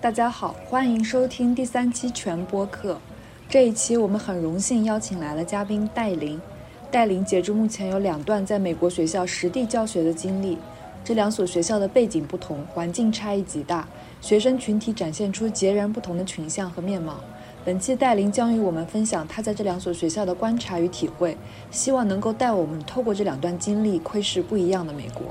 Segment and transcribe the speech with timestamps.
[0.00, 3.00] 大家好，欢迎收听第三期全播客。
[3.48, 6.40] 这一期我们很荣幸邀请来了嘉宾戴琳。
[6.88, 10.56] 戴琳截至目前有两段在美国学校实地教学的经历，
[11.02, 13.88] 这两所学校的背景不同，环境差异极大，
[14.20, 17.16] 学生群体展现出截然不同的群像和面貌。
[17.64, 21.36] 本期戴琳将与我们分享她在这两所学校的观察与体会，
[21.72, 25.24] 希望能够带我们透过这两段经历窥视不一样的美国。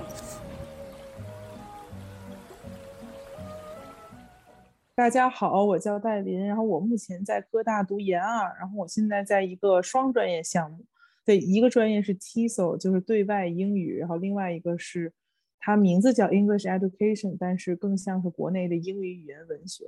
[4.98, 10.84] 大家好，我叫戴琳，然后我目前在科大读研二，然后我现在在一个双专业项目，
[11.24, 15.14] 对，一个专业是 TESOL，就是对外英语，然后另外一个是
[15.60, 19.86] 它名字叫 English Education，但是更像是国内的英语语言文学。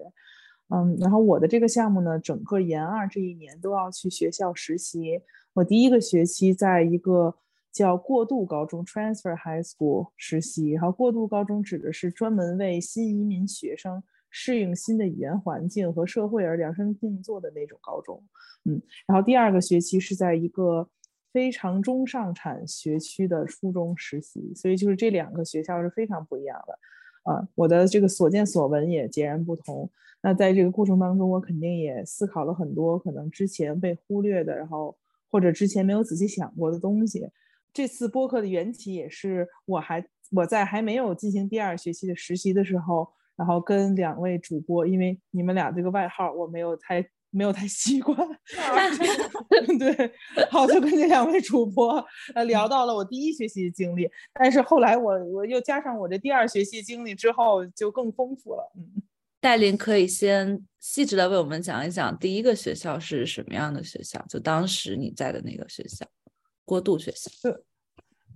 [0.68, 5.20] 嗯，然后我的这个项目呢，整个研二这一年都要去学校实习。
[5.54, 7.34] 我第一个学期在一个
[7.72, 14.04] 叫过渡高中 （Transfer High School） 实习，然后过渡高中指的是专门为新移民学生。
[14.32, 18.24] 适应新的语言环境和社会而量身定做的那种高中，
[18.66, 20.88] 嗯，然后第二个学期是在一个
[21.34, 29.90] 非常中上产学区的初中实习，所以就是这两个学校是非常不一样的，啊，我的这个所见所闻也截然不同。
[30.22, 34.96] 那在这个过程当中，我肯定也思考了很多可能之前被忽略的，然后
[35.32, 37.28] 或者之前没有仔细想过的东西。
[37.74, 43.08] 这次播客的缘起也是我还我在还没有进行第二学期的实习的时候。
[43.40, 48.18] 然后跟两位主播，因为你们俩这个外号我没有太没有太习惯
[49.80, 50.12] 对，
[50.52, 58.72] 好就跟这两位主播呃聊到了我第一学习的经历，但是后来我我又加上我这第二学习经历之后就更丰富了。
[58.76, 59.02] 嗯，
[59.40, 66.06] 戴琳可以先细致的为我们讲一讲第一个学校是什么样的学校，就当时你在的那个学校，
[66.66, 67.30] 过渡学校。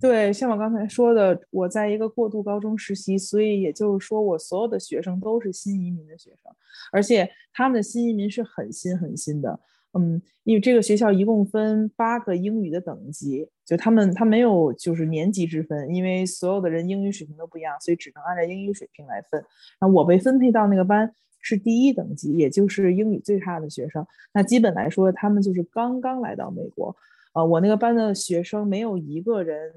[0.04, 0.30] 对。
[0.30, 6.52] 像我刚才说的，我在一个过渡高中实习，所以也就是说，我所有的学生都是新移民的学生，
[6.92, 9.58] 而且他们的新移民是很新很新的。
[9.96, 19.42] 嗯，因为这个学校一共分八个英语的等级，就他们他没有就是年级之分，因为所有的人英语水平都不一样，所以只能按照英语水平来分。
[19.80, 24.04] 那我被分配到那个班是第一等级，也就是英语最差的学生。
[24.34, 26.94] 那基本来说，他们就是刚刚来到美国。
[27.32, 29.72] 呃，我那个班的学生没有一个人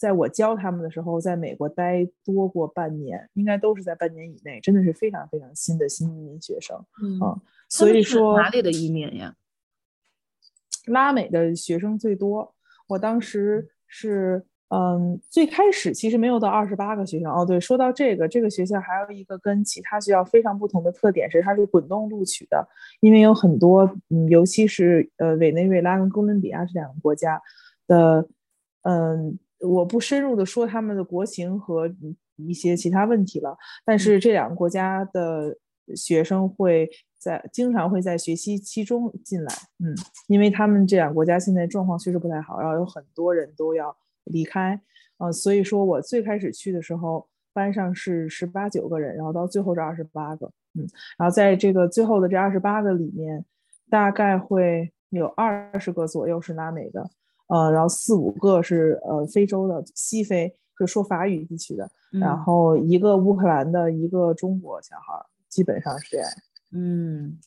[0.00, 6.82] 在我教他们的时候在美国待多过半年，应该都是在半年以内，真的是非常非常新的新移民学生。
[7.02, 7.38] 嗯，
[7.68, 9.36] 所以说哪里的移民呀？
[10.86, 12.54] 拉美的学生最多。
[12.88, 14.46] 我当时是。
[14.72, 17.44] 嗯，最开始其实没有到二十八个学校哦。
[17.44, 22.64] 对，说到这个，这个学校还有一个跟其他学校非常不同的特点是，它是滚动录取的。
[23.00, 27.42] 因为有很多，嗯，尤其是呃委内瑞拉跟哥伦比亚这两个国家
[27.88, 28.28] 的，
[28.82, 31.90] 嗯，我不深入的说他们的国情和
[32.36, 33.56] 一些其他问题了。
[33.84, 35.56] 但是这两个国家的
[35.94, 36.88] 学生会
[37.18, 39.94] 在经常会在学期期中进来，嗯，
[40.28, 43.96] 因为他们这两个国家现在状况确实不太好，然后有很多人都要。
[44.24, 44.78] 离开，
[45.16, 50.86] 呃，所以说我最开始去的时候，班上是十八九个人，然后到最后这二十八个，嗯，
[51.18, 53.44] 然后在这个最后的这二十八个里面，
[53.88, 57.10] 大概会有二十个左右是拉美的，
[57.50, 66.30] 呃，然后四五个是呃非洲的西非，就说法语地区的，然后一个乌克兰的，一个中国小孩，基本上是这样，
[66.72, 67.38] 嗯。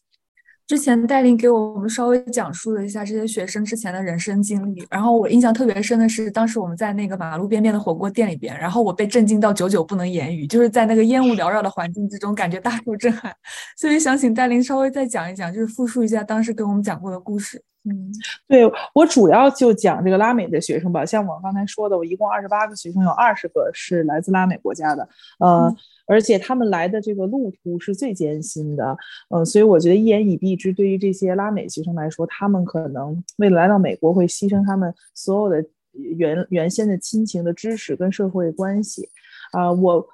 [0.65, 13.35] 之前戴琳给我们稍微讲述了一下这些学生之前的人生经历，然后我印象特别深的是，当时我们在那个马路边边的火锅店里边，然后我被震惊到久久不能言语，就是在那个烟雾缭绕的环境之中，感觉大受震撼。
[13.77, 17.61] 所以想请戴琳稍微再讲一讲，就是复述一下当时给我们讲过的故事。
[17.85, 18.11] 嗯，
[18.47, 18.63] 对
[18.93, 25.07] 我主要就讲这个拉美的学生吧，像我刚才说的，我一共二十八个学生，有二十个是来自拉美国家的，
[25.39, 25.75] 呃。
[26.05, 28.97] 而且他们来的这个路途是最艰辛的，
[29.29, 39.07] 嗯，所以我觉得一言以蔽之，对于这些拉美学生来说，他们可能为了来到美国，会牺牲他们所有的原原先的亲情的支持跟社会关系，
[39.53, 40.05] 啊，我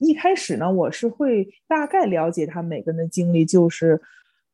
[0.00, 3.98] 一开始呢，我是会大概了解他们每个人的经历，就是。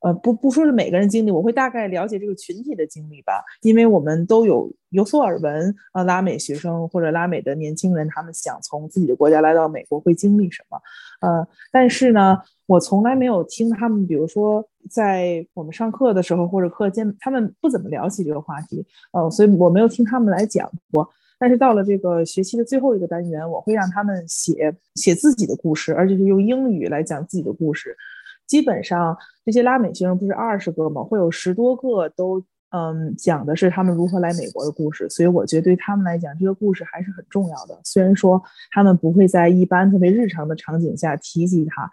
[0.05, 10.79] 呃，不不说是每个人经历，我会大概了解这个群体的经历吧，因为我们都有有所耳闻，呃，拉美学生或者拉美的年轻人，他们想从自己的国家来到美国会经历什么，
[11.27, 21.09] 呃，但是呢，我从来没有听他们，比如说在我们上课的时候或者课间，他们不怎么聊起这个话题，呃，所以我没有听他们来讲过。
[21.39, 27.97] 但是到了这个学期的最后一个单元，我会让他们写写自己的故事，而且是用英语来讲自己的故事。
[28.47, 31.03] 基本上这些拉美学生不是二十个吗？
[31.03, 37.79] 会有十多个都嗯讲的是他们如何来美国的故事，所以我觉得对他们来讲，这个故事还是很重要的。
[37.85, 41.91] 虽然说他们不会在一般特别日常的场景下提及它，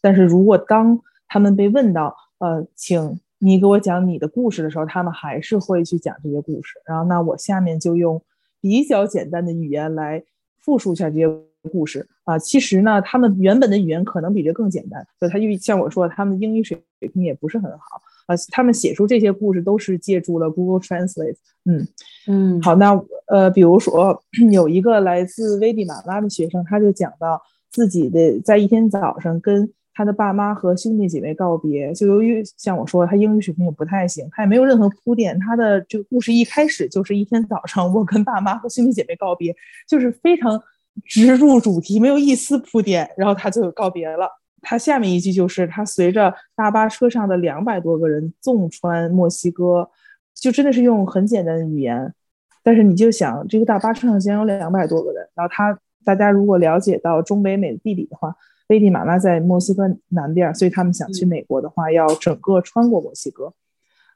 [0.00, 6.74] 但是如果当他们被问到，呃，请你给我讲你的故事的时候，他们还是会去讲这些故事。
[6.86, 8.22] 然后，那我下面就用
[8.60, 10.22] 比较简单的语言来
[10.60, 11.26] 复述一下这些
[11.68, 12.38] 故事啊。
[12.38, 15.06] 其实呢，他们原本的语言可能比这更简单。
[15.20, 17.78] 就他就像我说，他们英语水平也不是很好
[18.26, 18.34] 啊。
[18.50, 21.36] 他们写出这些故事都是借助了 Google Translate。
[21.66, 21.86] 嗯
[22.26, 29.72] 嗯，好，那呃，比如说有一个来自危地马拉的学生，他就讲到自己的在一天早上跟。
[29.98, 35.36] 他的爸妈和兄弟姐妹告别，就由于像我说，他英语水平也不太行，他也没有任何铺垫。
[35.40, 39.52] 他的这个故事一开始就是一天早上，我跟爸妈和兄弟姐妹告别，
[39.88, 40.62] 就是非常
[41.04, 44.28] 直入主题，没有一丝铺垫，然后他就告别了。
[44.60, 49.88] 他下面一句就是他随着大巴车上的两百多个人纵穿墨西哥，
[50.34, 52.14] 就真的是用很简单的语言，
[52.62, 58.34] 但是你就想这个大巴车上竟然有两百多个人，然后他大家如果了解到中北美的地理的话。
[58.68, 63.50] 危地马拉在墨西哥南边，所以他们想去美国的话，要整个穿过墨西哥。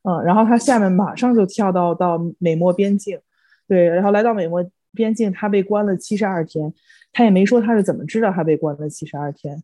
[0.02, 3.18] 嗯，然后他下面马上就跳到到美墨边境，
[3.66, 4.62] 对，然后来到美墨
[4.94, 6.72] 边境，他被关了七十二天，
[7.12, 9.62] 他也没说他是怎么知道他被关了七十二天。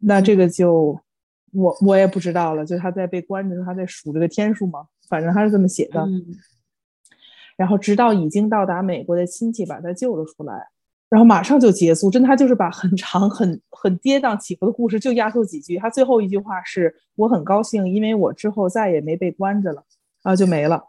[0.00, 1.00] 那这个就
[1.52, 6.06] 我我也不知道了，就他在被关的时候，他在数这个天数嘛，反正他是这么写的。
[7.56, 10.68] 然后直到已经到达美国的亲戚把他救了出来。
[11.10, 15.76] 然后马上就结束，真的，他就是把很长、很很跌宕起伏的故事就压缩几句。
[15.76, 19.82] 他最后一句话是：“我很高兴，因为我之后再也没被关着了。”
[20.22, 20.84] 然后就没了。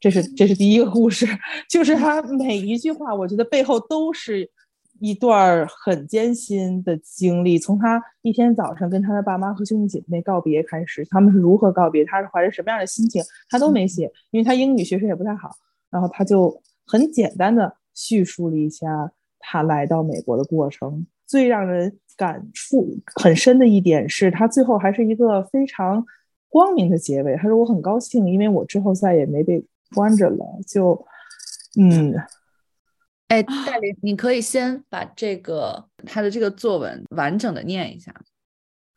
[0.00, 1.26] 这是这是第一个故事，
[1.68, 4.50] 就是他每一句话，我觉得背后都是
[4.98, 7.58] 一段很艰辛的经历。
[7.58, 15.50] 从他一天早上跟他的爸妈和兄弟姐妹告别开始，他们是如何告别，他是怀着什么样的心情，他都没写，因为他英语学识也不太好。
[15.90, 19.12] 然后他就很简单的叙述了一下。
[19.42, 26.04] 他来到美国的过程，最让人感触很深的一点是他最后还是一个非常
[26.50, 27.34] 光明的结尾。
[27.36, 29.64] 他说：“我很高兴，因为我之后再也没被
[29.94, 31.06] 关着了。”就，
[31.78, 32.14] 嗯，
[33.28, 38.14] 哎，戴琳，你可以先把这个他的这个作文完整的念一下。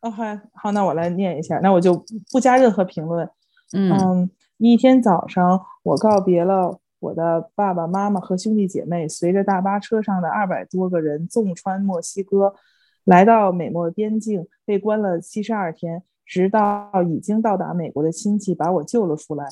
[0.00, 3.28] OK，，好，那我来念一下，那我就不加任何评论。
[3.72, 6.80] 嗯，一天早上，我告别了。
[7.00, 12.54] 我的爸爸妈妈和兄弟姐妹随着大巴车上的二百多个人纵穿墨西哥，
[13.04, 19.46] 来到美墨边境，被关了七十二天，直到已经到达美国的亲戚把我救了出来。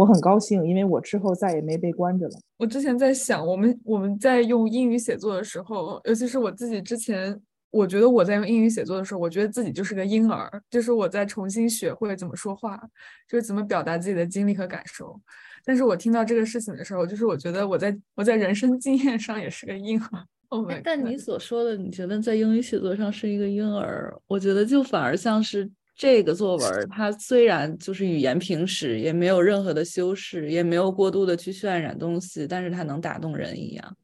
[0.00, 2.32] 我很高兴，因为我之后再也没被关着了。
[2.56, 7.38] 我之前在想，我们我们在用英语写作的时候，尤其是我自己之前，
[7.70, 12.80] 我觉得我在用英语写作的时候，我觉得自己就是个婴儿，就是我在重新学会怎么说话，
[13.28, 15.20] 就是怎么表达自己的经历和感受。
[15.66, 20.24] 但是我听到这个事情的时候，就是我觉得我在我在人生经验上也是个婴儿。
[20.48, 25.70] 哦，但你所说的，你觉得在英语写作上是一个婴儿，我觉得就反而像是
[26.00, 33.96] 这个作文，它虽然就是语言平实，也没有任何的修饰，也没有过度的去渲染东西，但是它能打动人一样。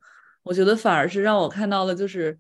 [0.43, 2.39] 我觉得反而是让我看到了，就是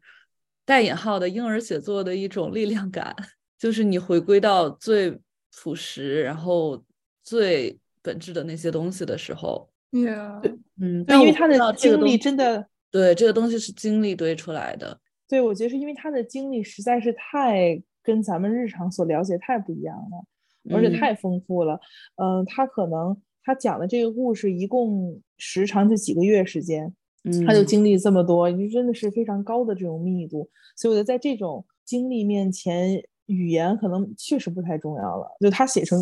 [0.67, 3.17] 带引号的婴儿写作的一种力量感，
[3.59, 5.19] 就是你回归到最
[5.63, 6.85] 朴实，然后
[7.23, 7.79] 最。
[8.03, 10.41] 本质的那些东西的时候，Yeah，
[10.81, 15.01] 嗯，因为他的经历真的，对这个东西是经历堆出来的。
[15.27, 21.81] 对，我觉得是因为他的经历实在是太跟咱们日常所了解太不一样了，而且太丰富了。
[22.17, 30.49] 嗯，他可能他讲的这个故事一共时长就几个月时间，嗯，他就经历这么多，就真的是非常高的这种密度。
[30.77, 35.37] 所以我觉得在这种经历面前，语言可能确实不太重要了。
[35.41, 35.99] 就他写成。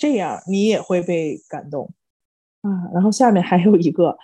[0.00, 1.92] 这样你也会被感动
[2.60, 2.70] 啊！
[2.94, 4.16] 然后下面还有一个，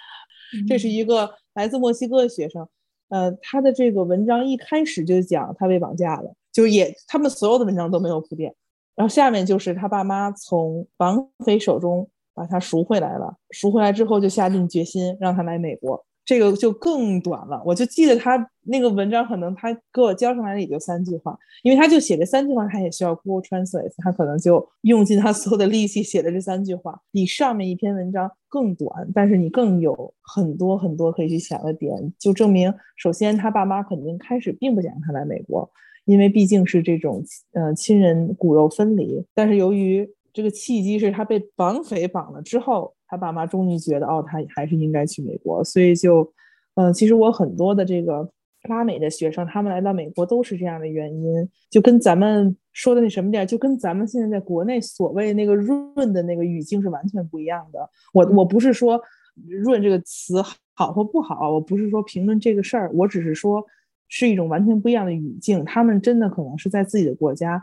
[0.68, 2.68] 这是一个来自墨西哥的学生，
[3.08, 8.54] 呃，他的这个文章一开始就讲他被绑架了，就也他们所有的文章都没有铺垫。
[8.94, 16.06] 然后下面就是他爸妈从绑匪手中把他赎回来了，赎回来之后就下定决心让他来美国。
[16.24, 35.70] 这个就更短了，我就记得他那个文章，可能他给我交上来的也就三句话，因为他就写这三句话，他也需要 Google Translate，他可能就用尽他所有的力气写的这三句话，比上面一篇文章更短，但是你更有很多很多可以去想的点，就证明，首先他爸妈肯定开始并不想让他来美国，
[36.06, 42.94] 因为毕竟是这种呃亲人骨肉分离，但是由于这个契机是他被绑匪绑了之后。
[43.06, 46.28] 他爸妈终于觉得，哦，他还是应该去美国，所以就，
[46.74, 48.28] 嗯，其实我很多的这个
[48.68, 57.88] 拉美的学生，他们来到美国都是这样的原因，就跟咱们说的那什么点，就跟咱们现在在国内所谓那个润的那个语境是完全不一样的。
[58.12, 59.00] 我我不是说
[59.46, 60.42] 润这个词
[60.74, 63.64] 好或不好，我不是说评论这个事儿，我只是说，
[64.08, 65.64] 是一种完全不一样的语境。
[65.64, 67.62] 他们真的可能是在自己的国家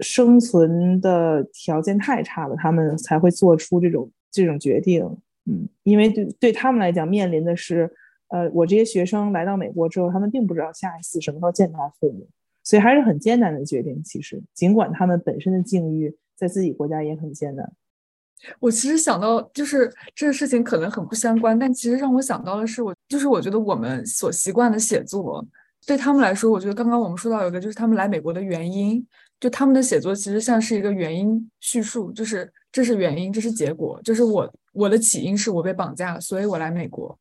[0.00, 5.04] 生存的条件太差了，他们才会做出这种这种决定。
[5.46, 7.90] 嗯，因为对对他们来讲，面临的是，
[8.28, 12.26] 呃，我这些学生来到美国之后，他们并不知道下一次什么时候见他父母，
[12.62, 14.02] 所以还是很艰难的决定。
[14.02, 17.70] 其实，尽管他们本身的境遇在自己国家也很艰难。
[18.58, 25.46] 我其实想到，就是这个事情可能很不相关，但其实让我想到的是，我就是我觉得我们所习惯的写作，
[25.86, 29.06] 对他们来说，我觉得刚刚我们说到有一个，就是他们来美国的原因，
[29.44, 37.18] 就他们的写作其实像是一个原因叙述，就是这是原因，这是结果，就是我我的起因是我被绑架了，所以我来美国。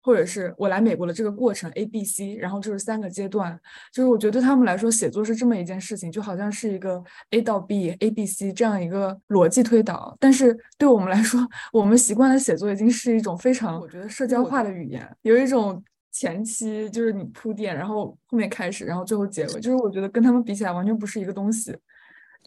[0.00, 3.58] 或者是我来美国的这个过程 A、B、C，然后就是三个阶段，
[3.90, 10.14] 就是我觉得对他们来说，写作是这么一件事情，就好像是一个 A 到 B、A、B、C 这样一个逻辑推导。
[10.20, 11.40] 但是对我们来说，
[11.72, 15.82] 我们习惯的写作已经是一种非常我觉得社交化的语言，有一种
[16.14, 21.76] 前期就是你铺垫，然后后面开始，然后最后结尾，就是我觉得跟他们比起来完全不是一个东西，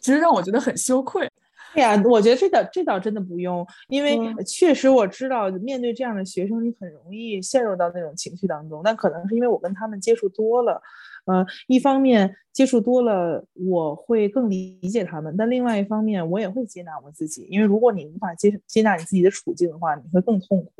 [0.00, 1.30] 其实让我觉得很羞愧。
[1.74, 8.80] 对呀，我觉得这倒这倒真的不用，因为确实我知道面对这样的学生，你很容易陷入到那种情绪当中。
[8.82, 10.80] 但可能是因为我跟他们接触多了，
[11.28, 17.46] 呃，一方面接触多了，我会更理解他们；但另外一方面，我也会接纳我自己。
[17.50, 20.72] 因为如果你无法接接纳你自己的处境的话，你会更痛苦。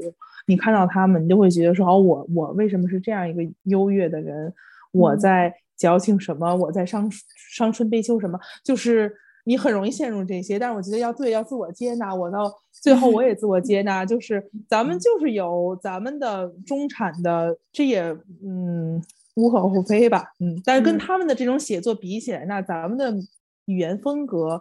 [0.46, 4.52] 你看到他们，你就会觉得说：哦，我我为什么是这样一个优越的人？
[4.92, 6.54] 我在矫情什么？
[6.56, 7.10] 我在伤
[7.52, 8.38] 伤春悲秋什么？
[8.64, 9.14] 就是。
[9.44, 12.14] 你很容易陷入这些，但是我觉得要对，要自我接纳。
[12.14, 18.02] 我到最后我也自我接纳，就是咱们就是有咱们的中产的，这也
[18.44, 19.02] 嗯
[19.38, 20.60] 无可厚非吧，嗯。
[20.64, 23.14] 但是跟他们的这种写作比起来，那咱们的
[23.66, 24.60] 语言风格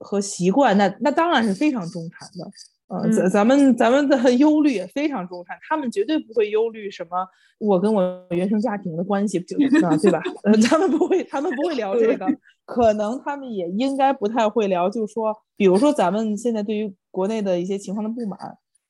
[0.00, 2.50] 和习惯，那那当然是非常中产的。
[2.86, 7.26] 呃，咱咱们咱们的 忧虑也非常中产，他们绝对不会忧虑什么
[7.58, 10.22] 我跟我原生家庭的关系，就对吧？
[10.44, 12.26] 呃，他们不会，他们不会聊这个。
[12.66, 18.38] 可能他们也应该不太会聊，就是说，比如说咱们现在对于国内的一些情况的不满，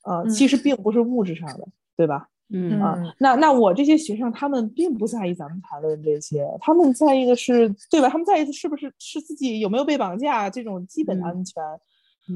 [0.04, 1.66] 呃，其实并不是物质上的，
[1.96, 2.28] 对吧？
[2.50, 8.08] 嗯啊，那那我这些学生他们并不在意咱们谈论这些，他们在意的是，对吧？
[8.08, 11.62] 他们在意的是不是是自己有没有被绑架这种基本的安全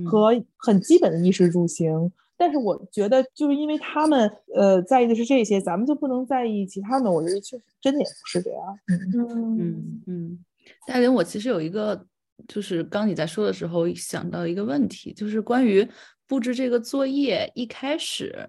[0.07, 2.11] 和很基本的衣食住行。
[2.37, 7.11] 但是我觉得，就是因为他们呃在意的是这些，咱们就不能在意其他的。
[7.11, 8.79] 我觉得确实真的也不是这样。
[8.87, 10.45] 嗯嗯嗯。
[10.87, 12.07] 戴林，我其实有一个，
[12.47, 15.87] 就是刚你在说的时候想到一个问题，就是关于
[16.29, 18.49] 布置这个作业，一开始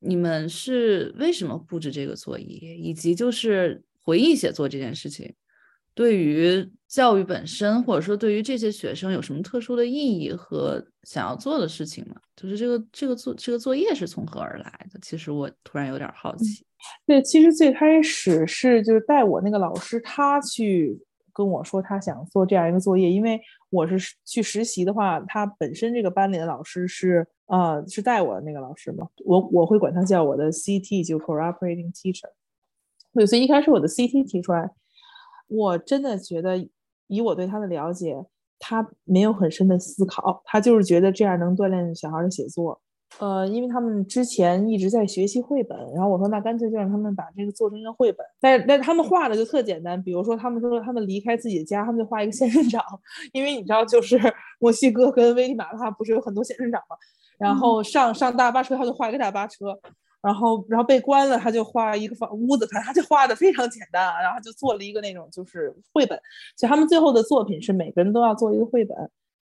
[0.00, 5.34] 你们是为什么布置这个作业，以及就是回忆写作这件事情，
[5.94, 12.16] 对于教育本身，或者说对于这些学生有什么特殊的意义和想要做的事情吗？
[12.36, 14.98] 就是这个这个作这个作业是从何而来的？
[15.02, 16.64] 其实我突然有点好奇。
[17.06, 20.98] 对，其实最开始是就是带我那个老师他去。
[21.38, 23.40] 跟我说他想做这样一个作业，因为
[23.70, 32.28] 我是去实习的话，他本身这个班里的老师是呃是带我的那个老师嘛，我我会管他叫我的 CT，就 cooperating teacher。
[33.14, 34.68] 对，所以一开始我的 CT 提出来，
[35.46, 36.68] 我真的觉得
[37.06, 38.26] 以我对他的了解，
[38.58, 42.80] 他没有很深的思考，他就是觉得这样能锻炼小孩的写作。
[43.18, 48.24] 呃，因为他们之前一直在学习绘本，然后我说那干脆就让他们把这个做成一个绘本。
[48.38, 52.80] 但是，但他们画的就特简单，比如说他们说他们离开自己的家，他们就画一个仙人掌，
[53.32, 54.20] 因为你知道，就是
[54.60, 56.96] 墨西哥跟危地马拉不是有很多仙人掌嘛？
[57.38, 59.76] 然后上上大巴车，他就画一个大巴车，
[60.20, 66.16] 然后然后被关了，他就画一个房屋子，他他就画的非常简单啊，然后就做了一个那种就是绘本。
[66.56, 68.96] 所以他们最后的作品是每个人都要做一个绘本。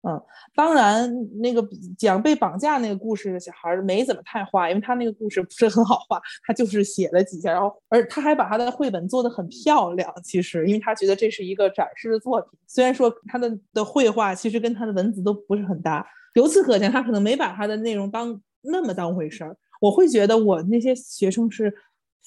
[0.04, 0.20] 嗯，
[0.56, 1.08] 当然，
[1.40, 1.64] 那个
[1.96, 10.12] 讲被绑架那个故事的小孩没怎么太画，因为他那个故事不是很好画，他就是写了几下，然后而他还把他的绘本做得很漂亮。
[10.24, 16.04] 其实，因为他觉得这是一个展示的作品，虽然说他的的绘画其实跟他的文字都不是很搭，
[16.34, 19.56] 由此可见，他可能没把他的内容当那么当回事儿。
[19.80, 21.72] 我会觉得我那些学生是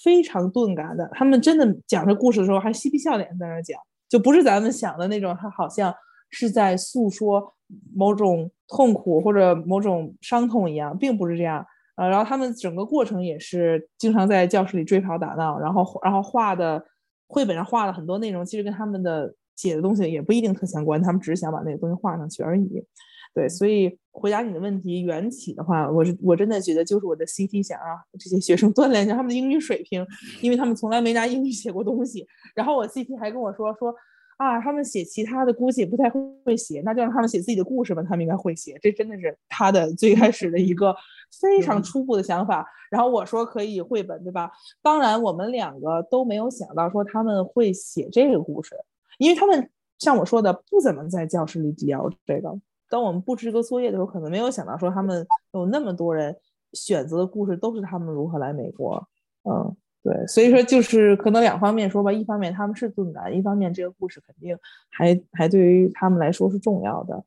[0.00, 5.92] 非常钝感的，他们真的讲这故事的时候还嬉皮笑脸在那讲，就不是咱们想的那种，他好像
[6.30, 7.52] 是在诉说。
[7.94, 11.64] 某种痛苦或者某种伤痛一样，并不是这样。
[11.96, 16.84] 呃，然后他们整个过程也是经常在教室里追跑打闹，然后然后画的
[17.28, 22.84] 绘本上画了很多内容，其实跟他们的写的东西也不一定特相关，他们只是想把那个东西画上去而已。
[23.32, 30.04] 对，所以回答你的问题，缘起的话，我是我真的觉得就是我的 CT 想让这些学生锻炼一下他们的英语水平，
[30.40, 32.26] 因为他们从来没拿英语写过东西。
[32.56, 33.94] 然后我 CT 还跟我说说。
[34.36, 38.78] 啊，他们写其他的估计也不太会写，那就让他们写自己的故事吧，他们应该会写。
[38.82, 40.94] 这真的是他的最开始的一个
[41.40, 42.66] 非常初步的想法。
[42.90, 44.50] 然后我说可以绘本，对吧？
[44.82, 48.76] 当然，我们两个都没有想到说他们会写这个故事，
[49.18, 52.58] 因为他们像我说的，不怎么在教室里聊这个。
[52.88, 56.36] 当我们布置这个作业的时候，可能没有想到说他们有那么多人
[56.72, 59.08] 选择的故事都是他们如何来美国。
[59.42, 64.54] 嗯，对，所以说就是可能两方面说吧，一方面他们是盾难，一方面这个故事肯定
[64.90, 67.24] 还还对于他们来说是重要的。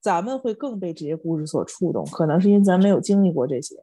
[0.00, 3.76] 咱们会更被这些故事所触动，可能是因为咱没有经历过这些。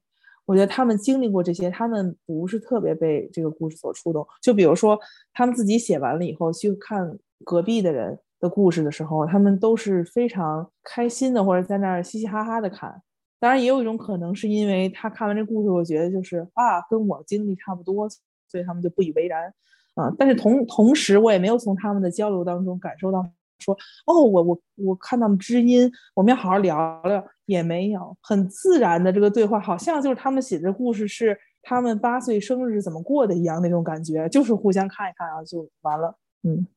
[0.45, 4.27] 我觉得他们经历过这些，他们不是特别被这个故事所触动。
[4.41, 4.99] 就比如说，
[5.33, 13.01] 他们自己写完了以后去看隔壁的人的故事的时候，他们都是非常开心的，或者在那儿嘻嘻哈哈的看。
[13.45, 18.09] 当然，也有一种可能是因为他看完这故事，我觉得就是啊，跟我经历差不多，
[18.47, 19.53] 所以他们就不以为然。
[19.93, 23.23] 啊，但是同同时，我也没有从他们的交流当中感受到。
[23.59, 36.67] 说哦，我我我看到了知音，我们要好好聊聊，也没有很自然的这个对话，好像就是他们写的故事是他们八岁生日怎么过的一样那种感觉，就是互相看一看啊就完了，嗯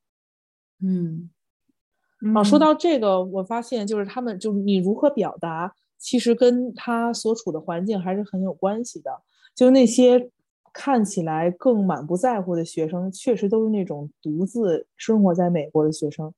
[0.82, 1.30] 嗯，
[2.36, 9.10] 啊，说到这个，我发现就是他们就是你如何表达，其实跟他所处的环境还是很有关系的，
[9.54, 10.30] 就那些
[10.72, 16.32] 看起来更满不在乎的学生，确实都是那种独自生活在美国的学生。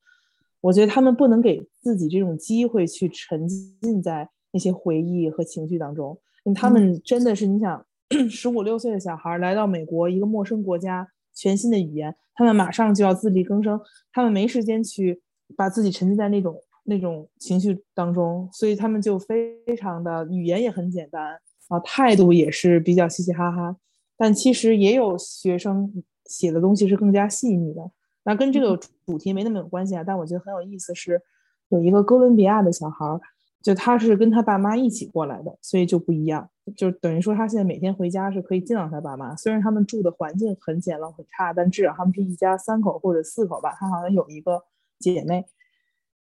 [0.63, 6.19] 我觉得他们不能给自己这种机会去沉浸在那些回忆和情绪当中。
[6.55, 7.87] 他们真的是，你想，
[8.31, 13.81] 十五六岁的小孩来到美国一个陌生国家，全新的语言，他们马上就要自力更生，
[14.13, 15.21] 他们没时间去
[15.57, 16.59] 把自己沉浸在那种
[16.91, 23.77] 那种情绪当中，所以他们就非常的语言也很简单啊，态度也是比较嘻嘻哈哈。
[24.19, 27.91] 但其实也有学生写的东西是更加细腻的。
[28.25, 31.23] 那跟这个主题没那么有关系啊，但我觉得很有意思，是
[31.69, 33.21] 有一个哥伦比亚的小孩儿，
[33.63, 44.61] 就他是跟他爸妈一起过来的，所以就不一样，就等于说他现在每天回家是可以见到他爸妈，虽然他们住的环境很简陋很差，但至少他们是一家三口或者四口吧，他好像有一个
[44.99, 45.47] 姐妹。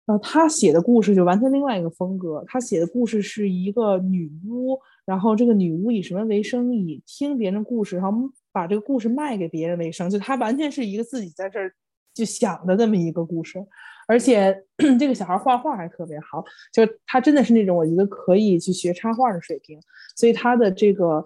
[0.06, 6.75] 呃他写的故事就完全另外一个风格，他写的故事是一个女巫，然后这个女巫以什么为生？
[6.75, 11.73] 以听别人故事，然后把这个故事卖给别人为生，就他完全是一个自己在这儿。
[12.14, 13.62] 就想的这么一个故事，
[14.08, 14.64] 而且
[14.99, 16.42] 这个小孩画画还特别好，
[16.73, 19.78] 就是他真的是那种我觉得可以去学插画的水平。
[20.16, 21.23] 所以他的这个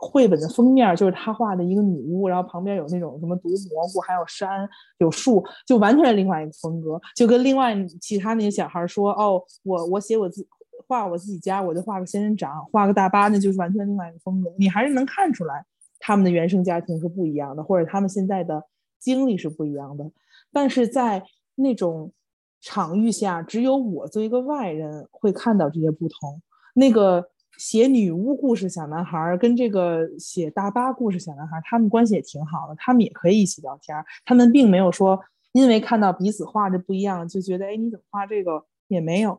[0.00, 7.00] 绘本的封面就是他画的一个女巫，然后旁边有那种什么毒蘑菇，还有山有树，就完全是另外一个风格。
[7.14, 10.46] 就跟另外其他那些小孩说：“哦，我我写我自
[10.86, 15.64] 画我自己家，我就画个仙人掌，画个大巴，那就是完全另外一个风格。”你还是能看出来
[15.98, 18.62] 他们的原生家庭是不一样的，或者他们现在的。
[19.00, 20.10] 经历是不一样的，
[20.52, 21.22] 但是在
[21.54, 22.12] 那种
[22.60, 26.42] 场域下，只有我作为一个外人会看到这些不同。
[26.74, 27.24] 那个
[27.58, 34.02] 写女巫故事小男孩跟这个写大巴故事小男孩，他们关系也挺好的，他们也可以一起聊天。
[34.24, 35.20] 他们并没有说
[35.52, 39.38] 因为看到彼此画的不一样，就觉得哎你怎么画这个也没有。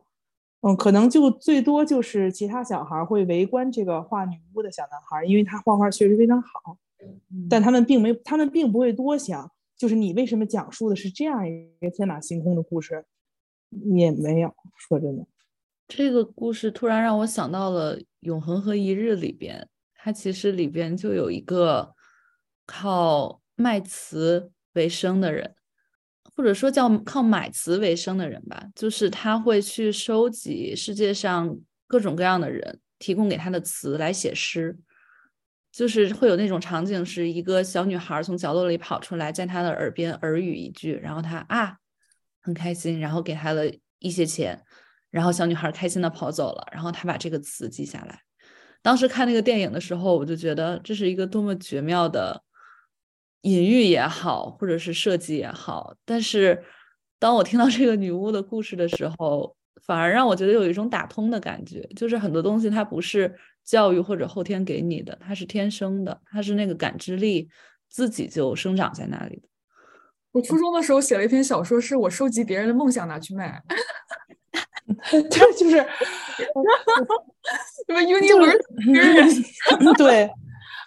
[0.60, 6.76] 嗯，可能就最多就是其他小孩会围观这个画女巫的小男孩，因为他画画确实非常好。
[7.48, 13.06] 但他们并没，他们并不会多想，就是你为什么讲述的是这样一个天马行空的故事，
[13.94, 15.24] 也没有说真的。
[15.88, 21.94] 这个故事突然让我想到了《永恒和一日》里边，它其实里边就有一个
[22.66, 25.54] 靠卖词为生的人，
[26.34, 31.56] 或者说叫靠买词为生的人吧，就是他会去收集世界上
[31.86, 34.78] 各种各样的人提供给他的词来写诗。
[35.72, 41.76] 就是会有那种场景，是一个小女孩从角落里跑出来，在他的耳边耳语一句，然后他啊
[42.40, 43.62] 很开心，然后给他了
[44.00, 44.60] 一些钱，
[45.10, 48.20] 然后小女孩开心的跑走了，然后他把这个词记下来。
[48.82, 52.42] 当时看那个电影的时候，我就觉得这是一个多么绝妙的
[53.42, 55.94] 隐喻也好，或者是设计也好。
[56.04, 56.62] 但是
[57.18, 63.34] 当我听到这个女巫的故事的时候，反而让我觉得有一种打通的感觉，就是很多东西它不是。
[63.62, 67.48] 教育或者后天给你的，它是天生的，它是那个感知力
[67.88, 69.42] 自己就生长在那里的。
[70.32, 73.62] 我初中的时候写了一篇小说，是我收集别人的梦想拿去卖，
[75.30, 75.76] 这就是
[77.86, 78.58] 什么 universe？
[79.96, 80.30] 对，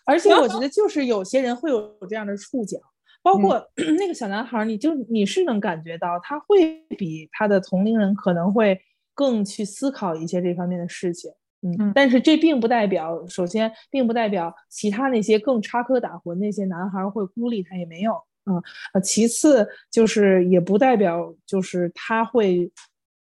[0.05, 2.77] 而且我觉得就是有些人会有这样的触角，
[3.21, 3.65] 包括
[3.97, 8.79] 那个小男孩，你就你是能感觉到他会比他的同龄人可能会
[9.13, 11.31] 更去思考一些这方面的事情。
[11.61, 18.21] 嗯，但是这并不代表，首先并不代表其他那些更插科打诨那些男孩会孤立他，也没有。
[18.45, 18.61] 嗯，
[18.93, 22.69] 呃，其次就是也不代表就是他会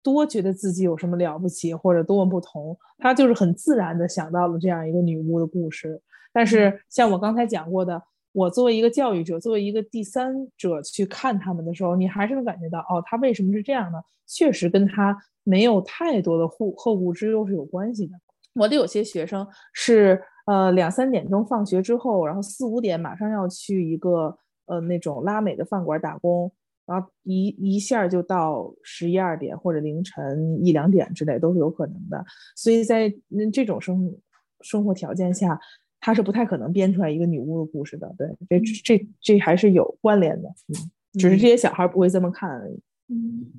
[0.03, 6.01] 多觉得自己有什么了不起或者多么不同，他就是很自然的想到了这样一个女巫的故事。
[6.33, 13.99] 但是像我刚才讲过的，我作为一个教育者，作为一个第三者去看他们的时候，你还是能感觉到，哦，他为什么是这样呢？
[14.27, 18.15] 确实跟他没有太多的后后顾之忧是有关系的。
[18.55, 24.37] 我的有些学生是，呃，两三点钟放学之后，然后四五点马上要去一个
[24.67, 26.51] 呃那种拉美的饭馆打工，
[26.93, 32.25] 然后一一下就到十一二点或者凌晨一两点之类都是有可能的。
[32.55, 33.13] 所以在
[33.53, 34.15] 这种生
[34.61, 35.59] 生活条件下。
[36.05, 40.75] 他是不太可能编出来一个女巫的故事的，对，这这这还是有关联的，嗯，
[41.13, 42.83] 只是这些小孩不会这么看而已。
[43.07, 43.53] 嗯，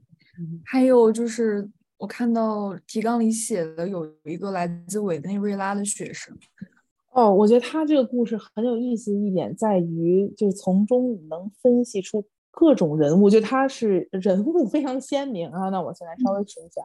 [0.66, 1.66] 还有就是
[1.96, 6.38] 我看到提纲里写的有一个来自委内瑞拉的学生。
[7.14, 15.70] 哦，我觉得他这个故事很有意思一点在于，就是从中能分析出各种人物，就他是人物非常鲜明啊。
[15.70, 16.82] 那我现在稍微说一下，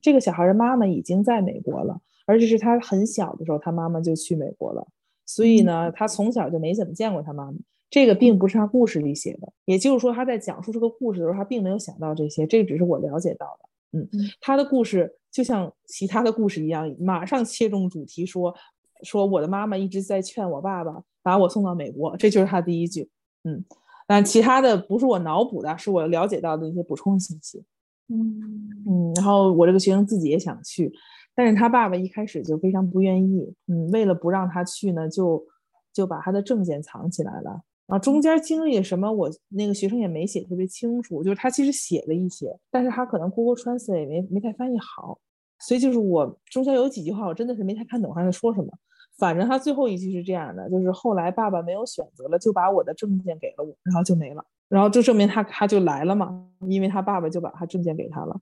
[0.00, 2.00] 这个小孩的妈妈已经在美国了。
[2.26, 4.88] 而且是他很小的时候，他妈妈就去美国了，
[5.26, 7.58] 所以呢，他从小就没怎么见过他妈妈。
[7.90, 12.46] 这个并不是他故事里写的，也就是说，他在讲述这个故事的时候，他并没有想到这些。
[12.46, 13.98] 这只是我了解到的。
[13.98, 14.08] 嗯，
[14.40, 18.54] 他的故事就像其他的故事一样，马上切中主题，说
[19.02, 23.10] 说我的妈妈一直在劝我爸爸把我送到美国，这就是他第一句。
[23.44, 23.62] 嗯，
[24.06, 27.64] 但其他的不是我脑补的，是我了解到的一些补充信息。
[28.08, 30.92] 嗯嗯，然后我这个学生自己也想去。
[31.34, 35.44] 但是他爸爸一开始就非常不愿意，嗯，为了不让他去呢，就
[35.92, 37.62] 就把他的证件藏起来了。
[37.86, 45.18] 啊，中间经历什么，我那个学生也没写特别清楚，就是他其实写了一些，但是他可能 Google Translate 没没太翻译好，
[45.58, 48.68] 所以就是我中间有几句话我真的是没太看懂他在说什么。
[49.18, 58.40] 反正他最后一句是这样的，就是后来爸爸没有选择了，就把我的证件给了我，然后就没了，然后就证明他他就来了嘛，因为他爸爸就把他证件给他了。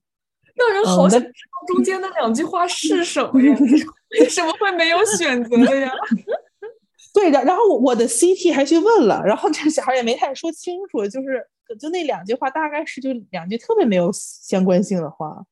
[0.55, 3.57] 让人好想知道中间那两句话是什么呀？
[4.21, 5.91] 为什么会没有选择的呀？
[7.15, 11.47] 对的，然后我的 CT 还去问了，然后这个小孩也没太说清楚，就是
[11.79, 15.43] 就那两句话大概是就两句特别没有相关性的话，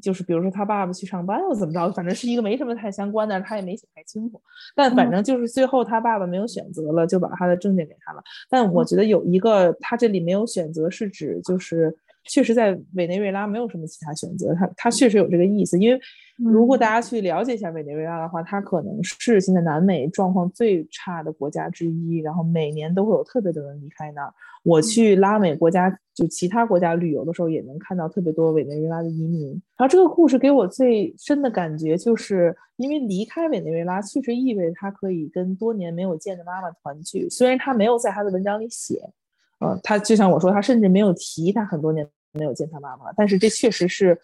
[0.00, 4.40] 就是比如说他爸爸去上班又怎么着，反正是一个没什么太相关的，他也没写太清楚。
[4.74, 8.22] 但反正就是最后他爸爸没有选择了，就把他的证件给他了。
[8.48, 11.96] 但我觉得有一个他这里没有选择是指就是。
[12.26, 15.78] 确实，在委内瑞拉没有什么其他选择，他他确实有这个意思。
[15.78, 16.00] 因为
[16.36, 24.32] 如果大家去了解一下委内瑞拉的话，它可能是现在南美状况最差的国家之一，然后每年都会有特别多人离开那儿。
[24.62, 29.50] 我去拉美国家就其他国家旅游的时候，也能看到特别多委内瑞拉的移民。
[29.76, 37.28] 然后这个故事给我最深的感觉，就是因为离开委内瑞拉，确实意味着他可以跟多年没有见的妈妈团聚。
[37.28, 38.98] 虽然他没有在他的文章里写。
[39.60, 44.18] 呃，他就像我说，他甚至没有提他很多年没有见他妈妈，但是这确实是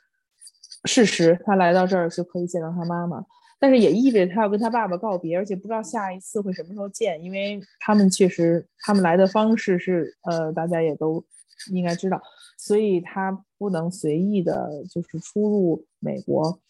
[0.84, 1.38] 事实。
[1.44, 3.24] 他来到这儿就可以见到他妈妈，
[3.58, 11.24] 但是也意味着他要跟他爸爸告别，而且不知道下一次会什么时候见，因为他们确实他们来的方式是呃，大家也都
[11.72, 12.20] 应该知道，
[12.58, 16.60] 所以他不能随意的就是出入美国。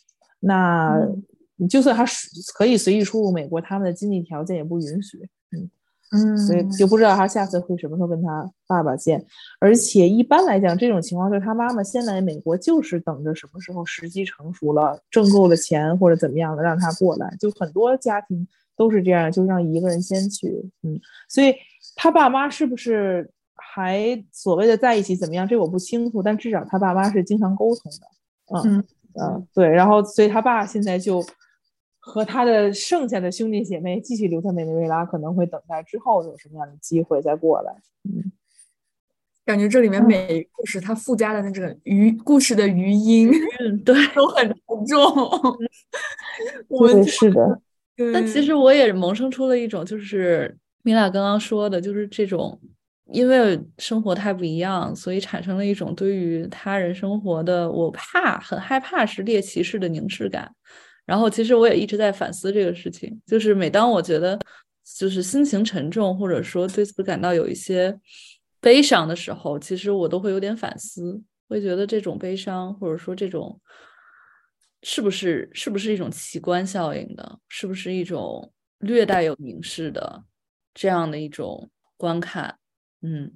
[0.41, 0.99] 那
[1.57, 2.05] 你就算他
[2.55, 5.19] 可以随意出入美国，他们的经济条件也不允许。
[5.57, 5.71] 嗯。
[6.13, 9.25] 嗯，所以就不知道他下次会什么时候跟他爸爸见，
[9.61, 17.33] 而且一般来讲，这种情况就是他妈妈先来美国，就是等着什么时候时机成熟了，挣够了钱或者怎么样的让他过来。
[17.39, 18.45] 就很多家庭
[18.77, 20.49] 都是这样，就让一个人先去。
[20.83, 21.55] 嗯，所以
[21.95, 25.47] 他爸妈是不是还所谓的在一起怎么样？
[25.47, 28.59] 这我不清楚，但至少他爸妈是经常沟通的。
[28.69, 31.25] 嗯嗯，对，然后所以他爸现在就。
[32.11, 37.73] 和他的剩下的兄弟姐妹继续留在委内瑞拉，可能会等待之后有什么样的机会再过来。
[38.03, 38.33] 嗯，
[39.47, 43.31] 感觉这里面每一个故事它附加的那个余故事的余音，
[43.85, 45.57] 对， 都很沉重。
[46.69, 47.61] 对，是的。
[48.13, 52.61] 但其实我也萌生出了一种，就是米娅刚刚说的，就是这种
[53.13, 60.51] 因为生活太不一样，所以产生了一种对于他人生活的我怕、很害怕是猎奇式的凝视感。
[61.07, 64.39] 然后，其实我也一直在反思这个事情，就是每当我觉得
[64.99, 67.99] 就是心情沉重，或者说对此感到有一些
[68.61, 73.61] 悲伤的时候，其实我都会有点反思，会觉得这种悲伤，或者说这种
[74.83, 80.25] 是不是是不是一种奇观效应的，是不是一种略带有凝视的
[80.73, 82.57] 这样的一种观看？
[83.03, 83.33] 嗯，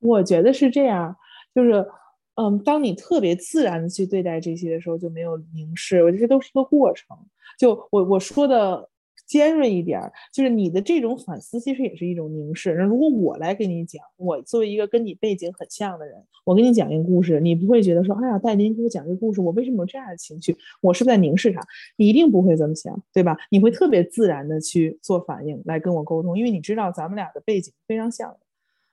[0.00, 1.16] 我觉得是这样，
[1.54, 1.86] 就是。
[2.34, 6.02] 嗯，当你特别自然的去对待这些的时候，就没有凝视。
[6.02, 7.16] 我觉得这都是个过程。
[7.58, 8.88] 就我我说的
[9.26, 10.00] 尖锐一点，
[10.32, 12.74] 就是你的这种反思其实也是一种凝视。
[12.74, 20.56] 那如果我来给你讲，我作为一个跟你背景很像的人，我给你讲一个故事，你不会觉得说，哎呀，戴琳给我讲这个故事，我为什么有这样的情绪？
[20.80, 21.60] 我是在凝视他？
[21.96, 23.36] 你一定不会这么想，对吧？
[23.50, 28.34] 你会特别自然的去做反应来跟我沟通，因为你知道咱们俩的背景非常像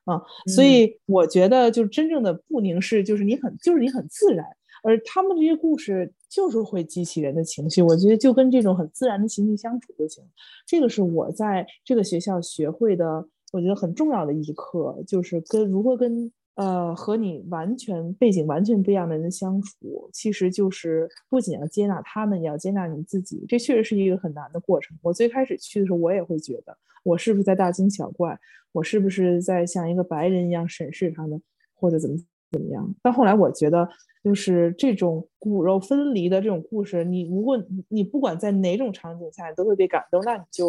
[0.10, 4.46] 啊，所以我觉得就是真正的不凝视，就是你很就是你很自然。
[4.82, 10.24] 而他们这些故事就是会激起人的情绪，我觉得就跟这种很自然的情绪相处就行。
[10.66, 23.46] 这个是我在这个学校学会的，我觉得很重要的一课，就是跟如何跟呃和你完全背景完全不一样的人相处，其实就是不仅要接纳他们，也要接纳你自己。
[23.48, 24.98] 这确实是一个很难的过程。
[25.02, 28.38] 我最开始去的时候，我也会觉得我是不是在大惊小怪，
[28.74, 31.42] 我是不是在像一个白人一样审视他们，
[31.74, 32.18] 或者怎么
[32.52, 32.94] 怎么样？
[33.02, 33.88] 但后来我觉得。
[34.22, 40.68] 就是这种骨肉分离的这种故事，你如果你不管在哪种场景下，你都会被感动，那你就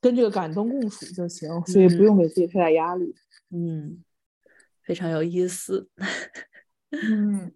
[0.00, 3.14] 跟这个感动共处就行，所以不用给自己太大压力。
[3.52, 4.02] 嗯，
[4.88, 5.86] 非常有意思。
[6.90, 7.52] 嗯，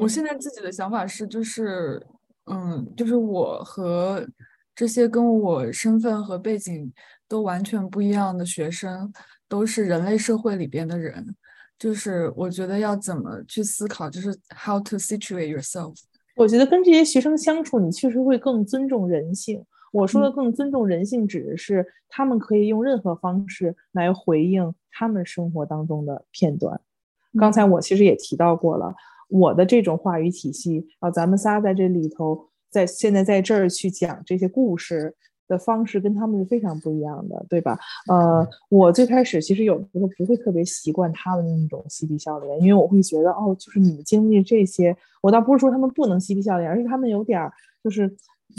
[0.00, 2.04] 我现在自己的想法是，就是，
[2.46, 4.26] 嗯，就是我和
[4.74, 6.92] 这些跟我身份和背景
[7.28, 9.12] 都完全不一样的学生，
[9.48, 11.36] 都是人类社会里边的人。
[11.78, 15.94] 就是我觉得要怎么去思考，就是 how to situate yourself。
[16.34, 19.64] 我觉得跟这些学生相处，你确实会更尊重人性。
[19.92, 26.80] 我说的更尊重人性，指的是他们可以用任何方式来回应他们生活当中的片段。
[27.38, 28.94] 刚才我其实也提到过了，
[29.28, 35.14] 我的这种话语体系啊，咱们仨在这里头，在现在在这儿去讲这些故事。
[35.46, 37.78] 的方式跟他们是非常不一样的，对吧？
[38.08, 47.52] 呃，我最开始其实有的时候不会特别习惯他们那种嬉皮笑脸，因为我会觉得，哦，就是你们经历这些，我倒不是说他们不能嬉皮笑脸，而是他们有点儿
[47.82, 48.10] 就是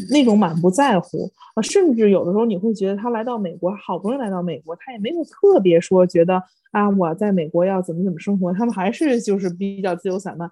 [0.09, 10.49] 那种满不在乎啊，甚至有的时候你会觉得他来到美国，好不容易来到美国，他也没有特别说觉得啊，我在美国要怎么怎么生活，他们还是就是比较自由散漫。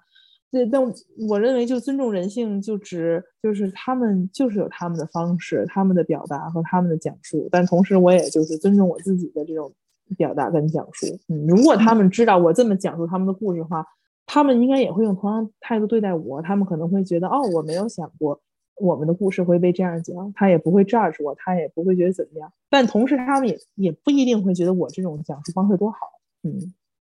[0.50, 0.80] 对，但
[1.28, 7.48] 我认为就尊重人性，就指就是他们就是有他们的方式，他们的表达和他们的讲述。
[7.50, 9.72] 但同时，我也就是尊重我自己的这种
[10.16, 11.06] 表达跟讲述。
[11.28, 13.84] 嗯，如果他们知道我这么讲述他们的故事的话，
[14.26, 16.40] 他们应该也会用同样态度对待我。
[16.40, 18.40] 他们可能会觉得，哦，我没有想过
[18.76, 22.52] 我们的故事会被这样讲，他也不会 judge 我，他也不会觉得怎么样。
[22.70, 25.98] 但同时，他们也也不一定会觉得我这种讲述方式多好。
[26.42, 26.74] 嗯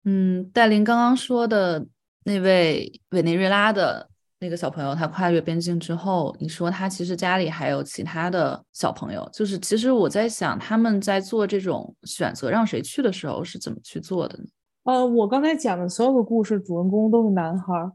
[0.04, 1.86] 嗯，戴琳刚刚说的。
[2.26, 4.08] 那位委内瑞拉的
[4.40, 14.44] 那个小朋友，他跨越边境之后，你说他其实家里还有其他的小朋友，就是其实我在想，他们在做这种选择让谁去的时候是怎么去做的呢？
[14.84, 17.92] 呃，我刚才讲的所有的故事主人公都是男孩儿，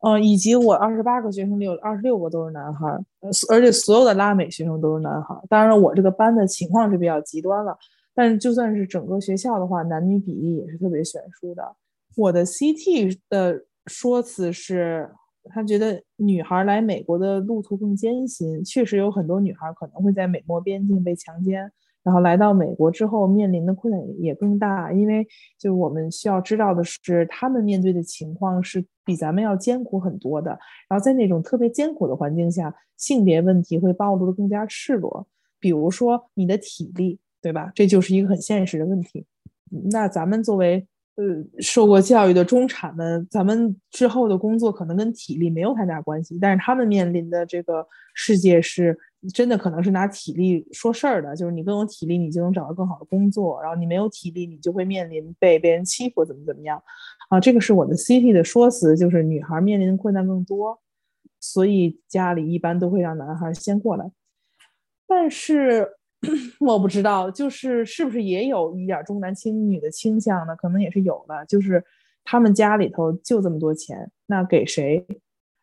[0.00, 3.02] 呃，以及我二十八个学生里有二十六个都是男孩儿，
[3.50, 5.42] 而且所有的拉美学生都是男孩儿。
[5.48, 7.76] 当然了，我这个班的情况是比较极端了，
[8.14, 11.76] 但是就算是整个学校的话，男女比例也是特别悬殊的。
[12.16, 13.64] 我的 CT 的。
[13.90, 15.08] 说辞是，
[15.44, 18.62] 他觉得女孩来美国的路途更艰辛。
[18.62, 21.72] 确实有很多女孩可能会在美墨边境被强奸，
[22.08, 24.90] 然后来到美国之后面临的困难也更大。
[24.90, 25.22] 因为
[25.58, 30.50] 就是我们需要知道的是，他们面对的情况是比咱们要艰苦很多的。
[30.88, 35.26] 然后在那种特别艰苦的环境下，性别问题会暴露的更加赤裸。
[35.60, 37.70] 比如说你的体力，对吧？
[37.74, 39.26] 这就是一个很现实的问题。
[39.92, 41.24] 那咱们作为呃，
[41.60, 48.96] 受过教育的中产们，咱们之后的工作可能跟体力没有太大关系，但是他们面临的这个世界是
[49.34, 56.82] 真的可能是拿体力说事儿的，就是你更有体力，你就能找到更好的工作，然后你没有体力，你就会面临被别人欺负，怎么怎么样
[57.28, 57.40] 啊？
[57.40, 60.80] 这个是我的 CT 的说辞，就是女孩面临的困难更多，
[61.40, 64.10] 所以家里一般都会让男孩先过来，
[65.06, 65.94] 但是。
[66.58, 70.56] 我不知道，就是是不是也有一点重男轻女的倾向呢？
[70.56, 71.46] 可能也是有的。
[71.46, 71.84] 就是
[72.24, 75.06] 他们家里头就这么多钱，那给谁，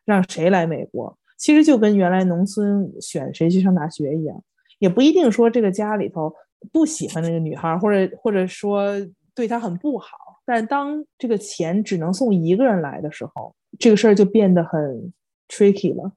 [0.06, 1.20] 让谁来美国？
[1.38, 4.44] 其实就跟原来农村选谁去上大学一样，
[4.80, 6.34] 也不一定说这个家里头
[6.72, 8.94] 不喜欢那个女孩，或者或者说
[9.34, 10.08] 对她很不好。
[10.46, 15.12] 但当这个钱只能送一个人来的时候，这个事儿就变得很
[15.48, 16.12] tricky 了。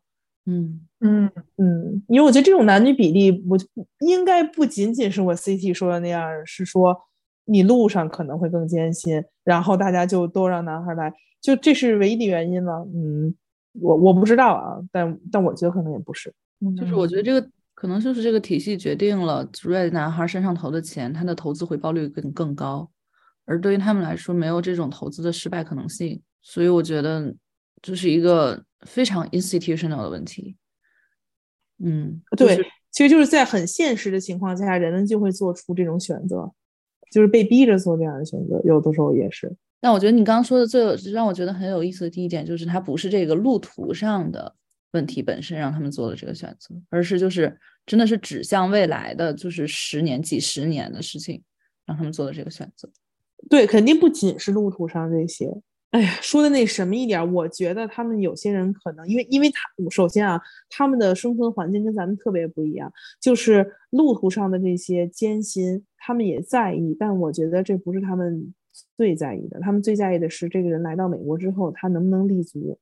[0.46, 3.58] 嗯嗯嗯，因为我觉得这种男女比例，我
[4.00, 6.96] 应该不仅仅是我 CT 说的那样，是说
[7.44, 12.86] 你路上可能会更艰辛，然后大家就都让男孩来，就这是唯一的原因了？
[12.94, 13.34] 嗯，
[13.80, 16.32] 我我不知道啊，但但我觉得可能也不是，
[16.76, 22.90] 就是我觉得这个可能就是这个体系决定了，red 男孩身上投的钱，他的投资回报率更更高，
[23.44, 27.34] 而对于他们来说，没有这种投资的失败可能性，所以我觉得
[27.82, 28.64] 这是一个。
[28.86, 30.56] 非常 institutional 的问题，
[31.82, 32.56] 嗯，对，
[32.92, 36.48] 其实就是在很现实的情况下，人们就会做出这种选择，
[37.10, 39.52] 就是被逼着做这样的选择，有的时候也是。
[39.80, 44.54] 但我觉得你刚刚说的最有让我觉得很有意思的第一点，就是它不是这个路途上的
[44.92, 51.42] 问题本身让他们做了这个选择，而是就是真的是指向未来的，就是十年、几十年的事情
[51.86, 52.88] 让他们做的这个选择。
[53.48, 55.48] 对，肯定不仅是路途上这些。
[55.90, 59.60] 哎呀，说的那什么一点，我觉得他们有些人可能因为，因为他
[59.90, 60.38] 首先啊，
[60.68, 68.52] 他们的生存环境跟咱们特别不一样，就是路途上的这些艰辛，他们也在意，但我觉得这不是他们
[68.96, 72.78] 最在意的，他们最在意的是这个人来到美国之后，他能不能立足，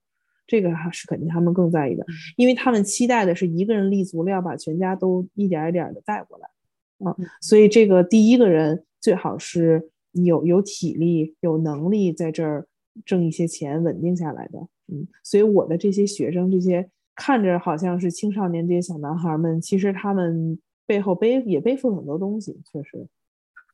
[0.46, 2.04] 这个还是肯定他们更在意的，
[2.36, 6.48] 因为他们期待的是一个人立足了，要把全家都一点一点的带过来
[7.10, 12.66] 啊，所以这个第一个人最好是有有体力、有能力在这儿。
[13.04, 23.06] 挣一些钱，稳定下来的，嗯，所以我的这些学生，这些看着好像是青少年这些小男孩们，其实他们背后背也背负很多东西，确实。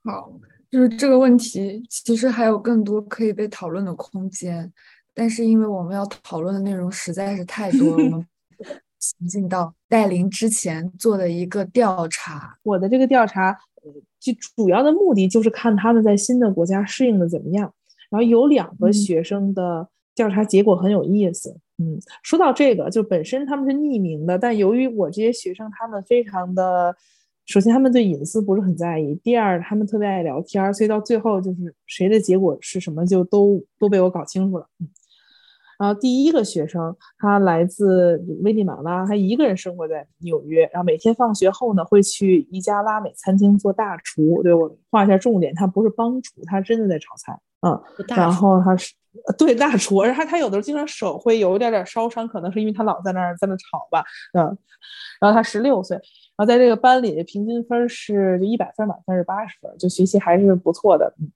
[0.02, 0.40] 好，
[0.72, 4.72] 就是这个问题，其实还有更多可以被讨论的空间，
[5.12, 8.26] 但是因为我们要讨论的内容实在是太多了，我们
[8.98, 12.56] 行进到戴琳之前做的一个调查。
[12.62, 13.54] 我的这个调查，
[14.18, 17.70] 就主要的目的就是看他们在新的国家适应的怎么样。
[18.08, 26.96] 然后有两个学生的调查结果很有意思，嗯，说到这个，就本身他们是匿名的，但由于我这些学生他们非常的，
[27.46, 34.88] 首先他们对隐私不是很在意，第二他们特别爱聊天，所以到最后就是谁的结果是什么就都都被我搞清楚了，嗯。
[35.78, 47.36] 然后第一个学生他来自危地马拉，他一个人生活在纽约，然后每天放学后呢会去一家拉美餐厅做大厨，对我画一下重点，他不是帮厨，他真的在炒菜。
[47.62, 48.92] 嗯，然后他是
[49.38, 54.04] 对大厨，而且他他有的时候经常手会有一点点烧伤，可能是因为他老在那儿在那炒吧。
[54.34, 54.44] 嗯，
[55.20, 61.14] 然后他十六岁，然后在这个班里平均分是就一百分满分是八十分，就学习还是不错的。
[61.18, 61.30] 嗯，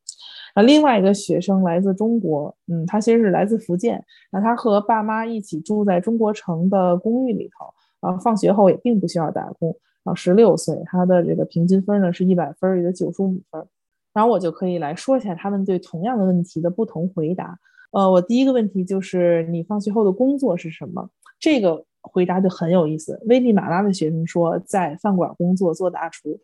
[0.54, 7.66] 然后另外一个学生来自中国，嗯，他其实是来自福建，然后他和爸妈一起住在中国城的公寓里头，
[8.00, 9.76] 然后放学后也并不需要打工。
[10.02, 13.66] 然后十六岁，他的这个平均分呢是一百分，也就九十五分。
[14.14, 17.58] 然后我就可以来说一下他们对同样的问题的不同回答。
[17.90, 21.10] 呃，我第一个问题就是你放学后的工作是什么？
[21.38, 23.20] 这个回答就很有意思。
[23.26, 26.38] 危地马拉的学生说在饭馆工作做大厨，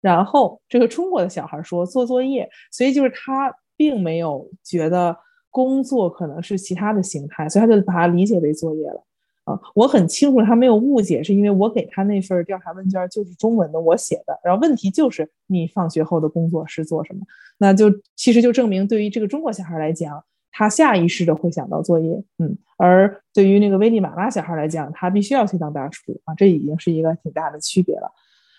[0.00, 2.48] 然后这个中国的小孩说做作业。
[2.70, 5.16] 所以就是他并没有觉得
[5.50, 9.04] 工作可能是其他的形态，所以他就把它理解为作业了。
[9.44, 14.38] 啊我很清楚他没有误解，是因为我给他那份调查问卷就是中文的，我写的。
[14.44, 17.20] 然后问题就是你放学后的工作是做什么？
[17.58, 22.56] 那就其实就证明，对于这个中国小孩来讲，他下意识的会想到作业，嗯。
[22.76, 28.10] 而对于那个危地马拉小孩来讲，他必须要去当大厨啊，这已经是一个挺大的区别了。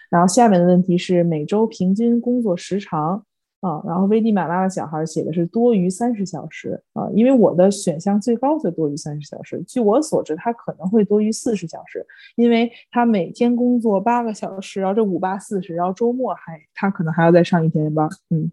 [0.10, 3.25] 然后下面的问题是每周平均工作时长。
[3.62, 9.62] 啊，然后危地马拉的小孩写的是多于三十小时啊，因为我的选项最高就多于三十小时。
[9.67, 12.04] 据我所知，他可能会多于四十小时，
[12.36, 18.10] 因为他每天工作八个小时，然后这五八四十，然后周末还他可能还要再上一天班。
[18.32, 18.51] 嗯，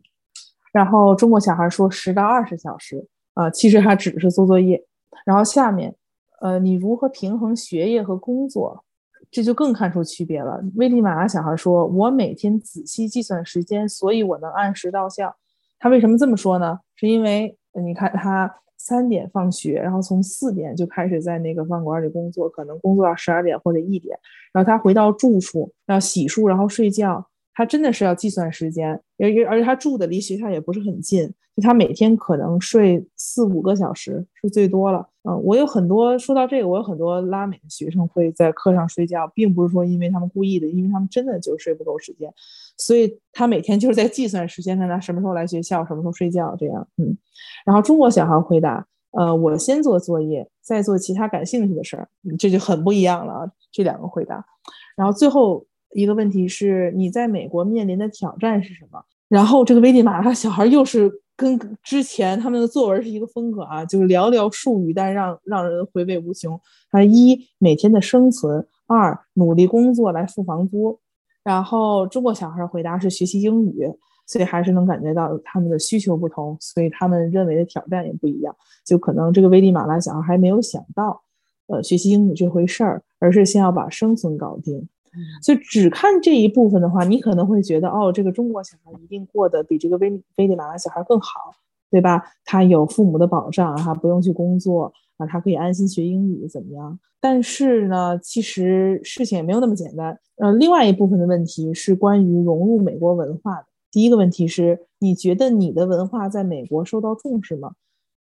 [0.74, 3.06] 然后中国小孩说十到二十小时
[3.38, 4.84] 啊，其实他只是做作业。
[5.24, 5.94] 然后下面，
[6.40, 8.84] 呃，你如何平衡学业和工作？
[9.30, 10.60] 这就更看出区别了。
[10.76, 15.36] 危地马拉小孩说：“我每天仔细计算时间，所以我能按时到校。”
[15.78, 16.80] 他为什么这么说呢？
[16.96, 24.18] 是因为你看他三点放学，然后从四点就开始在那个饭馆里工作，可能工作到十二点或者一点，
[24.52, 27.28] 然后他回到住处要洗漱，然后睡觉。
[27.58, 35.04] 他真的是要计算时间，而而且他住的离学校也不是很近，就他每天可能睡四五个小时是最多了。
[35.24, 42.32] 嗯，我有很多说到这个，我有很多拉美的学生会在课上睡觉，并不是说因为他们故意的，因为他们真的就睡不够时间，
[42.76, 46.86] 所以他每天就是在计算时间，看他什么时候来学校，什么时候睡觉这样。
[46.98, 47.18] 嗯，
[47.66, 54.46] 然后中国小孩回答，呃，我先做作业，再做其他感兴趣的事儿，这就很不一样了啊，这两个回答，
[54.96, 55.66] 然后最后。
[55.92, 59.02] 一个问题是你在美国面临的挑战是什么？
[59.28, 66.58] 然后这个危地马拉小孩又是跟之前他们的作文是一个风格啊，就是寥寥数语，但让让人回味无穷。
[66.90, 70.98] 他，一每天的生存，二努力工作来付房租。
[71.44, 73.90] 然后中国小孩回答是学习英语，
[74.26, 78.54] 所以还是能感觉到他们的需求不同，所以他们认为的挑战也不一样。
[78.84, 81.22] 就可能这个危地马拉小孩还没有想到，
[81.68, 84.88] 呃，学习英语这回事儿，而是先要把生存搞定。
[85.42, 91.54] 所以只看这一部分的话，你可能会觉得，哦，这个中国小孩一定过得比这个危危地马拉小孩更好，
[91.90, 92.22] 对吧？
[92.44, 96.98] 他有父母的保障，哈，不用去工作，啊，他可以安心学英语怎么样？
[97.20, 100.18] 但是呢，其实事情也没有那么简单。
[100.36, 103.66] 呃，另外一部分的问题是关于融入美国文化的。
[103.90, 107.72] 第一个问题是，你觉得你的文化在美国受到重视吗？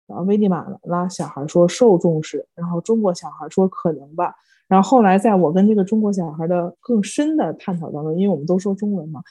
[0.07, 4.33] 然后，危地马拉小孩说受重视，然后中国小孩说可能吧。
[4.69, 9.21] 然后后来在我跟这个中国小孩的更深的探讨当中，因为我们都说中文嘛，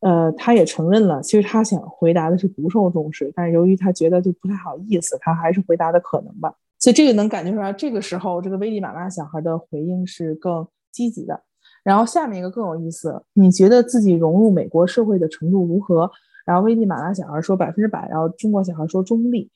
[0.00, 6.52] 呃，他也承认了，其实他想回答的是不受重视，但是由于他觉得就不太好意思，他还是回答的可能吧。
[6.80, 11.40] 所以这个能感觉出来，这个时候这个危地马拉小孩的回应是更积极的。
[11.84, 16.10] 然后下面一个更有意思，你觉得自己融入美国社会的程度如何？
[16.44, 19.48] 然后危地马拉小孩说百分之百，然后中国小孩说中立。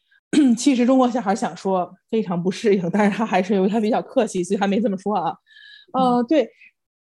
[0.56, 5.34] 其实中国小孩想说非常不适应，但是他还是因为他比较客气，所以他没这么说啊。
[5.92, 6.48] 呃，对，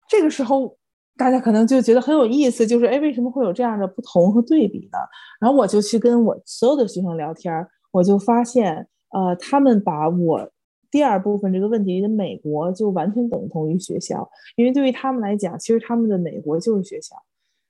[0.08, 0.78] 这个时候
[1.18, 5.00] 大家可能就觉得很有意思，就是哎，为什么会有这样的不同和对比呢？
[5.40, 10.52] 然后我就去跟我所有的学生聊天，我就发现，呃，他们把我
[10.92, 17.16] 第二部分这个问题的美国就完全等同于学校，因为对于他们来讲，其实他们的美国就是学校，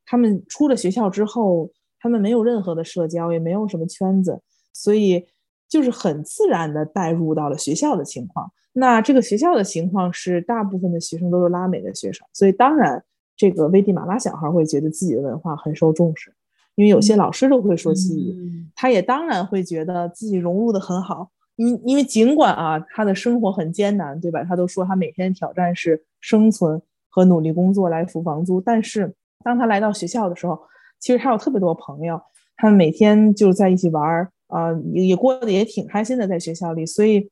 [0.05, 4.41] 他们出了学校之后，他们没有任何的社交，也没有什么圈子，
[4.73, 5.25] 所以。
[5.73, 8.51] 就是很自然的带入到了学校的情况。
[8.73, 13.03] 那这个学校的情况是，大部分的学生都是拉美的学生，所以当然，
[13.35, 16.31] 这个危地马拉小孩会觉得自己的文化很受重视，
[16.75, 18.67] 因为有些老师都会说西语。
[18.75, 24.43] 他也当然会觉得自己融入的很好，因因为尽管啊，他的生活很艰难，对吧？
[24.43, 28.61] 他都说他每天挑战是生存和努力工作来付房租。
[28.61, 29.11] 但是
[29.43, 30.59] 当他来到学校的时候，
[30.99, 32.21] 其实他有特别多朋友，
[32.57, 34.29] 他们每天就在一起玩儿。
[34.53, 37.27] 啊，也也过得也挺开心的，在学校里，所以，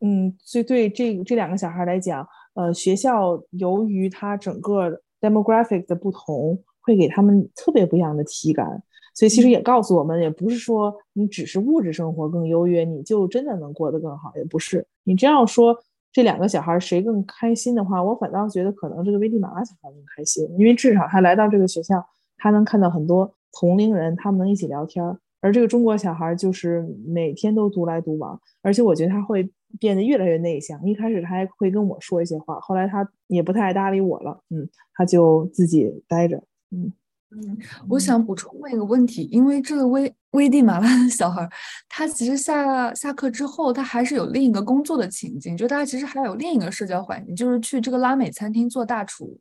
[0.00, 8.82] 嗯，所以对这这两个小孩来讲，呃，学校由于它整个 demographic 的不同，会给他们特别不一样的体感，
[9.14, 14.86] 所以其实也告诉我们，也不是说你只是物质生活更优越，你就真的能过得更好，也不是。
[15.04, 15.76] 你这样说，
[16.10, 22.02] 这两个小孩谁更开心的话，我反倒觉得可能这个危地马拉小孩更开心，因为至少他来到这个学校，
[22.38, 25.04] 他能看到很多同龄人，他们能一起聊天。
[25.42, 30.80] 而这个中国小孩就是每天都独来独往，而且我觉得他会变得越来越内向。
[30.86, 34.40] 一开始他还会跟我说一些话，后来他也不太爱搭理我了。
[34.50, 36.36] 嗯，他就自己待着。
[36.70, 36.92] 嗯
[37.32, 41.48] 嗯，我想补充问一个问题，因为这个危危地马拉的小孩，
[41.88, 49.40] 他其实下下课之后，他还是有另一个工作的情境，就大家其实还有另一个社交环境，就是去这个拉美餐厅做大厨。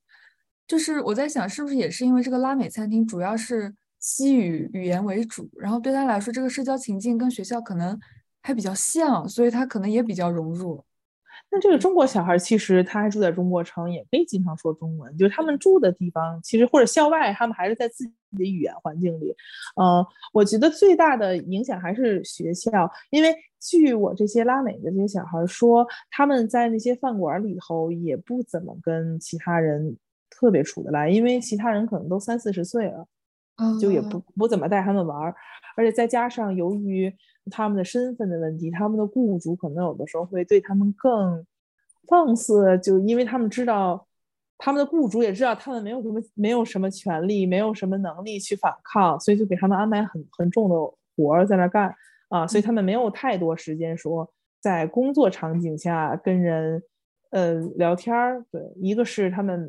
[0.66, 3.76] 就是我在想，是不是也是因为这个拉美餐厅主要是。
[4.02, 7.98] 西语语言为主，然后对他来说，这个社交情境跟学校可能
[8.42, 10.84] 还比较像，所以他可能也比较融入。
[11.54, 15.16] 那这个中国小孩其实他还住在中国城，也可以经常说中文。
[15.18, 19.36] 就是他们住的地方，其实或者校外，他们还是在自己的语言环境里。
[19.76, 29.98] 嗯，我觉得最大的影响还是学校，因为据我这些拉美的这些小孩说，他们在那些饭馆里头也不怎么跟其他人
[30.30, 33.06] 特别处得来，因为其他人可能都三四十岁了。
[33.80, 35.36] 就也不不怎么带他们玩儿，
[35.76, 37.14] 而且再加上由于
[37.50, 41.46] 他们的身份的问题，他们的雇主可能有的时候会对他们更
[42.08, 44.08] 放肆，就因为他们知道
[44.58, 50.76] 他们的雇主也知道他们没有什么没有什么权利，没有什么能力去反抗，所以就给他们安排很很重的
[51.16, 51.94] 活儿在那干
[52.30, 56.82] 啊，所以他们没有太多时间说在工作场景下跟人
[57.32, 58.46] 呃聊天儿。
[58.52, 59.68] 对，一个是他们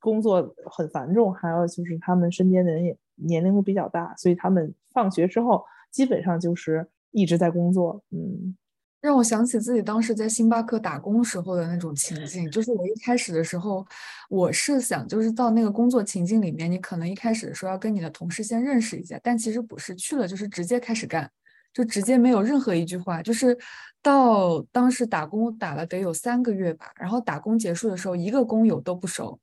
[0.00, 2.96] 工作很繁重，还有就是他们身边的人也。
[3.16, 8.02] 年龄都比较大，所以他们放学之后基本上就是一直在工作。
[8.10, 8.56] 嗯，
[9.00, 13.86] 让我想起自己当时在星巴克打工时候的那种情 境，就是我一开始的时候，
[14.30, 21.30] 我是想就是到那个工作情境里面，你可能一开始的时候要跟你的同事先认识一下，但其实不是，去了就是直接开始干，
[21.72, 23.56] 就直接没有任何一句话，就是
[24.02, 29.38] 到当时打工打了得有三个月吧，然后打工结束的时候，一个工友都不熟。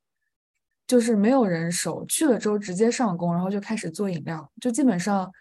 [0.91, 5.31] 就是没有人熟，去了之后直接上工，然后就开始做饮料，就基本上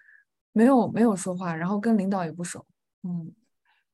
[0.53, 2.65] 没有没有说话，然后跟领导也不熟。
[3.03, 3.35] 嗯，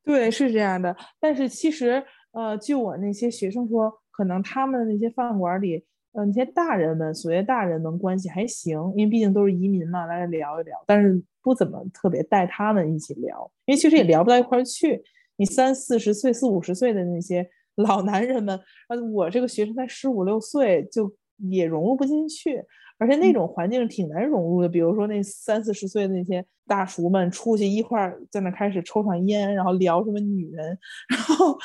[0.04, 0.94] 对，是这样的。
[1.18, 5.82] 但是其实，呃，据我那些学生说，可能他们那些饭馆里，
[6.12, 15.02] 呃，那些大人们，所谓大人们关系还行，因为毕竟都是移民嘛，来聊一聊，但是不怎么特别带他们一起聊，因为其实也聊不到一块儿去。
[15.36, 21.11] 你三四十岁、四五十岁的那些老男人们，呃，我这个学生才十五六岁就。
[21.51, 22.62] 也融入不进去，
[22.99, 24.68] 而且那种环境挺难融入的。
[24.68, 30.78] 比如说那三四十岁的那些大叔们出去一块儿在那开始抽上烟，然后聊什么女人，
[31.09, 31.57] 然后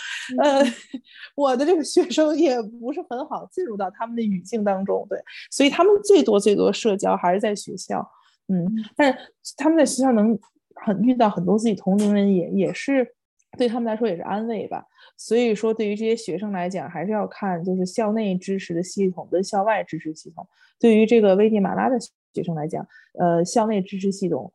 [0.42, 0.64] 呃，
[1.36, 5.06] 我的这个学生也不是很好进入到他们的语境当中。
[5.10, 5.18] 对，
[5.50, 8.06] 所以他们最多最多社交还是在学校，
[8.48, 8.66] 嗯，
[8.96, 9.20] 但是
[9.58, 10.38] 他们在学校能
[10.76, 13.16] 很遇到很多自己同龄人，也也是。
[13.62, 14.84] 对他们来说也是安慰吧。
[15.16, 20.48] 所以说，对于这些学生来讲，还是要看就是校内支持的系统跟校外支持系统。
[20.80, 21.96] 对于这个危地马拉的
[22.34, 22.84] 学生来讲，
[23.20, 24.52] 呃，校内支持系统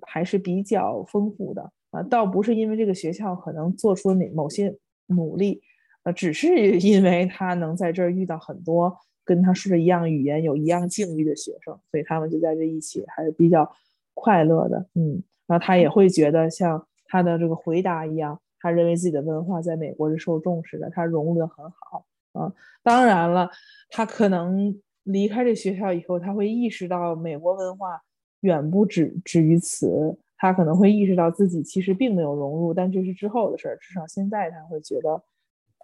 [0.00, 4.76] 还是比较丰富的啊，倒不是因为这个学校可能做出哪某些
[5.06, 5.62] 努力，
[6.02, 6.48] 呃，只是
[6.80, 8.92] 因为他能在这儿遇到很多
[9.24, 13.70] 跟他说着一样语言、有一样境遇的学生，所以他们就在这一起还是比较
[14.14, 14.84] 快乐的。
[14.94, 18.40] 嗯，然后他也会觉得像他的这个回答一样。
[18.58, 22.52] 他认为自己的文化在美国是受重视的，他融入的很好啊。
[22.82, 23.50] 当然了，
[23.90, 28.00] 他可能离开这学校以后，他会意识到美国文化
[28.40, 30.16] 远不止止于此。
[30.36, 33.76] 他可能会意识到自己其实并没有融入，但这是之后的事儿。
[33.78, 35.22] 至少现在他会觉得，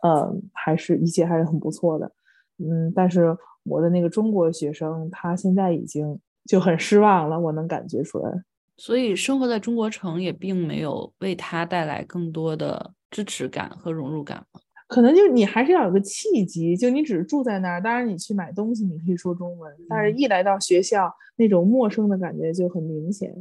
[0.03, 2.11] 嗯，还是一切还是很不错的。
[2.59, 8.33] 嗯，但是我的那个中国学生，他现在已经就很失望了，我能感觉出来。
[8.79, 14.61] 所以生活在中国城也并没有为他带来更多的支持感和融入感吗？
[14.87, 23.35] 可能就是你还是要有个契机，就你只是住在那儿，当然你去买东西你可以说中文，但是一来到学校，那种陌生的感觉就很明显，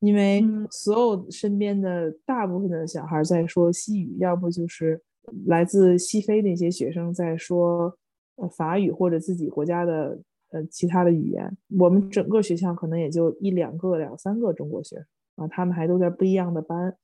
[0.00, 5.00] 因为所有身边的大部分的小孩在说西语，要不就是
[5.46, 7.96] 来自西非那些学生在说
[8.34, 10.18] 呃法语或者自己国家的。
[10.56, 15.04] 呃，其他的语言，我们整个学校可能也就一两个、两三个中国学生
[15.36, 16.96] 啊，他们还都在不一样的班，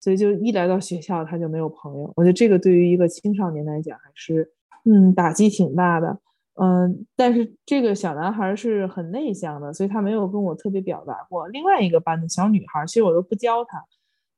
[0.00, 2.12] 所以就一来到学校他就没有朋友。
[2.16, 4.50] 我觉得这个对于一个青少年来讲还是，
[4.84, 6.18] 嗯，打击挺大的。
[6.54, 11.46] 嗯，但是这个小男孩是很内向的，所以他没有跟我特别表达过。
[11.46, 13.84] 另外一个班的小女孩，其实我都不教她，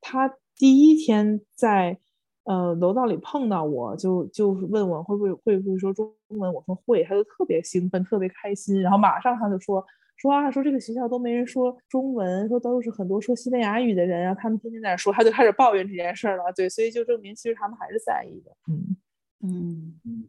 [0.02, 1.98] 她第一天在。
[2.44, 9.84] 呃，楼道里碰到我就就问我会不会会不会说中文，我说会，他就特别兴奋，特别开心，然后马上他就说
[10.16, 16.44] 说啊，说这个学校都没人说中文，说都是很多说西班牙语的人啊，他们天天在那说，他就开始抱怨这件事了。
[16.56, 18.50] 对，所以就证明其实他们还是在意的。
[18.68, 18.96] 嗯
[19.42, 20.28] 嗯，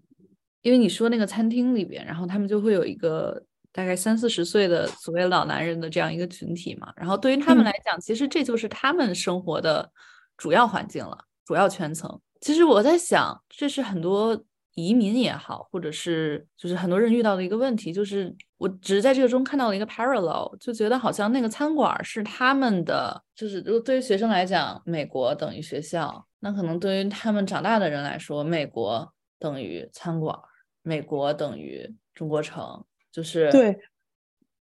[0.61, 3.41] 因为你说那个餐厅里边，然后他们就会有一个
[3.71, 9.89] 大概三四十岁的所谓老男人的这样一个群体嘛，然后对于他们来讲，其实这就是他们生活的
[10.37, 11.17] 主要环境了。
[11.45, 14.41] 主要圈层，其实我在想，这是很多
[14.75, 30.37] 移民也好，或者是就是很多人遇到的一个问题，就是我只是在这个中看到了一个 parallel，就觉得好像那个餐馆是他们的，就是如果对于学生来讲，美国等于学校，那可能对于他们长大的人来说，美国等于餐馆，
[30.81, 33.77] 美国等于中国城，就是对。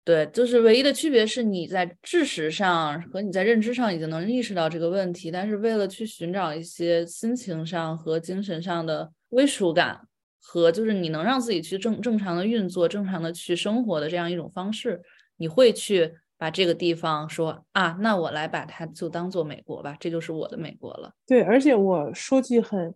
[0.05, 9.99] 对，就是唯一的区别是你在知识上和你在认知上已经能意识到这个问题，但是为了去寻找一些心情上和精神上的归属感，
[10.39, 15.01] 和就是你能让自己去正正常的运作、正常的去生活的这样一种方式，
[15.37, 21.11] 你会去把这个地方说啊，那我来把它就当做美国吧，这就是我的美国了。
[21.25, 22.93] 对，而且我说句很。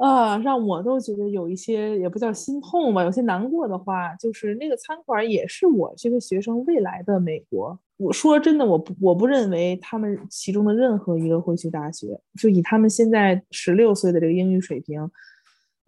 [0.00, 7.78] 啊，让我都觉得有一些也不叫心痛吧，有些难过的话，就是那个餐馆也是我这个学生未来的美国。
[7.98, 14.98] 我说真的，我不我不认为他们其中的任何一个会去大学，就以他们现在十六岁的这个英语水平，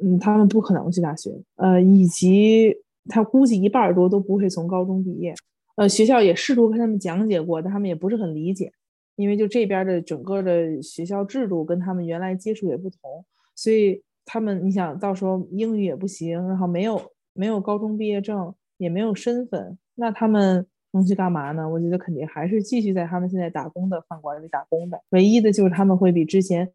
[0.04, 1.30] 嗯，他们不可能去大学。
[1.56, 2.76] 呃，以及
[3.08, 5.34] 他估计一半多都不会从高中毕业。
[5.76, 8.70] 呃，学校也试图跟他们讲解过，但他们也不是很理解，
[9.16, 13.24] 因为就这边的整个的学校制度跟他们原来接触也不同。
[13.62, 17.00] 所以他们，你想到时候英语也不行，然后没有
[17.32, 21.68] 没有高中毕业证，也没有身份，那他们能去干嘛呢？
[21.68, 25.00] 我觉得肯定还是继续在他们现在打工的饭馆里打工的。
[25.10, 26.68] 唯一的就是他们会比之前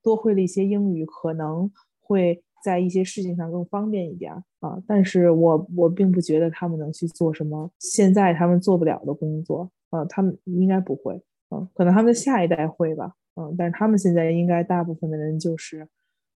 [0.00, 1.68] 多会了一些英语，可能
[2.00, 4.80] 会在一些事情上更方便一点啊。
[4.86, 11.20] 但是我我并不觉得他们能去做什么现在他们做不了的工作啊，他们应该不会，
[11.50, 15.88] 嗯，可能他们的下一代会吧，嗯，但是他们现在应该大部分的人就是。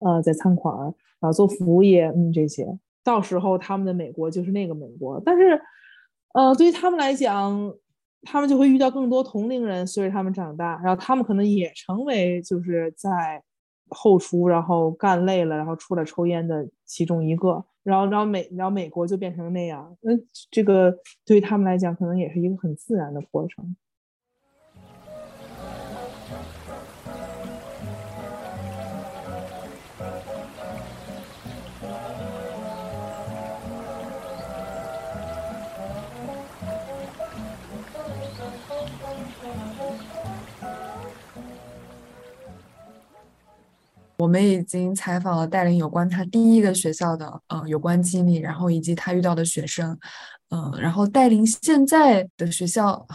[0.00, 2.66] 呃，在餐馆儿啊做服务业，嗯，这些
[3.02, 5.20] 到时候他们的美国就是那个美国。
[5.24, 5.60] 但是，
[6.34, 7.72] 呃，对于他们来讲，
[8.22, 13.42] 他们就会遇到更多同龄人，随着他们长大，然后他们可能也成为就是在
[13.88, 17.64] 后厨，然后干累了，然后出来抽烟的其中一个。
[17.82, 19.96] 然后，然后美，然后美国就变成那样。
[20.02, 20.12] 那
[20.50, 20.94] 这个
[21.24, 23.74] 对于他们来讲，可能也是一个很自然的过程。
[44.20, 49.98] 我们已经采访了戴琳有关他第一个学校的呃有关经历，然后以及他遇到的学生，
[50.50, 53.06] 嗯，然后戴琳现在的学校，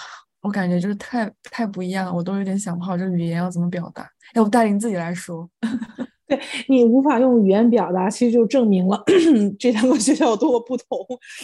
[0.42, 4.10] 我感觉就是太太不一样了，我都有点想不好这语言要怎么表达。
[4.34, 5.48] 要不戴琳自己来说？
[6.28, 9.04] 对你无法用语言表达，其实就证明了
[9.60, 10.88] 这两个学校有多么不同，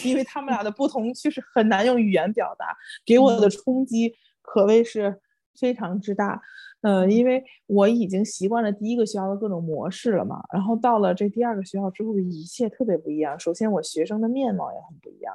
[0.04, 2.66] 因为他们俩的不同确实很难用语言表达，
[3.06, 5.16] 给我的冲击可谓是
[5.62, 6.42] 非常之大。
[6.82, 13.40] 呃，因为我已经习惯了第一个学校的各种模式了嘛，然后到了这第二个学校之后，一切特别不一样。
[13.40, 15.32] 首先，我学生的面貌也很不一样。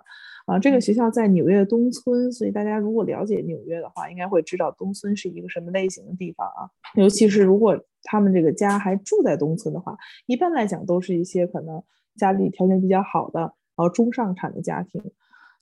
[0.46, 6.66] 啊，这个学校在纽约的东村，所以大家如果了解纽约的话，应该会知道东村是一个什么类型的地方啊。
[6.96, 9.96] 尤其是如果他们这个家还住在东村的话，
[10.26, 11.80] 一般来讲都是一些可能
[12.16, 15.00] 家里条件比较好的，然后中上产的家庭。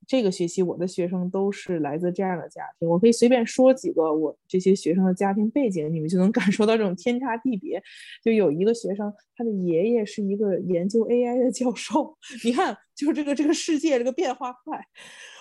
[0.07, 7.83] 这个学期我的学生都是来自这样的家庭，我可以随便说几个我这些学生的家庭背景，你们就能 感受到这种天差地别。
[8.23, 14.81] 就有一个学生，他的爷爷是一个研究 AI 的教授， 你看，就是这个这个世界这个变化快。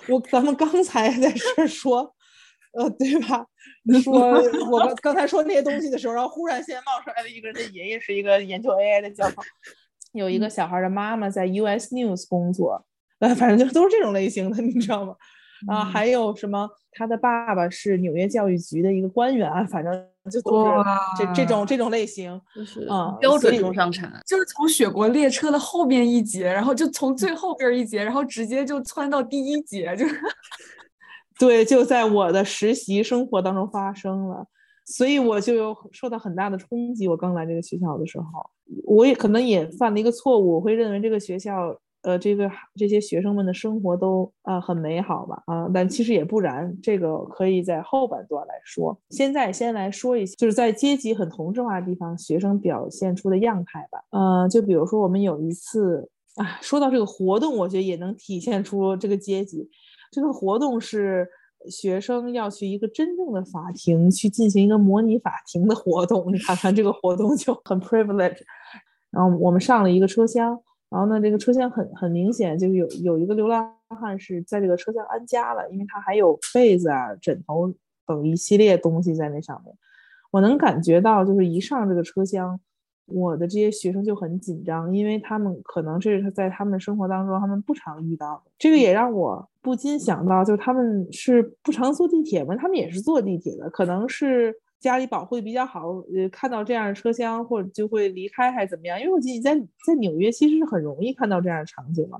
[0.07, 2.15] 我咱们刚才在这说，
[2.73, 3.45] 呃，对吧？
[4.01, 4.13] 说
[4.69, 9.35] 我们刚才说那些东西的时候，然后忽然现在冒出来了一个人的爷爷是一个研究 AI 的教授，
[10.13, 12.85] 有一个小孩的妈妈在 US News 工作。
[13.23, 15.15] 呃，反正就都是这种类型的，你知道吗？
[15.67, 16.69] 啊，还有什么？
[16.95, 19.91] 他的爸爸是纽约教育局的一个官员，反正
[20.29, 20.73] 就都是
[21.17, 30.19] 这这种这种类型，就是啊，标准中上产，就是从雪国列车的后面一节，然后就从最后边一节，然后直接就窜到第一节，就是
[31.39, 34.45] 对，就在我的实习生活当中发生了，
[34.85, 37.07] 所以我就有受到很大的冲击。
[37.07, 38.25] 我刚来这个学校的时候，
[38.83, 41.79] 我也可能也犯了一个错误，我会认为这个学校。
[42.03, 48.97] 呃，这个这些学生们的生活都啊很美好吧啊，但其实也不然，这个可以在后半段来说。
[49.09, 54.03] 现在先来说一下，就是在阶级很同质化的地方，学生表现出的样态吧。
[54.11, 59.69] 嗯，就比如说我们有一次啊，说到这个活动，我觉得也能体现出这个阶级。
[60.11, 61.25] 这个活动是
[61.69, 68.41] 学生要去一个真正的法庭去进行一个模拟法庭的活动，你看看这个活动就很 privilege。
[69.09, 70.59] 然后我们上了一个车厢。
[70.93, 73.67] 然后呢，这个车厢很很明显，就有有一个流浪
[73.99, 77.73] 汉是在这个车厢安家了，因为他还有被子啊、枕头
[78.05, 79.75] 等一系列东西在那上面。
[80.29, 82.59] 我能感觉到，就是一上这个车厢，
[83.07, 88.51] 我的这些学生就很紧张，因为他们可能这是在他们生活当中他们不常遇到的。
[88.59, 92.55] 这个也让我不禁想到，就是他们是不常坐地铁吗？
[92.55, 94.55] 他们也是坐地铁的，可能是。
[94.83, 98.99] 家里保护的比较好，呃，看到这样的车厢或者就会离开还是怎么样？
[98.99, 99.57] 因为我记得在
[99.87, 102.19] 在纽约其实是很容易看到这样的场景嘛，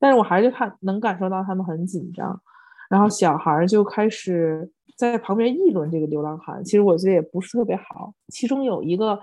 [0.00, 2.42] 但是我还是看能感受到他们很紧张，
[2.90, 8.12] 然后小孩就开始在旁边议论这个流浪汉，其实我觉得也不是特别好。
[8.26, 9.16] 其中有一个，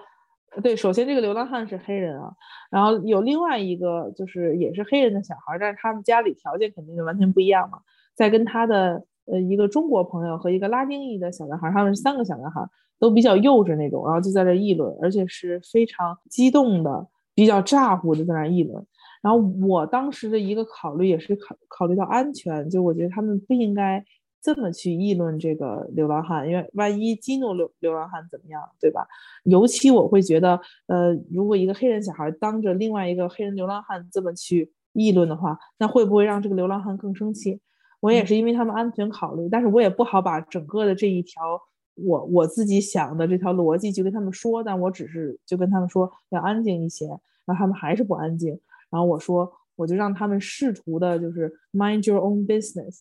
[0.64, 2.32] 对，首先这个流浪汉是黑人啊，
[2.72, 7.80] 然后有另外一个就是也是黑人的小孩，但是他们家里条件肯定是完全不一样嘛，
[8.16, 9.06] 在跟他的。
[9.32, 12.62] 呃，一个中国朋友和一个拉丁裔的小男孩，他们是三个小男孩，
[13.00, 18.86] 都比较幼稚那种，然后就在这议论，而且是非常激动的，比较咋呼的在那议论。
[19.22, 24.02] 然后我当时的一个考虑也是考考虑到安全，就我觉得他们不应该
[24.42, 29.06] 这么去议论这个流浪汉，因为万一激怒流流浪汉怎么样，对吧？
[29.44, 37.60] 尤其我会觉得，呃，如果一个黑人小孩当着另外一个黑人流浪汉这么去议论的话，那会不会让这个流浪汉更生气？
[38.00, 41.60] 我也是因为他们安全考虑，但是我也不好把整个的这一条
[41.96, 48.50] 我我自己想的这条逻辑就跟他们说，但我只是就跟他们说要安静一些，然后他们还是不安静，
[48.92, 53.00] 然后我说我就让他们试图的就是 mind your own business，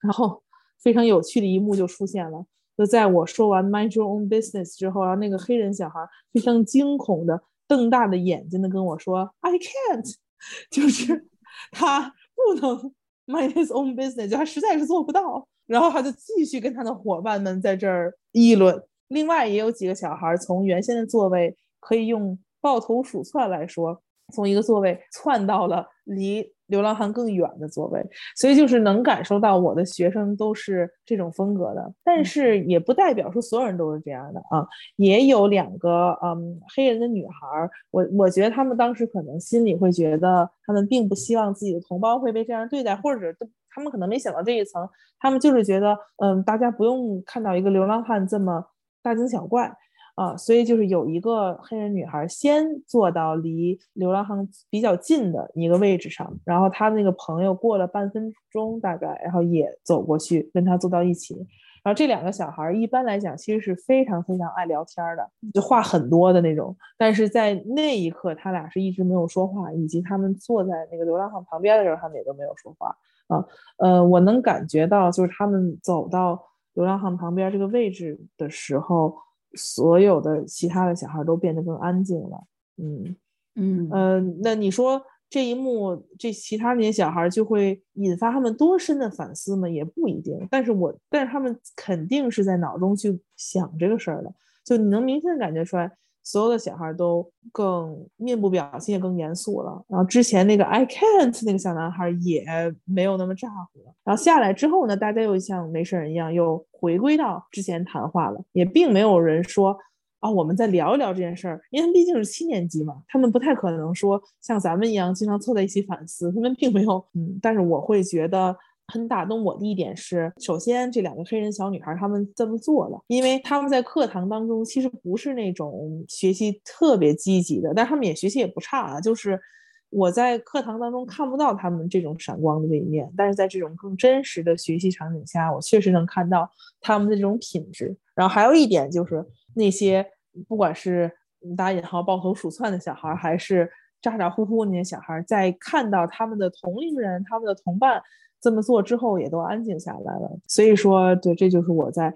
[0.00, 0.42] 然后
[0.80, 2.44] 非常有趣的一幕就出现了，
[2.76, 6.00] 就在我说完 mind your own business 之后，然后那个黑人小孩
[6.32, 10.16] 非常惊恐的瞪大的眼睛的跟我说 I can't，
[10.68, 11.28] 就是
[11.70, 12.92] 他不能。
[13.26, 18.82] Mind his own business，就他实在是做不到，然后他就继续跟他的伙伴们在这儿议论。
[19.08, 24.02] 另外也有几个小孩从原先的座位，可以用抱头鼠窜来说，
[24.32, 26.52] 从一个座位窜到了离。
[26.72, 28.02] 流浪汉更远的座位，
[28.34, 34.66] 所以就是能感受到我的学生都是这种风格的，但是也不代表说所有人都是这样的啊。
[34.96, 43.32] 也有两个嗯黑人的女孩，我我觉得他们当时可能心里会觉得，他们并不希望自己的同胞会被这样对待，或者
[43.70, 44.88] 他们可能没想到这一层，
[45.20, 48.64] 他们就是觉得嗯大家不用看到一个流浪汉这么
[49.02, 49.70] 大惊小怪。
[50.14, 61.34] 啊，所以就是有一个黑人女孩先坐到离流浪汉比较近的一个位置上，然后她那个朋友过了半分钟大概，然后也走过去跟她坐到一起。
[61.82, 66.76] 然后这两个小孩一般来讲其实是非常非常爱聊天的，就话很多的那种。
[66.98, 72.94] 但是在那一刻，他俩是一直没有说话，以及他们坐在那个流浪汉旁边的时候，他们也都没有说话。
[73.28, 73.44] 啊，
[73.78, 76.48] 呃，我能感觉到就是他们走到。
[76.74, 79.14] 流浪汉旁边这个位置的时候，
[79.54, 82.44] 所有的其他的小孩都变得更安静了。
[82.76, 83.16] 嗯
[83.54, 89.68] 嗯呃，那你说这一幕，这其他那些小孩就会引发他们多深的反思吗？
[89.68, 90.46] 也不一定。
[90.50, 94.32] 但是我，但是他们肯定是在脑中去想这个事儿的，
[94.64, 95.90] 就你能明显感觉出来。
[96.24, 102.44] 所有的小孩都更面部表情也更严肃了，然后之前那个 I can't 那个小男孩也
[102.84, 103.94] 没有那么咋呼了。
[104.04, 109.76] 然后下来之后呢，大家又像没事人一样又回归到之前谈话了，也并没有人说
[110.20, 117.04] 啊，我们再聊一聊这件事儿，因为他毕竟是七年级嘛，他们不太可能说像咱们一样经常凑在一起反思，他们并没有。
[117.14, 118.56] 嗯，但是我会觉得。
[118.92, 129.00] 很打动我的一点是，首先这两个黑人小女孩她们这么做了，因为她们在课堂当中其实不是那种学习特别积极的，但她们也学习也不差啊。
[129.00, 129.40] 就是
[129.88, 136.46] 我在课堂当中看不到她们这种闪光的这一面，但是在这种更真实的学习场景下，我确实能看到
[136.82, 137.96] 她们的这种品质。
[138.14, 139.24] 然后还有一点就是
[139.54, 140.06] 那些
[140.46, 141.10] 不管是
[141.56, 143.70] 打引号抱头鼠窜的小孩，还是
[144.02, 148.02] 咋咋呼呼那些小孩，在看到他们的同龄人、他们的同伴。
[148.42, 152.12] 这么做之后也都安静下来了，所以说，对，这就是我在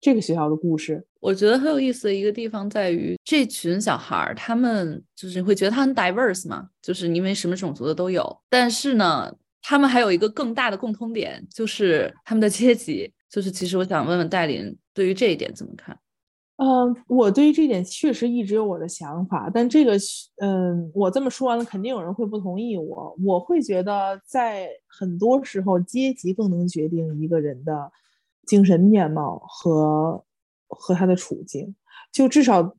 [0.00, 1.06] 这个学校的故事。
[1.20, 8.38] 我觉得很有意思的一个地方在于，这群小孩儿，他们就是会觉得他很 diverse 嘛，就是因为什么种族的都有。
[8.50, 13.12] 但是呢，他们还有一个更大的共通点，就是他们的阶级。
[13.30, 15.98] 就是其实我想问问戴琳，对于这一点怎么看？
[16.58, 19.92] 嗯，我对于这点确实一直有我的想法，但这个，
[20.38, 23.16] 嗯，我这么说完了，肯定有人会不同意我。
[23.24, 27.92] 我会觉得，在很多时候，阶级更能决定一个人的
[28.44, 30.24] 精神面貌和
[30.66, 31.76] 和他的处境。
[32.12, 32.74] 就至少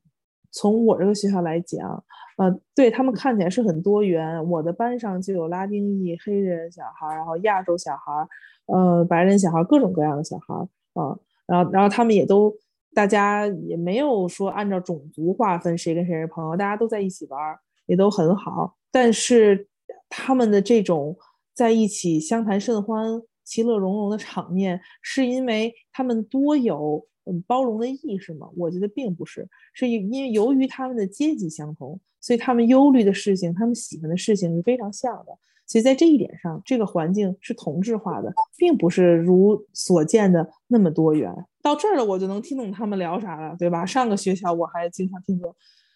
[0.52, 2.04] 从我这个学校来讲，
[2.36, 4.46] 呃，对他们看起来是很多元。
[4.50, 8.28] 我的班上就有拉丁裔、黑人小孩，然后亚洲小孩，
[8.66, 10.54] 呃，白人小孩，各种各样的小孩，
[10.92, 11.16] 啊，
[11.46, 12.54] 然后然后他们也都。
[12.92, 17.38] 大家也没有说按照种族划分谁跟谁是朋友，大家都在一起玩，
[17.86, 18.76] 也都很好。
[18.90, 19.68] 但是
[20.08, 21.16] 他们的这种
[21.54, 28.48] 在一起相谈甚欢、其乐融融的场面，是因为他们多有嗯包容的意识吗？
[28.56, 35.38] 我觉得并不是，是因为由于他们的阶级相同，所以他们忧虑的事情、他们喜欢的事情是非常像的。
[35.66, 41.32] 所以在这一点上，这个环境是同质化的，并不是如所见的那么多元。
[41.62, 43.84] 到这儿了，我就能听懂他们聊啥了，对吧？
[43.86, 45.54] 上个学校我还经常听说，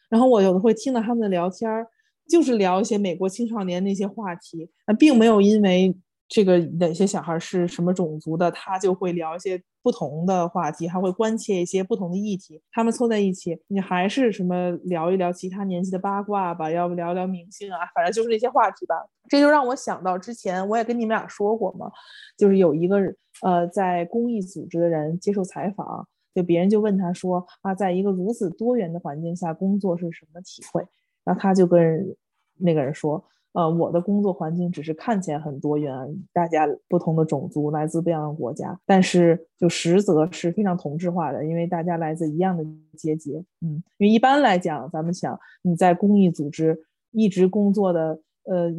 [0.09, 1.87] 然后我有的会听到他们的聊天儿，
[2.29, 5.97] 就是聊一些美国青少年那些话题，那并没有因为。
[6.27, 12.61] 这个哪些小孩是什么种族的，他就会聊一些不同的话题，还会关切一些不同的议题。
[12.73, 18.97] 他们凑在一起，你还是什么聊一聊其他年纪的八卦吧，要不聊聊明星啊，反正就是那些话题吧。
[19.29, 21.93] 这就让我想到之前我也跟你们俩说过嘛，
[22.39, 22.99] 就是有一个
[23.43, 30.87] 呃在公益组织的人接受采访，就别人就问他说啊，在一个如此多元的环境下工作是什么体会？
[31.24, 32.16] 然后他就跟
[32.59, 33.24] 那个人说。
[33.55, 35.95] 呃，我的工作环境只是看起来很多元，
[36.32, 42.66] 大家不同的种族，来自不一样的国家，但是就实则是非常同质化的，因为大家来自一样的
[42.99, 43.37] 阶级。
[43.61, 46.76] 嗯，因为一般来讲，咱们想你在公益组织
[47.12, 48.71] 一直工作的，呃，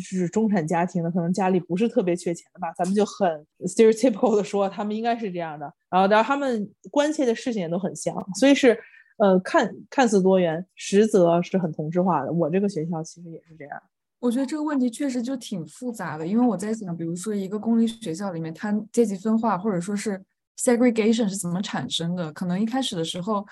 [0.00, 3.28] 是中产家庭的，可能家里不是特别缺钱的吧，咱们就很
[3.60, 5.72] stereotypical 的说，他们应该是这样的。
[5.90, 8.78] 然后，然后他们关切的事情也都很像，所以是，
[9.18, 12.32] 呃，看看似多元，实则是很同质化的。
[12.32, 13.82] 我这个学校其实也是这样。
[14.20, 20.18] 我觉得这个问题确实就挺复杂的，因为我在想，比如说一个公立学校里面，它阶级分化或者说是
[20.58, 22.32] segregation 是怎么产生的？
[22.32, 23.46] 可能一开始的时候，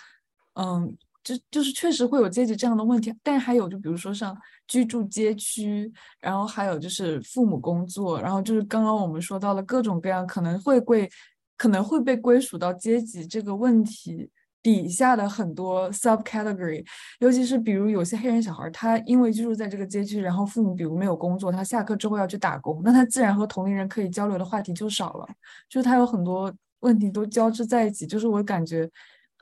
[0.54, 11.08] 嗯，就就是确实会有阶级这样的问题，但还有就比如说像居住街区，然后还有就是父母工作，然后就是刚刚我们说到了各种各样可能会归
[11.56, 14.30] 可能会被归属到阶级这个问题。
[14.64, 16.86] 底下的很多 subcategory，
[17.18, 25.26] 尤其是比如有些黑人小孩，他因为居住在这个街区，然后父母比如没有工作，他下课之后要去打工，那他自然和同龄人可以交流的话题就少了，
[25.68, 28.88] 就是他有很多问题都交织在一起，就是我感觉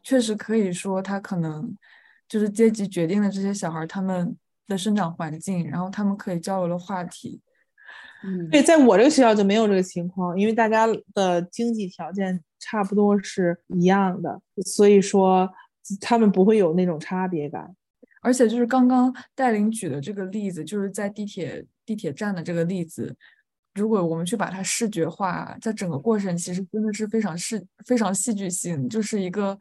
[0.03, 1.76] 确实可以说他可能
[2.28, 4.36] 就是阶级决定了这些小孩他们
[4.66, 7.40] 的生长环境，然后他们可以交流的话题。
[8.22, 15.51] 嗯，对，在我这个学校就没有这个情况，因为大家的经济条件差不多是一样的，所以说
[16.01, 17.74] 他们不会有那种差别感。
[18.22, 23.16] 而且就是刚刚戴琳举的这个例子，就是在地铁地铁站的这个例子，
[23.74, 29.58] 如果我们去把它视觉化，在整个过程其实真的是非常是非常戏剧性，就是一个，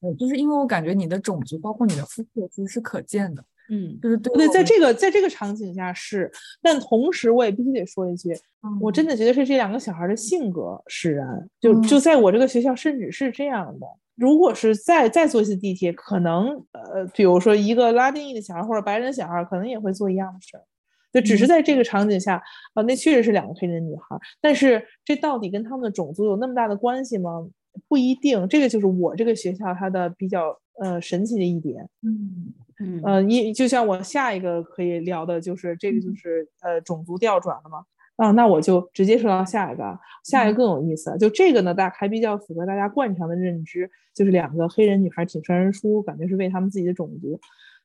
[0.00, 3.44] 呃，就是因为我感觉你的种族包括你的肤色其实是可见的。
[3.72, 6.28] 嗯，就是对对，在这个在这个场景下是，
[6.60, 8.36] 但同时我也必须得说一句，
[8.80, 13.86] 我真的觉得是这两个小孩的性格使然，就嗯就在我这个学校，甚至是这样的。
[14.16, 20.64] 如果是再再坐一次地铁，可能呃，比如说一个拉丁裔的小孩或者白人的小孩，可能也会做一样的事儿。
[21.12, 22.42] 就只是嗯在这个场景下，
[22.74, 27.48] 啊、那确实是两个黑人女孩，但是这到底跟他们的种族有那么大的关系吗？
[27.88, 28.46] 不一定。
[28.48, 31.88] 这个就是我这个学校它的比较呃神奇的一点。
[32.02, 37.84] 嗯嗯呃，一就像我下一个可以聊的就是这个，就嗯是呃种族调转了嘛。
[38.16, 41.16] 啊，那我就直接说到下一个，啊，下一个更有意思。
[41.18, 47.40] 就这个呢，大还比较符合大家惯常的认知，就是两个黑人女孩挺身而出，感觉是为他们自己的种族。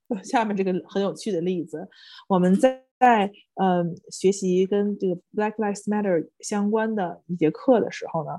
[0.10, 1.88] 呃下面这个很有趣的例子，
[2.28, 8.32] 我们在在嗯、学习跟这个 Black Lives Matter 相关的一节课的时候呢，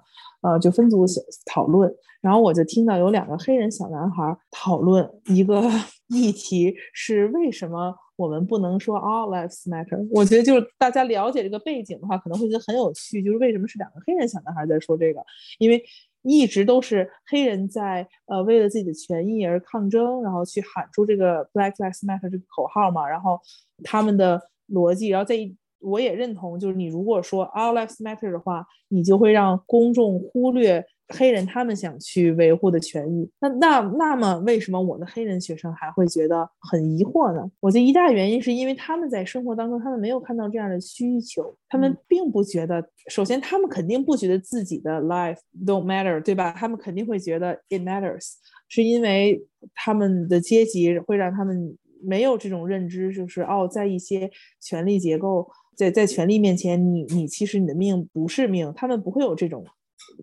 [0.43, 1.07] 呃，就分组
[1.47, 1.91] 讨论，
[2.21, 5.63] 然后我就听到有两个黑人小男孩讨论一个
[6.09, 10.07] 议题是为什么我们不能说 All Lives Matter。
[10.11, 15.25] 我觉得就是大家了解这个背景的话，可能会觉得很有趣，就是为什么是两个黑人小男孩在说这个？
[15.59, 15.83] 因为
[16.29, 23.41] 一直都是黑人在呃为了自己的权益而抗争，然后去喊出这个 Black Lives Matter 这个口号嘛，然后
[23.85, 33.31] 他们的逻辑，然后在一我也认同，就是你如果说 All Lives Matter 的话，你就会让公众忽略黑人他们想去维护的权益。
[33.41, 37.49] 那那那么为什么我的黑人学生还会觉得很疑惑呢？
[37.61, 46.53] 我觉得一大原因是因为他们在生活当中，他们没有看到这样的需求，他们并不觉得，首先他们肯定不觉得自己的 life don't matter，对吧？
[46.53, 48.33] 他们肯定会觉得 it matters，
[48.69, 49.41] 是因为
[49.75, 54.29] 他们的阶级会让他们没有这种认知，就是哦，在一些
[54.61, 59.65] 权力结构，在在权力面前，你你其实你的命不是命，他们不会有这种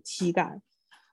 [0.04, 0.60] 体感，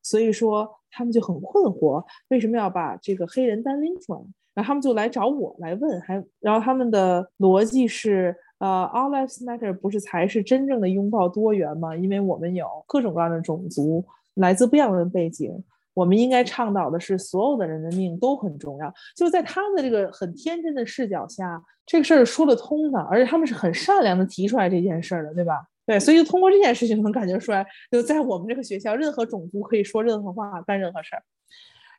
[0.01, 4.19] 所以说他们就很困惑，为什么要把这个黑人单拎出来？
[4.53, 11.95] 然后他们就来找我来问，还然后他们的逻辑是，呃，All Lives Matter 不是才是真正的拥抱多元吗？
[11.95, 15.63] 因为我们有各种各样的种族，来自不一样的背景，
[15.93, 18.93] 我们应该倡导的是所有的人的命都很重要。
[19.15, 25.53] 就在他们的这个很天真的视角下，这个事儿说得通的，而且他们是很善良的提出来这件事儿的，对吧？
[25.85, 31.23] 对，所以通过这件事情能感觉出来，就在我们这个学校，任何种族可以说任何话，干任何事儿。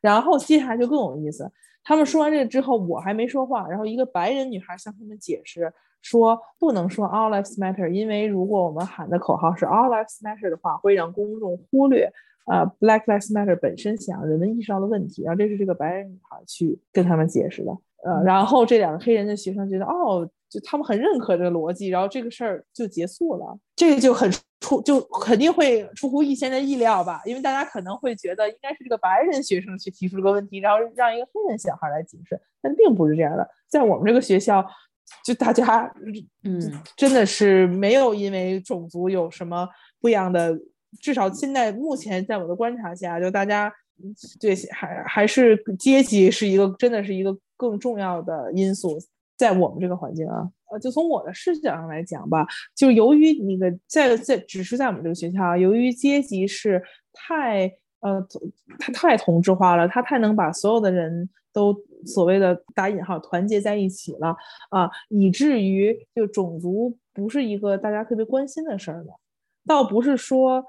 [0.01, 1.51] 然后接下来就更有意思，
[1.85, 12.11] 他们说完这个之后，我还没说话，然后一个白人女孩向他们解释说，不能说 All Lives Matter，因为如果我们喊的口号是 All Lives Matter 的话，会让公众忽略
[12.47, 15.23] 呃 Black Lives Matter 本身想让人们意识到的问题。
[15.23, 17.73] 然后这是这个白人女孩去跟他们解释的，
[18.05, 23.59] 呃，然后这两个黑人的学生觉得，哦，就他们很认可这个逻辑，然后这个事儿就结束了。
[23.77, 24.31] 这个就很
[24.61, 33.49] 出，就肯定会出乎一些人的意料吧，因为大家可能会觉得应该是这个白人学生去提出这个问题，然后让一个黑人小孩来解释，但并不是这样的。
[33.69, 34.65] 在我们这个学校，
[35.25, 35.93] 就大家
[36.45, 36.61] 嗯
[36.97, 39.69] 真的是没有因为种族有什么
[40.01, 40.57] 不一样的，
[41.01, 43.73] 至少现在目前在我的观察下，就大家
[44.41, 48.99] 对还还是阶级是一个真的是一个更重要的因素，
[49.37, 56.83] 在我们这个环境啊，呃，就从我的视角上来讲吧，就由于那个在在只是在我们这个学校啊，由于阶级是
[57.13, 58.25] 太呃
[58.79, 61.75] 它太同质化了，它太能把所有的人都
[62.05, 64.37] 所谓的打引号团结在一起了
[64.71, 69.19] 啊，以至于就种族不是一个大家特别关心的事儿了。
[69.65, 70.65] 倒不是说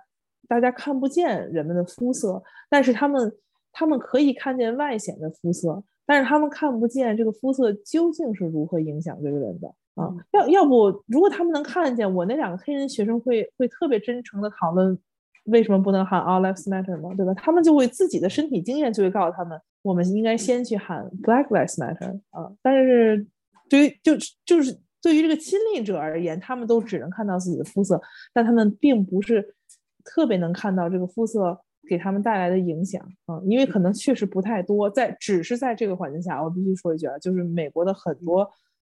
[0.48, 3.32] 大家看不见人们的肤色，但是他们
[3.72, 10.14] 他们可以看见外显的肤色，但是他们看不见这个肤色究竟是如何影响这个人的啊。
[10.32, 14.98] 要要不，如果他们能看见，我那两个黑人学生会会特别真诚的讨论
[15.46, 17.14] 为什么不能喊 All Lives Matter 吗？
[17.16, 17.34] 对吧？
[17.34, 22.52] 他们就会自己的身体经验就会告诉他们，我们应该先去喊 Black Lives Matter 啊。
[22.62, 23.26] 但是
[23.70, 24.14] 对于就
[24.46, 28.02] 就是对于这个亲历者而言，他们都只能看到自己的肤色，
[28.34, 29.56] 但他们并不是
[30.04, 38.50] 特别能看到这个肤色给他们带来的影响啊，因为可能确实不太多，在只是在这个环境下，我必须说一句啊，就是美国的很多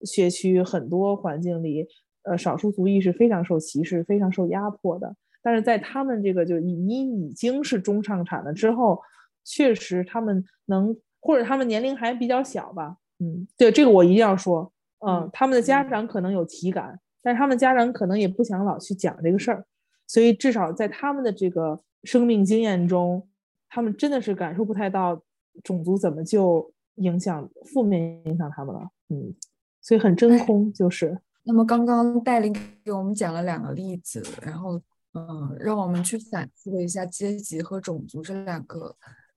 [0.01, 1.88] 学区、很多环境里，
[2.24, 5.16] 呃，少数族裔是非常受歧视、非常受压迫的。
[5.41, 8.99] 但是在他们这个就你你已经是中上产了之后，
[9.43, 14.72] 确实他们能，或者他们年龄还比较小吧，嗯，对，这个我一定要说，
[15.06, 19.64] 嗯，他们的家长可能有体感，但是他们家长可能也不想老去讲这个事儿，
[20.08, 23.28] 所以至少在他们的这个生命经验中，
[23.70, 25.22] 他们真的是感受不太到
[25.64, 29.34] 种族怎么就影响负面影响他们了，嗯，
[29.82, 34.82] 所以很真空，就是那么刚刚戴琳给我们讲了两个例子，然后
[35.14, 38.95] 嗯，让我们去反思了一下阶级和种族这两个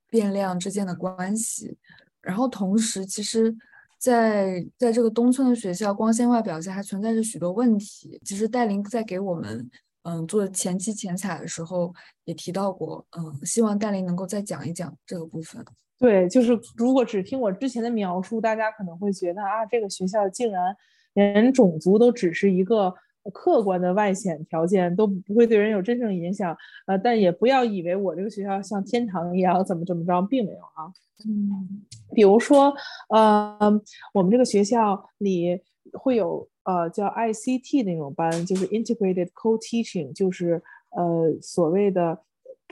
[0.09, 1.77] 变量之间的关系。
[2.21, 3.55] 然后同时，其实
[3.97, 8.19] 在在这个东村的学校，光鲜外表下还存在着许多问题。
[8.25, 9.69] 其实戴琳在给我们
[10.03, 11.93] 嗯做前期前采的时候
[12.25, 15.63] 也提到过，嗯，希望戴琳能够再讲一讲这个部分。
[15.97, 20.75] 对，就是如果只听我之前的描述，大家可能会觉得啊，这个学校竟然
[21.13, 22.93] 连种族都只是一个
[23.33, 26.55] 客观的外显条件，都不会对人有真正影响。
[26.87, 30.87] 呃，但也不要以为我这个学校像天堂一样怎么怎么着，并没有啊。
[31.27, 31.83] 嗯，
[32.13, 32.73] 比如说，
[33.09, 33.59] 呃，
[34.13, 40.61] 我们这个学校里会有呃叫 ICT 那种班，就是 Integrated Co-Teaching，就是
[40.91, 42.19] 呃所谓的。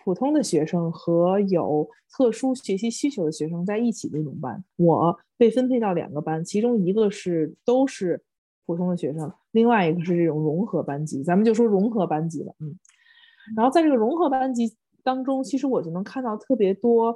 [0.04, 8.24] 普通的学生和有特殊学习需求的学生在一起那种班，我被分配到两个班，其中一个是都是
[8.66, 12.80] 普通的学生，另外一个是这种融合班级，咱们就说融合班级了，嗯。
[13.58, 14.74] 然后在这个融合班级
[15.04, 17.14] 当中，其实我就能看到特别多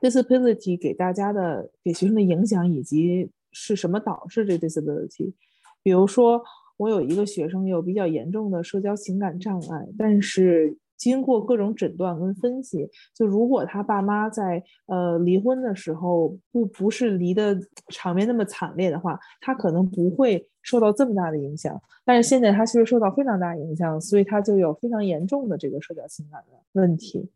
[0.00, 5.34] disability 给大家的给学生的影响，以及是什么导致这 disability。
[5.82, 6.42] 比如说，
[6.76, 10.76] 我有一个学生有比较严重的社交情感障碍，但是。
[11.00, 17.58] 经过各种诊断跟分析，就如果他爸妈在呃离婚的时候不不是离的
[17.88, 21.80] 场面那么惨烈的话，他可能不会受到这么大的影响。
[22.04, 27.30] 但是现在他其实受到非常大影响，所以他就有非常严重的这个社交情感的问题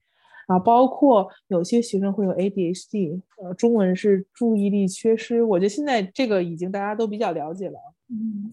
[0.47, 5.43] 啊，包括有些学生会有 ADHD，呃，中文是注意力缺失。
[5.43, 7.79] 我觉得现在这个已经大家都比较了解了，
[8.15, 8.53] 嗯，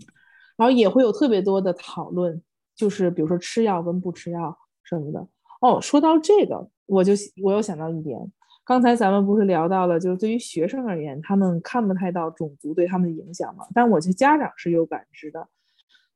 [0.58, 2.42] 然后也会有特别多的讨论，
[2.76, 4.58] 就是比如说吃药跟不吃药。
[4.84, 5.26] 什么的
[5.62, 8.20] 哦，说到这个，我就我又想到一点，
[8.66, 13.66] 刚才咱们不是聊到了，就是对于学生而言，他们看不太到种族对他们的影响嘛？
[13.74, 15.48] 但我觉得家长是有感知的。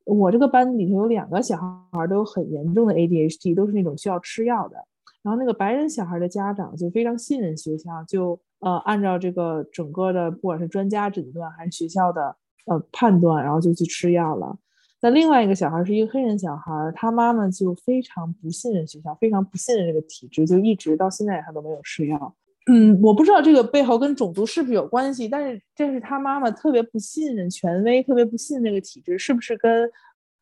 [0.04, 4.76] 我这个班里头有两个小孩都有很严重的 ADHD，都是那种需要吃药的。
[5.24, 12.36] 然后那个白人小孩的家长就非常信任学校，就呃按照这个整个的，不管是专家诊断还是学校的
[12.66, 14.58] 呃判断，然后就去吃药了。
[15.02, 22.36] 那另外一个小孩是一个黑人小孩，他妈妈就非常不信任学校，非常不信任这个体制，就一直到现在他都没有吃药。
[22.68, 29.88] 嗯，我不知道这个背后跟种族是不是有关系，但是这是他妈妈特别不信任权威，特别不信任这个体制，是不是跟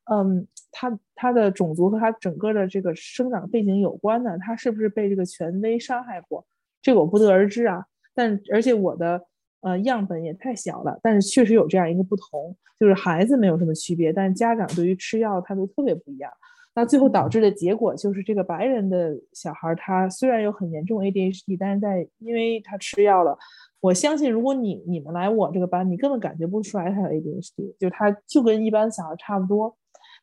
[0.09, 4.37] 嗯他他的种族和他整个的这个生长背景有关呢？
[4.39, 6.45] 他是不是被这个权威伤害过？
[6.81, 7.85] 这个我不得而知啊。
[8.15, 9.25] 但而且我的。
[9.63, 16.29] 呃，样本也太小了，但是确实有这样一个不同，就是孩子没有什么区别，但是家长对于吃药态度特别不一样。
[16.75, 23.37] 那最后导致的结果就是，这个白人的小孩他虽然有很严重 ADHD，但是在因为他吃药了，
[23.79, 29.77] 我相信如果你你们来我这个班，你根本感觉不出来他有 ADHD，就他就跟一般小孩差不多。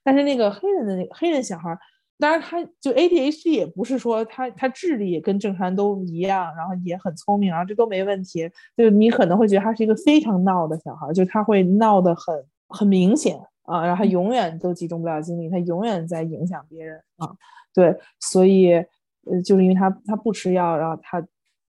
[0.05, 1.79] 但是那个黑人的那个黑人小孩。
[2.21, 8.49] 当然，他就 ADHD 也不是说他他智力跟正常人都一样，然后也很聪明，然后这都没问题。
[8.77, 17.31] 就你可能会觉得他是一个非常闹的小孩，就他会闹得很很明显啊，然后他永远都集中不了精力，他永远在影响别人啊。
[17.75, 21.27] 对，所以呃，就是因为他他不吃药，然后他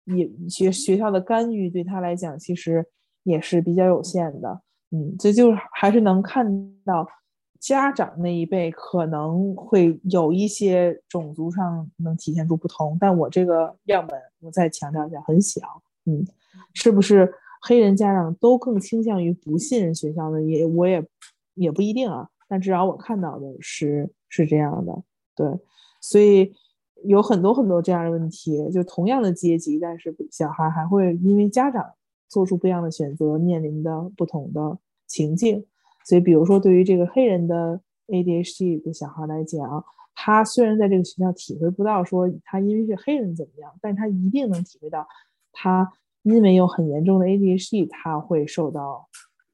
[0.05, 2.83] 也学学校的干预对他来讲其实
[3.23, 4.61] 也是比较有限的。
[4.91, 6.45] 嗯，这就是还是能看
[6.83, 7.07] 到。
[7.59, 15.61] 家长那一辈可能会有一些种族上能体现出不同，但我这个样本我再强调一下，很小。
[16.05, 16.25] 嗯，
[16.73, 17.31] 是不是
[17.61, 20.41] 黑人家长都更倾向于不信任学校呢？
[20.41, 21.05] 也我也
[21.55, 22.29] 也不一定啊。
[22.47, 25.03] 但至少我看到的是是这样的。
[25.35, 25.45] 对，
[26.01, 26.53] 所以
[27.03, 31.85] 有很多很多这样的问题，就同样的阶级，但是小孩还会因为家长
[32.29, 35.65] 做出不一样的选择，面临的不同的情境。
[36.09, 39.83] 所以，比如说，对于这个黑人的 ADHD 的小孩来讲，
[40.15, 45.07] 他虽然在这个学校体会不到说他因为是黑人怎么样，但他一定能体会到，
[45.53, 45.87] 他
[46.23, 49.07] 因为有很严重的 ADHD，他会受到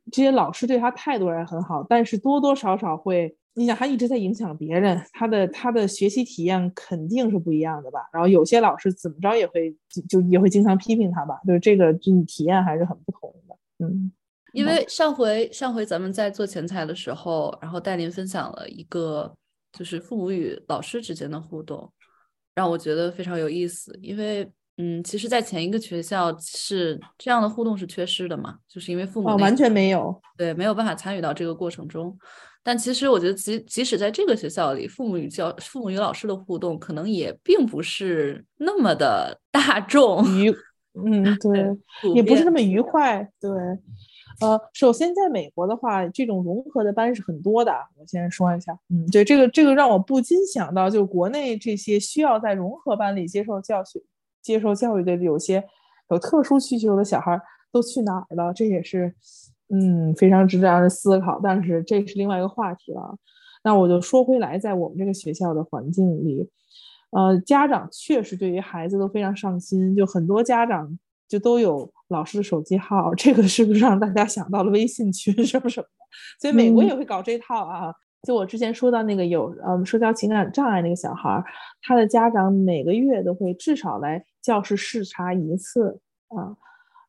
[0.09, 7.99] 这些老师对他态度还很好，但是多多少少会，你想他一直在影响别人，他的他的学习体验肯定是不一样的吧？
[8.13, 9.75] 然后有些老师怎么着也会
[10.07, 11.37] 就也会经常批评他吧？
[11.45, 14.11] 就是这个就体验还是很不同的，嗯。
[14.55, 19.31] 因为上回上回咱们在做前财的时候，然后戴琳分享了一个
[19.73, 21.91] 就是父母与老师之间的互动，
[22.55, 23.97] 让我觉得非常有意思。
[24.01, 32.17] 因为嗯，其实，在前一个学校是这样的互动是缺失的嘛，就是因为父母完全没有对没有办法参与到这个过程中。
[32.63, 40.49] 但其实我觉得，即即使在这个学校里，父母与教父母与老师的互动可能也并不是那么的大众愉，
[40.93, 43.51] 嗯， 对，也不是那么愉快，对。
[44.41, 47.71] 呃，首先在美国的话，这种融合的班是很多的。
[47.97, 54.01] 我先说一下，嗯，对，这个这个让我不禁想到，就国内这些需要在融合班里接受教学、
[54.41, 55.63] 接受教育的有些
[56.09, 57.39] 有特殊需求的小孩
[57.71, 58.53] 都去哪儿了？
[58.53, 59.13] 这也是
[59.69, 61.39] 嗯，非常值得让人思考。
[61.41, 63.17] 但是这是另外一个话题了。
[63.63, 66.47] 那我就说回来，在我们这个学校的环境里，
[67.09, 76.39] 呃，家长确实对于孩子都非常上心，就很多家长就都有老师的手机号，这个是不是让大家想到了微信群什么什么的？
[76.39, 77.93] 所以美国也会搞这套啊。
[78.23, 81.43] 就我之前说到那个有嗯社交情感障碍那个小孩，
[81.83, 85.99] 他的家长每个月都会至少来教室视察一次
[86.29, 86.57] 啊，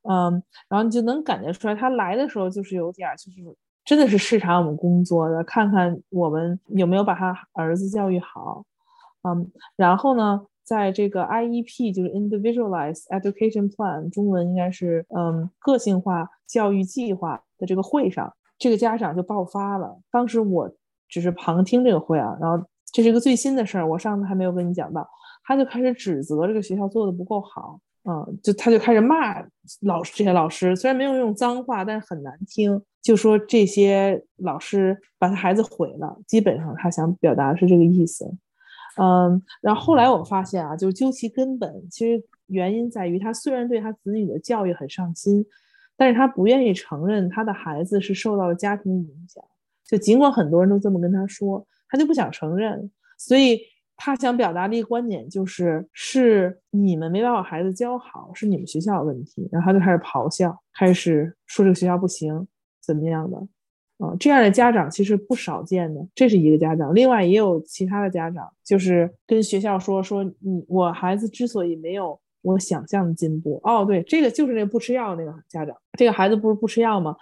[0.02, 8.66] 嗯，然后你就能感觉出来，他来的时候就是有点就是真的是视察我们工作的，看看我们有没有把他儿子教育好，
[9.22, 20.70] 嗯，然后呢，在这个 IEP 就是 Individualized Education Plan，中文应该是嗯个性化教育计划的这个会上，这个家长就爆发了，当时我。
[21.08, 22.60] 只是旁听这个会啊，然后
[22.92, 25.08] 这是一个最新的事儿，我上次还没有跟你讲到，
[25.44, 29.40] 他就开始指责这个学校做的不够好，嗯，就他就开始骂
[29.82, 38.28] 老师这些老师，虽然没有用脏话，但是很难听，就说这些老师把他孩子毁了，基本上他想表达的是这个意思，
[38.98, 45.44] 嗯，然后后来我发现啊，就究其根本，其实原因在于他虽然对他子女的教育很上心，
[45.96, 49.42] 但是他不愿意承认他的孩子是受到了家庭影响。
[49.84, 53.60] 就尽管很多人都这么跟他说，他就不想承认，所以
[53.96, 59.48] 他想表达的一个观点就是：是你们没把我孩子教好，是你们学校的问题。
[59.52, 62.46] 然后他就开始咆哮，开始说这个学校不行，
[62.82, 63.38] 怎么样的？
[63.98, 66.06] 啊，这样的家长其实不少见的。
[66.14, 77.16] 这是一个家长，另外也有其他的家长，就是跟学校说说你我孩子之所以没有我想象的进步，哦，对，这个就是那个不吃药那个家长，这个孩子不是不吃药吗？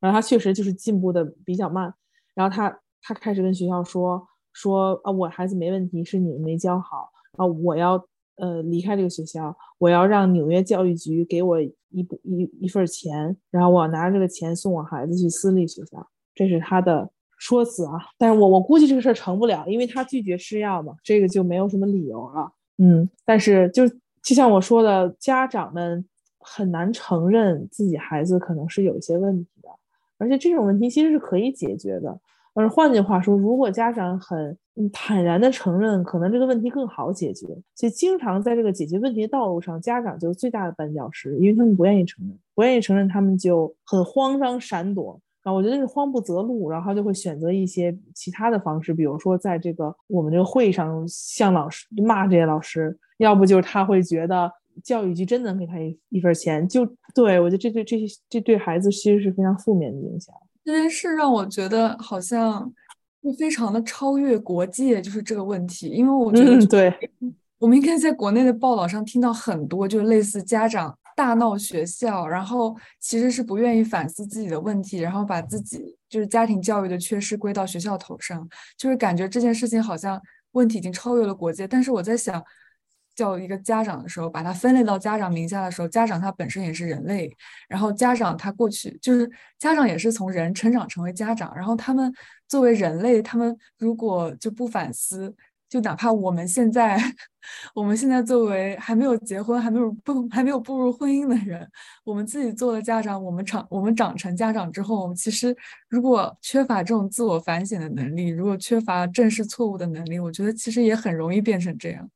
[0.00, 1.92] 然后他确实就是进步的比较慢，
[2.34, 8.02] 然后他他开始跟学校说说啊，我孩子没问题，是你们没教好啊，我要
[8.36, 17.92] 呃离开这个学校，我要让纽约教育局给我一部一一份钱，然后我拿着这个钱送我孩子去私立学校，这是他的说辞啊。
[18.18, 22.52] 但是我我估计这个事儿成不了，因为他拒绝吃药嘛，这个就没有什么理由了。
[22.78, 23.88] 嗯，但是就
[24.22, 26.04] 就像我说的，家长们
[26.38, 29.68] 很难承认自己孩子可能是有一些问题的。
[30.18, 32.18] 而且这种问题其实是可以解决的，
[32.54, 34.56] 而换句话说，如果家长很
[34.92, 37.46] 坦然的承认，可能这个问题更好解决。
[37.74, 45.52] 所以经常在这个解决问题的道路上，家长就是最大的绊脚石，因为他们不愿意承认，不愿意承认，他们就很慌张闪躲啊。
[45.52, 54.50] 我觉得是慌不择路，然后就会选择一些其他的方式，比如说在这个我们这个会上向老师骂这些老师，要不就是他会觉得。
[54.84, 60.34] 教育局真能给他一一份钱，就对我觉得这对这些这对孩子其实是非常负面的影响。
[60.62, 62.70] 这件事让我觉得好像
[63.26, 65.88] 会非常的超越国界，就是这个问题。
[65.88, 66.94] 因为我觉得，对，
[67.58, 78.48] 我们应该在国内的报道上听到很多，就类似家长大闹学校，然后其实是不愿意反思自己的问题，然后把自己就是家庭教育的缺失归到学校头上，
[78.78, 80.20] 就是感觉这件事情好像
[80.52, 81.66] 问题已经超越了国界。
[81.66, 82.42] 但是我在想。
[83.16, 87.28] 叫一个家长的时候，把它分类到家长名下的时候，家长他本身也是人类，
[87.68, 92.12] 然后家长他过去就是家长也是从人成长成为家长，然后他们
[92.46, 95.34] 作为人类，他们如果就不反思，
[95.68, 96.96] 就哪怕我们现在，
[97.74, 101.68] 我们现在作为还没有结婚、还没有步、还没有步入婚姻的人，
[102.04, 105.56] 我们自己做了家长，我们长我们长成家长之后，我们其实
[105.88, 112.08] 如果缺乏这种自我反省的能力，如果缺乏正视错误的能力，我觉得其实也很容易变成这样。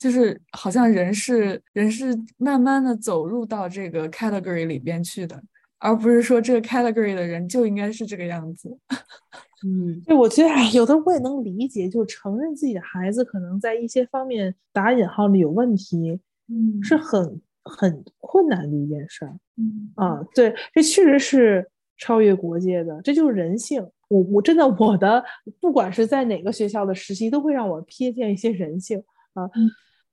[0.00, 2.06] 就是好像人是人是
[2.38, 5.40] 慢慢的走入到这个 category 里边去的，
[5.78, 8.78] 而不是说这个 category 的人就应该是这个样子。
[9.62, 19.36] 嗯，对，我觉得有的我也能理解，就承认自己的孩子可能在一些方面打引号的有问题，嗯，是很很困难的一件事儿。
[19.58, 23.86] 嗯啊，对，这确实是超越国界的，这就是人性。
[24.08, 25.22] 我我真的我的
[25.60, 28.98] 不管是在哪个学校的实习，都会让我瞥见一些人性
[29.34, 29.44] 啊。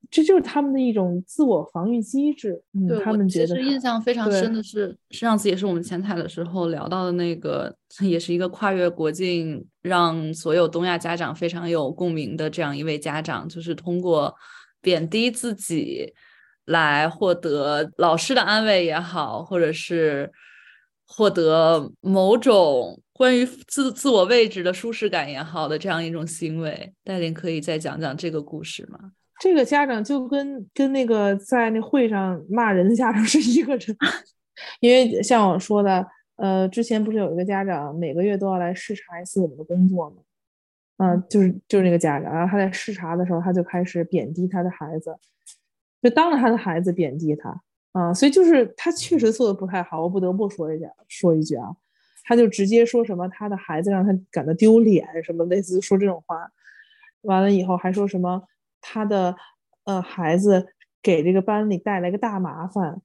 [0.10, 2.62] 这就是他们的一种自我防御机制。
[2.74, 14.34] 嗯，他们觉得印象非常深的是，上次也是我们前台的时候聊到的那个， 也是一个跨越国境，让所有东亚家长非常有共鸣的这样一位家长，就是通过
[14.82, 16.14] 贬低自己
[16.66, 20.32] 来获得老师的安慰也好，或者是
[21.06, 26.94] 获得某种关于自自我位置的舒适感也好的这样一种行为。
[27.04, 29.12] 戴琳可以再讲讲这个故事吗？
[29.40, 33.98] 这个家长就跟跟那个在那会上骂人的家长 是一个人，
[34.82, 36.06] 因为像我说的，
[36.38, 40.18] 呃，之前不是有一个家长每个月都要来视察一次我们的工作吗？
[40.98, 45.16] 嗯，就是就是那个家长，然后他在视察的时候，他就开始贬低他的孩子，
[46.02, 47.62] 就当着他的孩子贬低他，
[47.92, 51.68] 啊，所以就是他确实做的不太好，我不得不说一下，说一句啊，
[52.24, 56.50] 他就直接说什么他的孩子让他感到丢脸，什么类似说这种话，
[57.22, 58.42] 完了以后还说什么
[58.90, 59.36] 他的
[59.84, 60.66] 呃孩子
[61.04, 63.02] 给这个班里带来个大麻烦，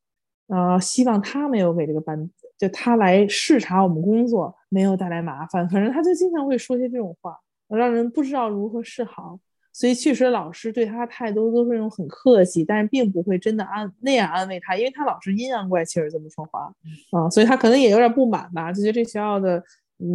[0.46, 7.36] 呃，希望他没有给这个班，就他来视察我们工作没有带来麻烦，反正他就经常会说些这种话，
[7.68, 9.40] 让人不知道如何是好。
[9.74, 16.70] 所以确实，老师对他态度都是那种很客气，但是并不会真的安那样安慰他，因为他老是阴阳怪气儿这么说话，
[17.10, 19.64] 啊，所以他可能也有点不满吧，就觉得这学校的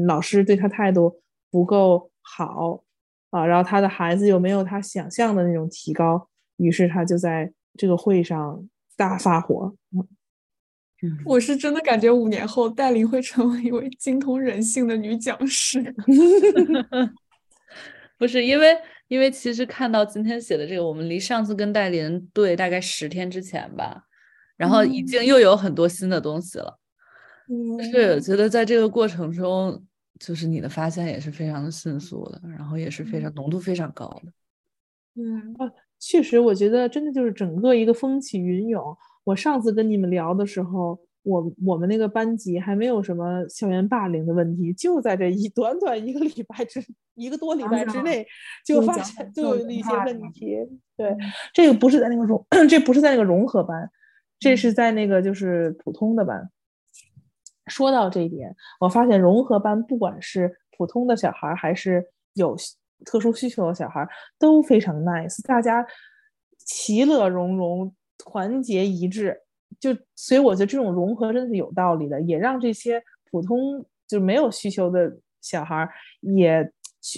[0.06, 1.12] 老师对他态度
[1.50, 2.84] 不够好，
[3.30, 6.28] 啊，然后他的孩子又没有他想象的那种提高，
[6.58, 9.76] 于是他就在这个会上大发火。
[11.26, 15.82] 我是真的感觉五年后戴琳会成为一位精通人性的女讲师。
[18.18, 18.76] 不是因为，
[19.08, 24.06] 因为其实看到今天写的这个，我们离上次跟戴琳对大概十天之前吧，
[24.56, 26.80] 然后已经又有很多新的东西了。
[27.92, 29.86] 是觉得在这个过程中，
[30.20, 34.32] 就是你的发现也是非常的迅速的，然后也是非常浓度非常高的。
[35.16, 38.96] 嗯啊，确实，我觉得真的就是整个一个风起云涌。
[39.24, 41.00] 我上次跟你们聊的时候。
[41.24, 46.82] 我我们那个班级还没有什么校园霸凌的问题，就在这一短短一个礼拜之
[47.16, 48.26] 一个多礼拜之内，
[48.66, 50.56] 就发现就有一些问题。
[50.96, 51.14] 对，
[51.54, 53.92] 这个不是在那个融，这不是在那个融合班，
[54.40, 56.50] 这是在那个就是普通的班。
[57.68, 62.56] 说到这一点，我发现融合班不管是普通的小孩还是有
[63.06, 64.08] 特殊需求的小孩
[64.40, 65.86] 都非常 nice，大家
[66.58, 69.42] 其乐融融，团结一致。
[69.80, 75.88] 就所以我觉得这种融合真的是有道理的，也让这些普通就没有需求的小孩
[76.22, 76.72] 也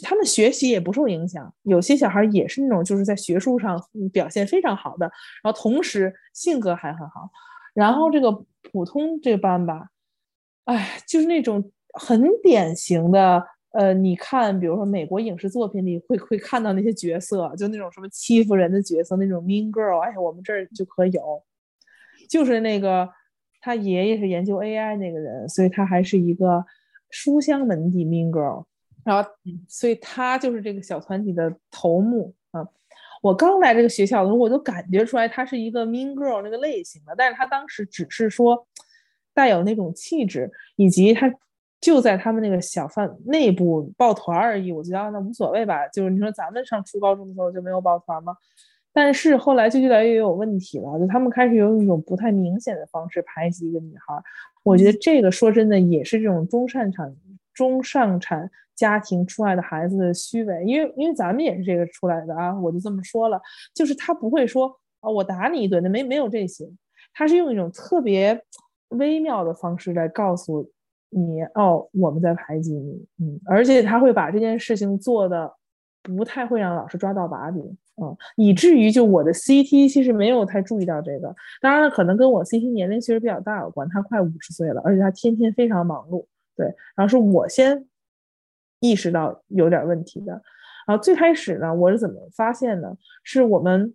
[0.03, 1.53] 他们学习也不受影响。
[1.63, 3.81] 有些小孩也是那种就是在学术上
[4.11, 5.05] 表现非常好的，
[5.41, 7.29] 然后同时性格还很好。
[7.73, 8.31] 然后这个
[8.71, 9.87] 普通这班吧，
[10.69, 21.43] 哎，就是那种很典型的，呃，你看，比如说美国影视作品里会会看到那些角色，就那种什么欺负人的角色，那种 mean girl，哎，我们这儿就可有。
[22.29, 23.09] 就是那个
[23.61, 26.63] 他爷爷是研究 AI 那个人，所以他还是一个
[27.09, 28.63] 书香门第 mean girl，
[29.03, 29.27] 然后
[29.67, 32.63] 所以他就是这个小团体的头目啊。
[33.23, 38.67] 我刚来这个学校的时候，我就感觉出来他是一个 mean girl 那个类型的，但是他当时只是说
[39.39, 41.33] 带有那种气质，以及他
[41.79, 44.69] 就在他们那个小贩内部抱团而已。
[44.69, 48.35] 我觉得那无所谓吧，就是你说咱们上初高中的时候就没有抱团吗？
[48.91, 54.21] 但是后来就越来越有问题了，就他们开始用一种不太明显的方式排挤一个女孩。
[54.63, 57.15] 我觉得这个说真的也是这种中上产、
[57.53, 62.59] 中上产家庭出来的孩子的虚伪，因为因为咱们也是这个出来的啊。
[62.59, 63.39] 我就这么说了，
[63.73, 64.67] 就是他不会说
[64.99, 66.69] 啊，我打你一顿，那没没有这些，
[67.13, 68.43] 他是用一种特别
[68.89, 70.69] 微妙的方式来告诉
[71.09, 75.51] 你，哦，我们在排挤你，嗯，而且他会把这件事情做的
[76.03, 77.77] 不太会让老师抓到把柄。
[78.01, 86.25] 嗯，以至于就我的 CT 其实没有太注意到这个，当然了，可能跟我 CT 年龄其实比较大有关，他快五十岁了，而且他天天非常忙碌，
[86.55, 87.85] 对，然后是我先
[88.79, 90.31] 意识到有点问题的，
[90.87, 92.95] 然后最开始呢，我是怎么发现的？
[93.23, 93.93] 是我们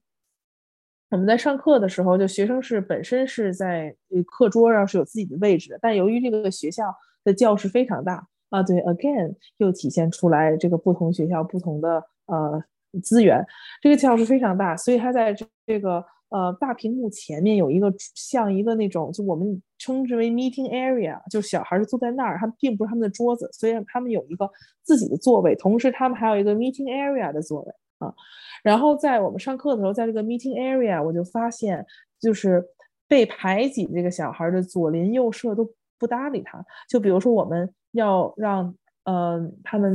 [1.10, 3.94] 我们在上课的时候，就学生是本身是在
[4.26, 6.84] 课桌上是有自己的位置的，但由于这个学校
[7.22, 12.62] 的教室非常大啊，对，again 又体现出来这个不同学校不同的呃。
[13.02, 13.44] 资源，
[13.82, 15.94] 这个教室非常大，所以他在这这个
[16.28, 24.48] 呃大屏幕前面有一个像一个那种，就我们称之为 meeting area，就小孩是坐在那儿，他并不是他们的桌子，所以他们有一个
[24.84, 27.72] 自己的座位，同时他们还有一个 meeting area 的座位
[28.04, 28.14] 啊。
[28.62, 31.84] 然后在我们上课的时候，在这个 meeting area，我就发现
[32.20, 32.64] 就是
[33.08, 35.68] 被排挤这个小孩的左邻右舍都
[35.98, 38.74] 不搭理他，就比如说我们要让
[39.04, 39.94] 嗯他们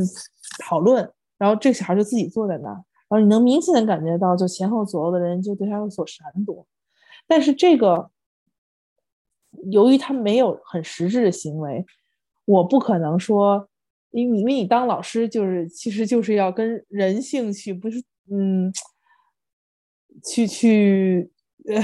[0.63, 2.83] 讨论，然后这个小孩就自己坐在那儿。
[3.09, 6.67] 然后你能明显的感觉到，就前后左右的人就对他有所闪躲，
[7.27, 8.11] 但是这个
[9.71, 11.85] 由于他没有很实质的行为，
[12.45, 13.68] 我不可能说，
[14.11, 18.71] 因为因为你当老师就是其实就是要跟人性去，不是嗯，
[20.23, 21.31] 去去
[21.67, 21.81] 呃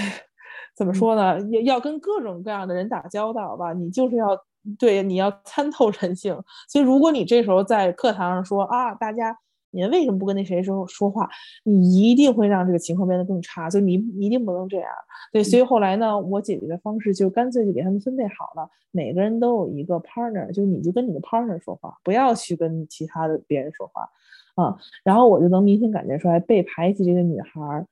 [0.76, 1.40] 怎么说呢？
[1.52, 4.38] 要要跟各种各样的人打交道吧，你就是要
[4.78, 6.34] 对你要参透人性，
[6.68, 9.38] 所以如果你这时候在课堂上说啊，大家。
[9.76, 11.30] 你为什么不跟那谁说说话？
[11.64, 13.94] 你一定会让这个情况变得更差，所以你
[14.26, 14.90] 一定不能这样。
[15.32, 24.10] 对，所以后来呢，我解决的方式就干脆就给他们分配好了，每个人都有一个 partner，就你就跟你的 partner 说话，不要去跟其他的别人说话
[24.56, 24.78] 啊。
[25.04, 27.86] 然后我就能明显感觉出来，被排挤这个女孩，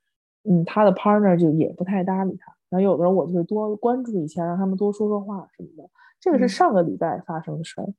[0.49, 5.89] 嗯，她的 partner 就也不太搭理她，然后有的时候我就会多关注一下，让他们多说说话什么的。
[6.21, 7.93] 这个是上个礼拜发生的事儿，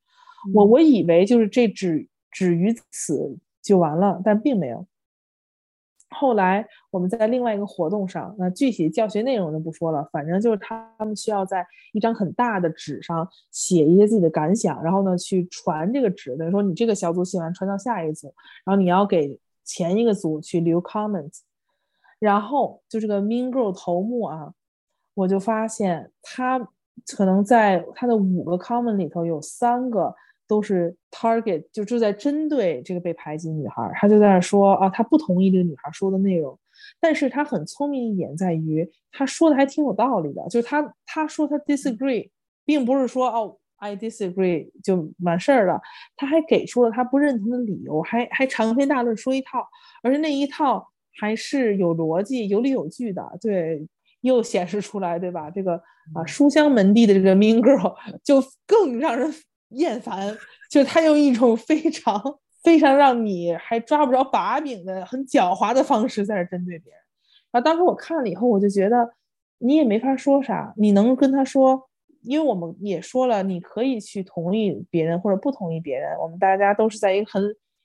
[0.55, 4.87] 我我以为就是这止止于此就完了，但并没有。
[6.11, 18.33] 后来我们在另外一个活动上，那具体教学内容就不说了，反正就是他们需要在一张很大的纸上写一些自己的感想，然后呢去传这个纸，等于说你这个小组写完传到下一组，
[18.65, 21.33] 然后你要给前一个组去留 comment
[22.21, 24.55] 然后就这个 Mean Girl 头目啊，
[25.15, 26.61] 我就发现他
[27.17, 30.15] 可能在他的五个 comment 里头有三个。
[30.47, 36.59] 都是 target，就就在针对这个被排挤女孩，他就在那说啊，他不同意这个女孩说的内容，
[37.01, 42.29] 但是他很聪明一点在于，他说的还挺有道理的，就是他他说他 disagree，
[42.65, 45.81] 并不是说哦 I disagree 就完事儿了，
[46.17, 49.67] 他还给出了他不认同的理由，还还长篇大论说一套，
[50.03, 50.87] 而且那一套
[51.21, 53.87] 还是有逻辑、有理有据的，对，
[54.21, 55.51] 又显示出来，对吧？
[55.51, 55.75] 这个
[56.15, 59.33] 啊书香门第的这个 mean girl 就更让人。
[59.75, 60.37] 厌烦，
[60.71, 62.21] 就他用一种非常
[62.63, 67.01] 非常让你还抓不着把柄的、很狡猾的方式在这针对别人。
[67.53, 69.15] 然后当时我看了以后，我就觉得
[69.59, 71.89] 你也没法说啥，你能跟他说，
[72.23, 77.43] 因为我们也说了，你可以去同意别人或者不同意别人，我们大家都是在一个很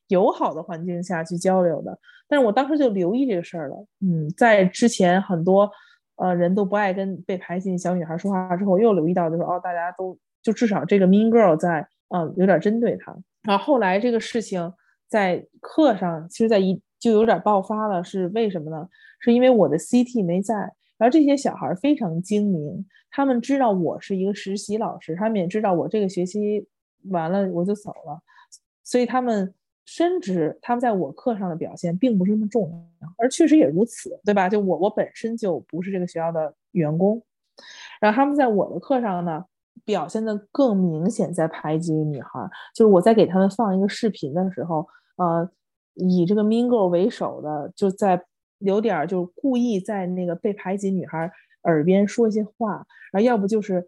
[0.07, 1.99] 友好的环境下去交流的。
[2.27, 5.69] 但是我当时就留意这个事儿了，嗯，在之前很多
[6.15, 10.17] 呃人都不爱跟被排挤小女孩说话之后，又留意到就是哦，大家都。
[10.41, 13.15] 就至少这个 Mean Girl 在，嗯，有点针对他。
[13.43, 14.73] 然后后来这个事情
[15.07, 18.03] 在课上，其实在一就有点爆发了。
[18.03, 18.87] 是为什么呢？
[19.19, 20.55] 是因为我的 CT 没在。
[20.97, 26.67] 然后这些小孩非常精明，他们知道我是一个实习老师，他们也知道我这个学期
[27.09, 28.21] 完了我就走了，
[28.83, 29.53] 所以他们
[29.85, 32.69] 深知他们在我课上的表现并不是那么重
[33.01, 33.07] 要。
[33.17, 34.49] 而确实也如此，对吧？
[34.49, 37.23] 就我我本身就不是这个学校的员工，
[38.01, 39.45] 然后他们在我的课上呢。
[39.85, 44.87] 表现的更明显，在排挤女孩，就是我在给他们放一个视频的时候，
[45.17, 45.49] 呃，
[45.95, 48.23] 以这个 Girl 为首的，就在
[48.59, 51.31] 有点就故意在那个被排挤女孩
[51.63, 53.85] 耳边说一些话，然后要不就是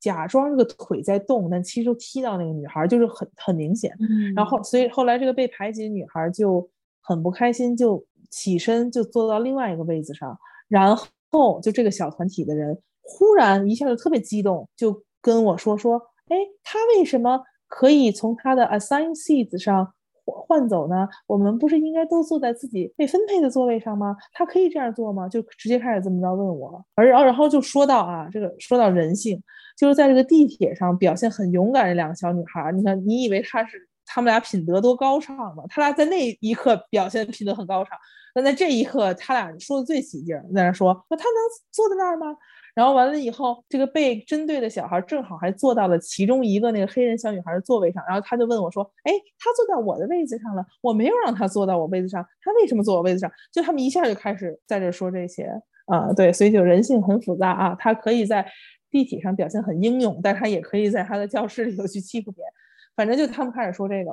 [0.00, 3.94] 假装这个腿在动，但其实都踢到那个女孩，就是很很明显。
[4.34, 6.68] 然后所以后来这个被排挤女孩就
[7.02, 10.38] 很不开心，就起身就坐到另外一个位子上，
[10.68, 10.96] 然
[11.30, 15.02] 后就这个小团体的人忽然一下就特别激动，就。
[15.24, 15.96] 跟我说说，
[16.28, 19.90] 哎，他为什么可以从他的 assign seats 上
[20.26, 21.08] 换走呢？
[21.26, 24.14] 我们不是应该都坐在自己被分配的座位上吗？
[24.34, 25.26] 他可以这样做吗？
[25.26, 29.42] 就直接开始这么着问我，而然后然后就说到啊，这个说到人性，
[29.78, 35.64] 就是在这个地铁上表现很勇敢的两个小女孩，你看，你以为她是他们俩品德多高尚吗？
[35.70, 37.96] 他俩在那一刻表现品德很高尚，
[38.34, 41.34] 但在这一刻，他俩说的最起劲，在那说，那他能
[41.72, 42.36] 坐在那儿吗？
[42.74, 55.48] 然后完了以后，这个被针对的小孩正好还坐到了其中一个那个黑人小女孩的座位上，然后他就问我说：“哎，他坐在我的位子上了，我没有让他坐到我位子上，他为什么坐我位子上？”就他们一下就开始在这说这些
[55.86, 58.44] 啊，对，所以就人性很复杂啊，他可以在
[58.90, 62.52] 地铁上表现很英勇，但他也可以在他的教室里头去欺负别人，
[62.96, 64.10] 反正就他们开始说这个。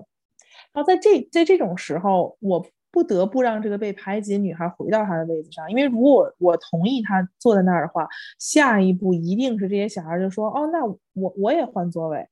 [0.71, 2.63] 然后在这在这种时候，我。
[2.91, 8.07] 不得不让这个被排挤的女孩回到她的位子上，因为如果我同意她坐在那儿的话，
[8.38, 12.27] 下一步一定是这些小孩就说：“哦，那我我也换座位。”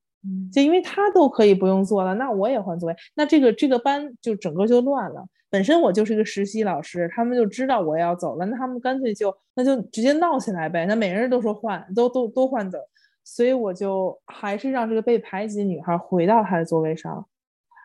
[0.52, 5.26] 就因为她都可以不用坐了，那我也换座位，那这个这个班就整个就乱了。
[5.50, 10.86] 本身我就是个实习老师，他们就知道我要走了，那他们干脆就那就直接闹起来呗。
[10.86, 12.78] 那每人都说换，都都都换走，
[13.24, 17.26] 所以我就还是让这个被排挤的女孩回到她的座位上。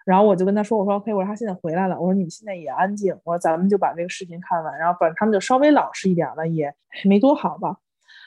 [0.05, 6.73] 然后我就跟他说：“我说 OK，我说他现在回来了，我说你们现在也安静，我说咱们就把这个视频看完，然后反正他们就稍微老实一点了，也
[7.05, 7.77] 没多好吧。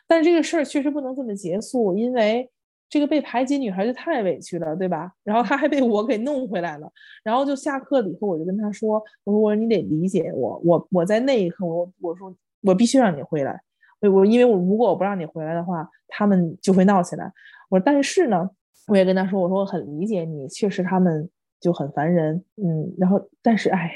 [0.08, 2.50] 但这个事儿确实不能这么结束，因为
[2.90, 5.12] 这个被排挤女孩就太委屈了，对吧？
[5.24, 6.92] 然后他还被我给弄回来了。
[7.24, 13.62] 然后就下课了以后，我就跟他说：我说我说你得理解我，我我在那一刻，我我说我必须让你回来，
[14.02, 17.32] 我我因为我如果我不让你回来的话，他们就会闹起来。
[17.70, 18.50] 我说但是呢，
[18.88, 21.30] 我也跟他说，我说我很理解你，确实他们。”
[21.60, 23.92] 就很烦人，嗯，然后但是哎，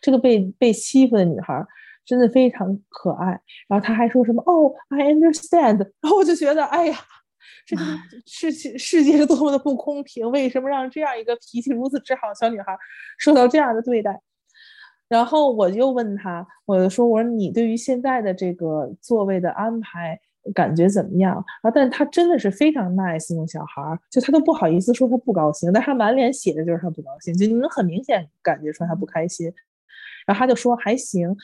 [0.00, 1.64] 这个被被欺负的女孩
[2.04, 3.26] 真的非常可爱。
[3.68, 5.78] 然后她还说什么哦，I understand。
[6.00, 6.96] 然后我就觉得，哎呀，
[7.66, 7.82] 这个
[8.26, 12.76] 世界世界是多么的不公平，为什么让这样一个脾气如此之好的小女孩
[13.18, 14.20] 受到这样的对待？
[15.08, 20.20] 然后我又问她，我就说，我说你对于现在的这个座位的安排。
[20.54, 21.70] 感觉怎么样啊？
[21.70, 29.52] 但他真的是非常 nice 那种小孩儿，就他都不好意思说他不高兴，但他满脸写的就是他不高兴，就你能很明显感觉出来他不开心。
[30.26, 31.36] 然后他就说还行，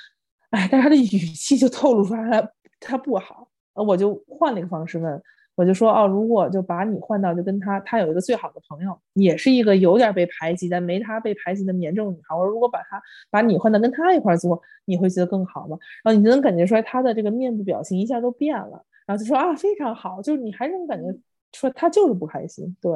[0.51, 2.51] 哎，但是他的语气就透露出来他
[2.81, 3.49] 他不好。
[3.75, 5.23] 呃我就换了一个方式问，
[5.59, 15.77] 我就说哦，如果就把你换到就跟他，他有一个最好的朋友，也是一个有点被排挤但没他被排挤那么严重的女孩，我说如果把他把你换到跟他一块做，你会觉得更好吗？
[16.05, 21.13] 然后你就能感觉出来他的这个面部表情一下都变了，然后就说啊非常好，就是你还是能感觉
[21.53, 22.93] 说他就是不开心，对，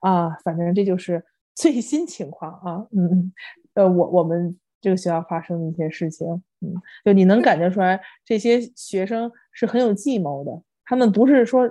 [0.00, 3.32] 啊，反正这就是最新情况啊，嗯嗯，
[3.74, 4.58] 呃我我们。
[4.80, 6.28] 这个学校发生的一些事情，
[6.60, 6.74] 嗯，
[7.06, 10.62] 就你能感觉出来，这些学生是很有计谋的。
[10.84, 11.66] 他们不是说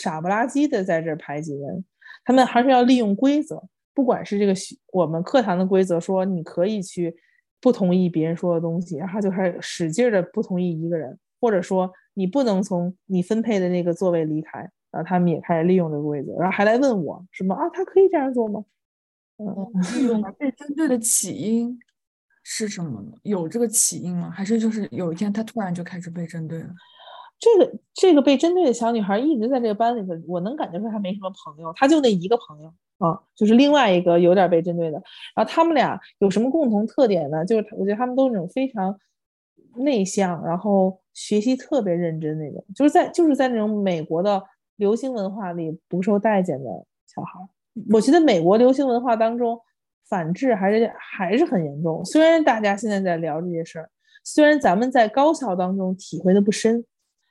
[0.00, 1.84] 傻不拉几的在这排挤人，
[2.24, 3.62] 他们还是要利用规则。
[3.92, 4.54] 不管是这个
[4.92, 7.16] 我们课堂的规则，说你可以去
[7.60, 14.60] 不同意别人说的东西，然后就开始使劲的不同意一个人，或者说你不能从你分配的那个座位离开，
[14.92, 17.68] 然后他们也开始利用这个规则，然后还来问我什么啊？
[17.70, 18.64] 他可以这样做吗？
[19.38, 19.46] 嗯，
[19.96, 21.78] 利用 被针对的起因。
[22.50, 23.12] 是什么呢？
[23.24, 24.30] 有这个起因吗？
[24.30, 26.70] 还是就是有一天他突然就开始被针对了？
[27.38, 35.00] 这个这个被针对的小女孩一直在这个班里头，我能感觉出她没什么朋友，她就那一个朋友啊，就是另外一个有点被针对的。
[35.34, 37.44] 然后他们俩有什么共同特点呢？
[37.44, 38.98] 就是我觉得他们都是那种非常
[39.76, 44.42] 内向，然后学习特别认真那种，就是在就是在那种美国的
[44.76, 46.70] 流行文化里不受待见的
[47.06, 47.38] 小孩。
[47.92, 49.60] 我觉得美国流行文化当中。
[50.08, 52.02] 反制还是还是很严重。
[52.02, 53.90] 虽然大家现在在聊这些事儿，
[54.24, 56.82] 虽然咱们在高校当中体会的不深，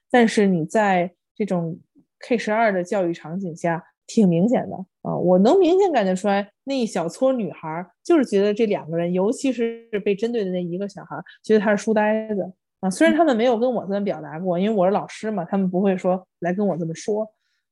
[0.09, 1.79] 但是你在这种
[2.19, 5.15] K 十二的教育场景下，挺明显的啊！
[5.15, 12.89] 我能明显感觉出来，那一小撮女孩就是觉得这两个人，尤其是被针对的那一个小孩，觉得他是书呆子啊。
[12.89, 17.27] 虽然他们没有跟我这么表达过，因为我是老师嘛，他们不会说来跟我这么说，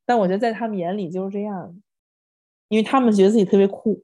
[0.06, 1.74] 但我觉得在他们眼里就是这样，
[2.68, 4.03] 因为他们觉得自己特别酷。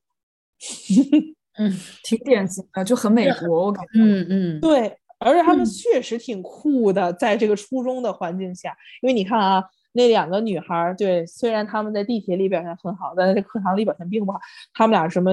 [1.57, 1.69] 嗯，
[2.03, 3.91] 挺典型的，就很美国，我感觉。
[3.95, 14.39] 嗯嗯，对，而且他们确实挺酷的，在这个初中的环境下，因为你看啊，那两个女孩，对，虽然他们在地铁里表现很好，但在课堂里表现并不好。
[14.73, 15.31] 他们俩什么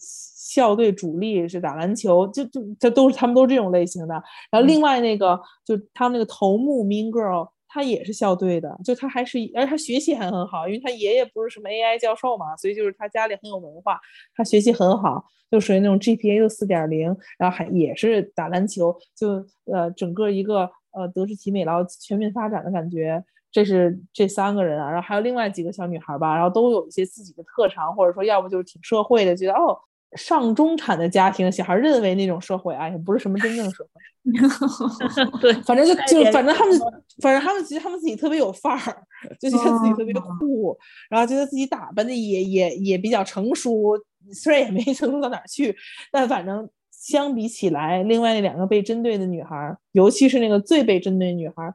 [0.00, 4.14] 校队主力是打篮球，就就这都是他们都是这种类型的。
[4.50, 7.48] 然后另外那个就他们那个头目 Mean Girl。
[7.68, 14.00] 他也是校队的，就他还是，而且他学习还很好，因为他爷爷不是什么 AI 教授嘛，所以就是他家里很有文化，
[14.34, 23.22] 他学习很好，就属于那种 GPA 就四点零，然后还也是打篮球，就呃整个一个呃德智体美劳全面发展的感觉。
[23.50, 29.78] 这是这三个人啊，然后还有另外几个小女孩吧，然后都有一些自己的特长，或者说要不就是挺社会的，觉得哦。
[30.16, 34.00] 上中产的家庭小孩认为那种社会啊，也不是什么真正社会。
[35.40, 36.78] 对，反正就就反正他们，
[37.22, 39.02] 反正他们觉得他们自己特别有范儿，
[39.40, 40.76] 就觉得自己特别酷，
[41.08, 43.98] 然后觉得自己打扮的也也也比较成熟，
[44.32, 45.74] 虽然也没成熟到哪儿去，
[46.12, 51.74] 但反正相比起来，另外那两个被针对的女孩，尤其是那个最被针对的女孩，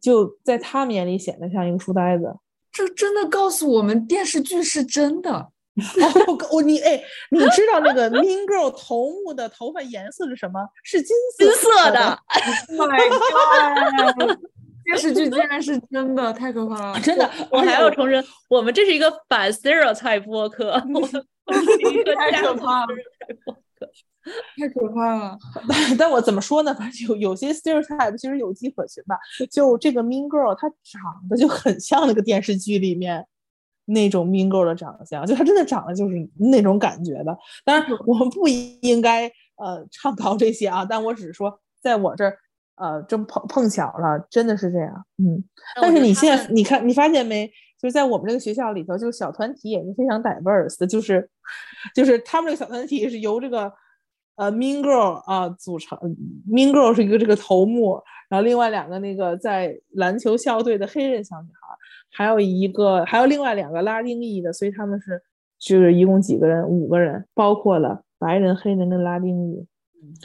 [0.00, 2.34] 就在他们眼里显得像一个书呆子。
[2.72, 5.51] 这真的告诉我们，电视剧是真的。
[6.28, 10.60] 哦，我你哎，你知道那个 Mean Girl 头目的头发颜色是什么？
[10.84, 12.18] 是金金色的。
[12.76, 14.38] My God！
[14.84, 17.00] 电视剧竟然是真的，太可怕了！
[17.00, 20.72] 真的，我还要重申，我们这是一个反 stereotype 播客。
[22.16, 22.88] 太可怕了！
[24.56, 25.38] 太可怕了！
[25.98, 26.74] 但我怎么说呢？
[26.74, 29.16] 反正有有些 stereotype 其实有迹可循吧。
[29.50, 33.26] 就这个 Mean Girl，她长得就很像那个电视剧里面。
[33.84, 37.36] 那种 mean girl 的长相，就她真的长得就是那种感觉的。
[37.64, 39.26] 当然，我们不应该
[39.56, 42.36] 呃倡导这些啊，但我只是说，在我这儿
[42.76, 45.04] 呃这么碰碰巧了，真的是这样。
[45.18, 45.42] 嗯，
[45.80, 47.50] 但是你现在你看，你发现没？
[47.80, 51.28] 就是在我们这个学校里头，就是小团体也是非常 diverse 的，就是
[51.92, 53.72] 就是他们这个小团体是由这个
[54.36, 55.98] 呃 mean girl 啊组成
[56.48, 58.00] ，mean girl 是一个这个头目，
[58.32, 61.76] 然后另外两个那个在篮球校队的黑人小女孩。
[62.14, 65.20] 还有一个，还有另外两个拉丁裔的，所以他们是
[65.58, 66.66] 就是一共几个人？
[66.66, 69.66] 五个人，包括了白人、黑人跟拉丁裔。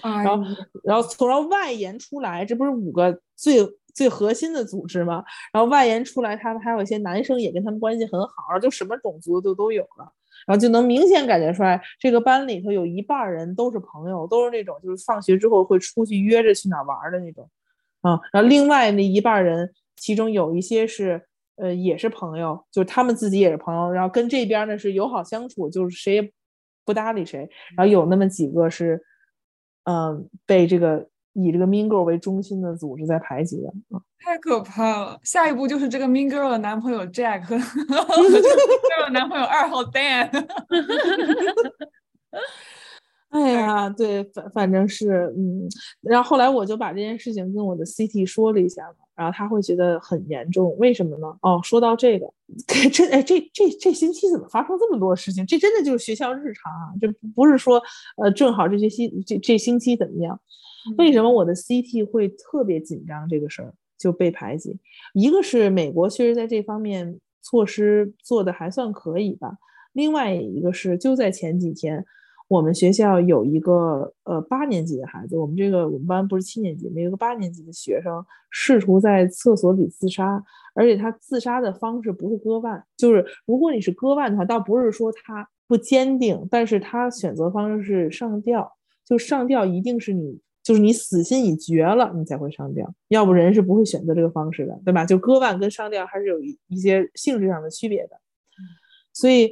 [0.03, 0.43] 然后，
[0.83, 3.59] 然后从然后外延出来，这不是五个最
[3.93, 5.23] 最核心的组织吗？
[5.53, 10.11] 然后外延出来，他们还有一些男生也跟他们关系很好，就什么种族就都有了。
[10.45, 17.49] 然后就能明显感觉出来，这个班里头有一半人都是朋友，都是那种就是放学之后会出去约着去哪玩的那种。
[18.07, 21.23] 啊，然后另外那一半人，其中有一些是。
[21.59, 26.31] 呃，也是朋友，就是他们自己也是朋友，然后跟这边呢是友好相处，就是谁也
[26.85, 27.49] 不搭理谁。
[27.75, 29.01] 然后有那么几个是，
[29.85, 33.73] 嗯，被这个以这个 Mingle 为中心的组织在排挤的，
[34.19, 35.19] 太可怕了。
[35.23, 40.29] 下一步就是这个 Mingle 的男朋友 Jack 和 Mean Girl 男朋友二号 Dan。
[43.29, 45.67] 哎呀，对，反反正是，嗯，
[46.01, 48.95] 然后后来我就把这件事情跟我的 CT 说了一下嘛。
[49.17, 50.77] 然后他会觉得很严重。
[50.77, 51.27] 为什么呢？
[51.41, 52.31] 哦，说到这个，
[52.93, 55.43] 这哎这这这星期怎么发生这么多事情？
[55.47, 57.81] 这真的就是学校日常啊，这不是说
[58.17, 60.39] 呃正好这学期这这星期怎么样？
[60.99, 63.27] 为什么我的 CT 会特别紧张？
[63.27, 64.77] 这个事儿就被排挤。
[65.13, 69.57] 一个是美国确实在这方面措施做的还算可以吧，
[69.93, 72.05] 另外一个是就在前几天。
[72.47, 80.41] 我们学校有一个呃八年级的孩子，我们这个我们班不是七年级，有一个八年级的学生试图在厕所里自杀，
[80.73, 88.71] 而且他自杀的方式不是割腕，就是如果你是割腕的话，倒不是说他不坚定，但是他选择方式是上吊，
[89.05, 95.05] 就上吊一定是你就是你死心已决了，你才会上吊，要不人是不会选择这个方式的，对吧？
[95.05, 98.21] 就割腕跟上吊还是有一一些性质上的区别的，
[99.11, 99.51] 所以。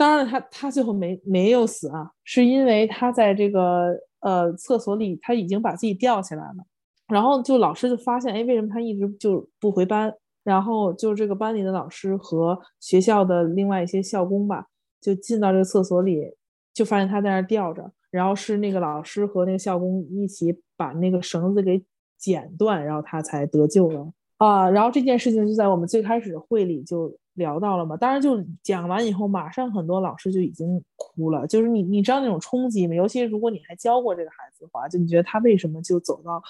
[0.00, 6.64] 当然，他他最后没没有死啊，是因为他在这个呃厕所里，他已经把自己吊起来了。
[7.08, 10.10] 然后就老师就发现，哎，为什么他一直就不回班？
[10.42, 14.64] 然后就这个班里的老师和学校的另外一些校工吧，
[15.02, 16.34] 就进到这个厕所里，
[16.72, 17.92] 就发现他在那吊着。
[18.10, 21.84] 然后是那个老师和那个校工一起把那个绳子给
[22.16, 24.70] 剪断，然后他才得救了啊。
[24.70, 27.14] 然后这件事情就在我们最开始的会里就。
[27.40, 27.96] 聊到了嘛？
[27.96, 31.46] 当然，就讲完以后，马上很多老师就已经哭了。
[31.46, 32.94] 就是你，你知道那种冲击吗？
[32.94, 36.40] 尤其如果你还教过这个孩子的话，就你觉得他为什么就走到，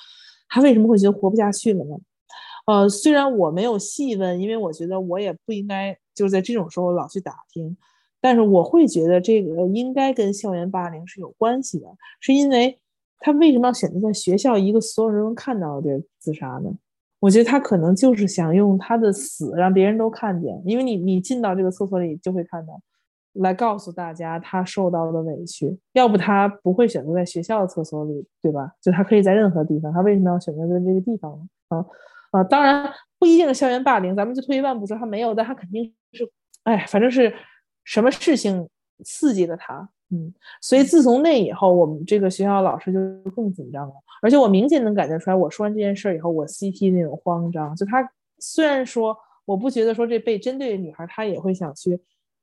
[0.48, 1.96] 他为什么会觉得活不下去了呢？
[2.66, 7.74] 呃，虽然我没有细问，因为我觉得我也不应该就是在这种时候老去打听，
[8.20, 11.86] 但是我会觉得这个应该跟校园霸凌是有关系的，
[12.20, 12.78] 是因为
[13.18, 16.70] 他为什么要选择在学校一个所有人能看到的地儿自杀呢？
[17.20, 22.80] 我觉得他可能就是想用他的死让别人都看见，因为你你进到这个厕所里就会看到，
[23.34, 25.78] 来告诉大家他受到的委屈。
[25.92, 28.72] 要不他不会选择在学校的厕所里，对吧？
[28.80, 31.76] 就他可以在任何地方，他为什么要选择在这个地方呢？
[31.76, 31.86] 啊
[32.32, 36.26] 啊，当然不一定是校园霸凌，咱们就退一万步说他没有，但他肯定是，
[36.64, 37.32] 哎，反正是
[37.84, 38.68] 什么事情
[39.04, 39.90] 刺激了他。
[40.12, 43.94] 嗯，所以自从那以后，我们这个学校老师就更紧张了。
[44.22, 47.74] 而且我明显能感觉出来，我说完这件事以后，我 CT 那种慌张。
[47.76, 48.06] 就他
[48.38, 51.98] 虽然说，我不觉得说这被针对的女孩她也会想去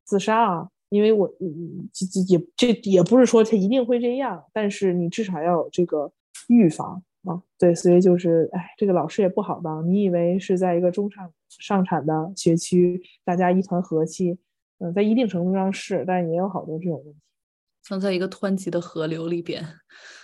[0.05, 6.09] 自杀啊，因为我嗯这这也这也不是说她一定会这样，但是你至少要有这个
[6.47, 7.41] 预防啊。
[7.59, 9.85] 对，所以就是哎，这个老师也不好当。
[9.87, 14.37] 你以为是在一个中上上产的学区，大家一团和气，
[14.79, 17.19] 嗯，在一定程度上是，但也有好多这种问题。
[17.87, 19.65] 像在一个湍急的河流里边，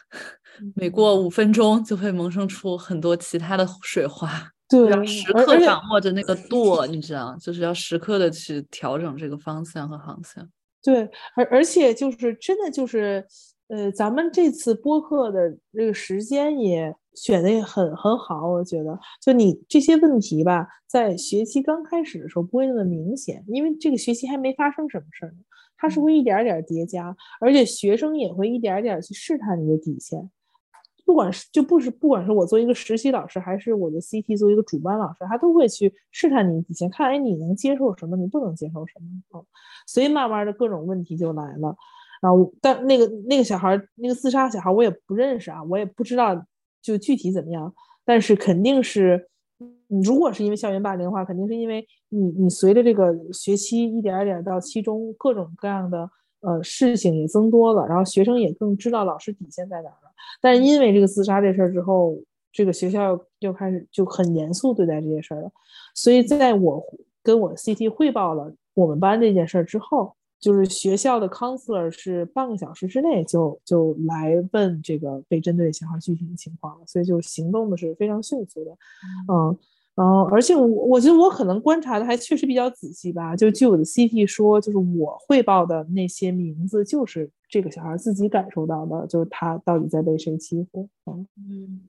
[0.76, 4.30] 每过五分钟就会萌生出很多其他的水花。
[4.69, 10.48] 对，要时刻掌握着那个舵，你知道，就是要时刻的去调整这个方向和航向。
[10.81, 13.23] 对，而而且就是真的就是，
[13.68, 15.40] 呃，咱们这次播客的
[15.73, 25.38] 这个时间也选的也很很好，我觉得，就你这些问题吧，在学期刚开始的时候不会那么明显，因为这个学期还没发生什么事儿呢。
[25.78, 30.30] 它是会一点点叠加，而且学生也会一点点去试探你的底线。
[31.06, 39.44] 不管是就不是，不管是我做一个实习老师，还是我的 CT 做一个主班老师，他都会去试探你的底线，看哎你能接受什么，你不能接受什么啊。
[39.86, 41.76] 所以慢慢的各种问题就来了。
[42.22, 46.45] 然后，但那个那个小孩，那个自杀小孩，我也不认识啊，我也不知道
[46.82, 47.74] 就具体怎么样，
[48.06, 49.30] 但是肯定是。
[49.88, 56.10] 你如果是因为校园霸凌的话，肯定是因为你你随着这个学期一点一点到期中，各种各样的
[56.41, 60.11] 呃事情也增多了，然后学生也更知道老师底线在哪了。
[60.41, 62.15] 但是因为这个自杀这事儿之后，
[62.52, 65.52] 这个学校又开始就很严肃对待这件事儿了。
[65.94, 66.84] 所以在我
[67.22, 70.15] 跟我 CT 汇报了我们班这件事儿之后。
[70.44, 78.72] 就是学校的 counselor 是半个小时之内就就来问这个被针对小孩具体的情况了，所以就行动的是非常迅速的，
[79.32, 79.57] 嗯，
[79.95, 91.80] 然后而且我我觉得我可能观察的还确实比较仔细吧，就据我的 CT 说，就是我汇报的那些名字就是这个小孩自己感受到的，就是他到底在被谁欺负，嗯，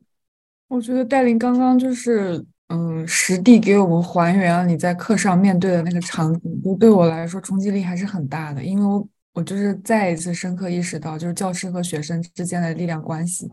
[0.68, 2.44] 我觉得戴琳刚刚就是。
[2.68, 8.64] 嗯，实地给我们还原了你在课上面对的那个场景，就对我来说冲击力还是很大的。
[8.64, 13.46] 因为我我就是再一次深刻意识到，就是教师和学生之间的力量关系。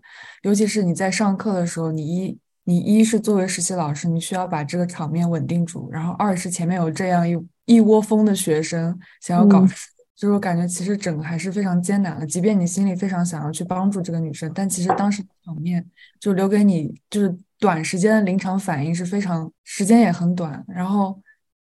[0.43, 9.90] 尤其是你在上课的时候，你一你一是作为实习老师，你需要把这个场面稳定住；然后二是前面有这样一一窝蜂的学生想要搞事，
[10.21, 12.27] 就是我感觉其实整个还是非常艰难的。
[12.27, 15.83] 即便你心里非常想要去帮助这个女生，但其实当时场面
[16.19, 17.35] 就留给你就是。
[17.61, 21.21] 短时间的临场反应是非常，时间也很短，然后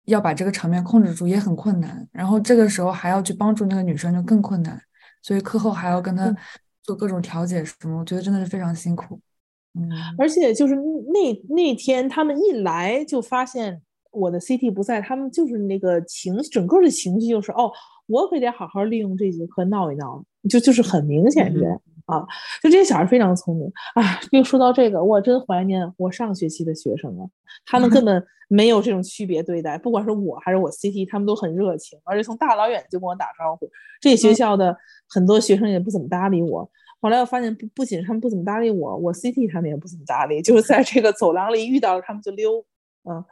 [0.03, 4.77] 要把这个场面控制住也很困难，然后这个时候还要去帮助那个女生就更困难，
[5.21, 6.35] 所以课后还要跟她
[6.83, 9.21] 做各种调解什么，我觉得真的是非常辛苦。
[9.75, 17.71] 嗯，而且就是那那天他们一来就发现我的 CT 不在，他们就是那个情整个的情绪就是哦，
[18.07, 22.25] 我可得好好利用这节课闹一闹，就就是很明显是这样啊，
[22.63, 24.19] 就这些小孩非常聪明啊。
[24.31, 27.27] 又说到这个，我真怀念我上学期的学生啊，
[27.65, 33.69] 他们根本 没有这种区别对待，不管是我还是我 CT，他们都很热情，而且从大老远就跟我打招呼。
[33.99, 34.75] 这学校的
[35.09, 36.69] 很多学生也不怎么搭理我。
[37.01, 42.65] 后来我发现不不仅他们不怎么搭理我，我 CT 他们也不怎么搭理，就是在这个走廊里遇到了他们就溜，
[43.03, 43.23] 嗯，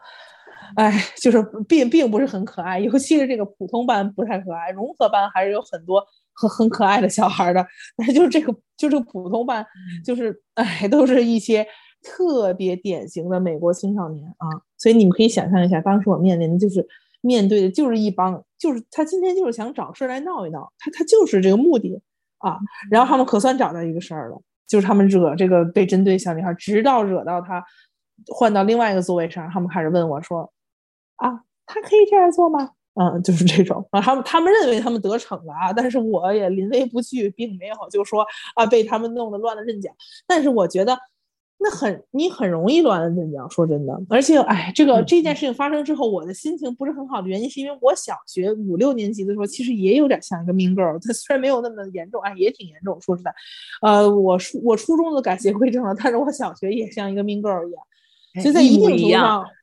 [0.75, 6.03] 哎，就是并并不是很可爱，尤其是这个普通班不太可爱，融合班还是有很多
[6.33, 7.65] 很很可爱的小孩的，
[7.95, 9.65] 但是就是这个就这个普通班，
[10.03, 11.65] 就是哎，都是一些
[12.01, 16.87] 特别典型的美国青少年啊，所以你们可以想象一下，当时我面临的就是
[17.21, 22.01] 面对的就是一帮，就是他今天就是想找事儿来闹一闹，他他就是这个目的。
[22.39, 22.59] 啊，
[22.91, 27.63] 然后他们可算找到一个事儿了，就是他们惹这个被针对小女孩，直到惹到她
[28.27, 30.51] 换到另外一个座位上，他们开始问我说
[31.17, 38.25] ：“啊，他可以这样做吗？”嗯， 就是这种啊，他们他们认为他们得逞了啊，但是我也临危不惧，并没有就说
[38.55, 39.91] 啊被他们弄得乱了阵脚，
[40.27, 40.97] 但是我觉得。
[41.57, 43.47] 那很，你很容易乱了阵脚。
[43.47, 50.99] 说真的，而且，哎，这个这件事情发生之后，我的心情不是很好的原因，是因为我小学五六年级的时候，其实也有点像一个 mean girl。
[51.01, 52.99] 它虽然没有那么严重，哎，也挺严重。
[52.99, 53.33] 说实在，
[53.81, 57.81] 呃，我初我初中都改邪归正了，但是我小学也像一个 mean girl 一样，
[58.41, 59.45] 所以在一定程度上。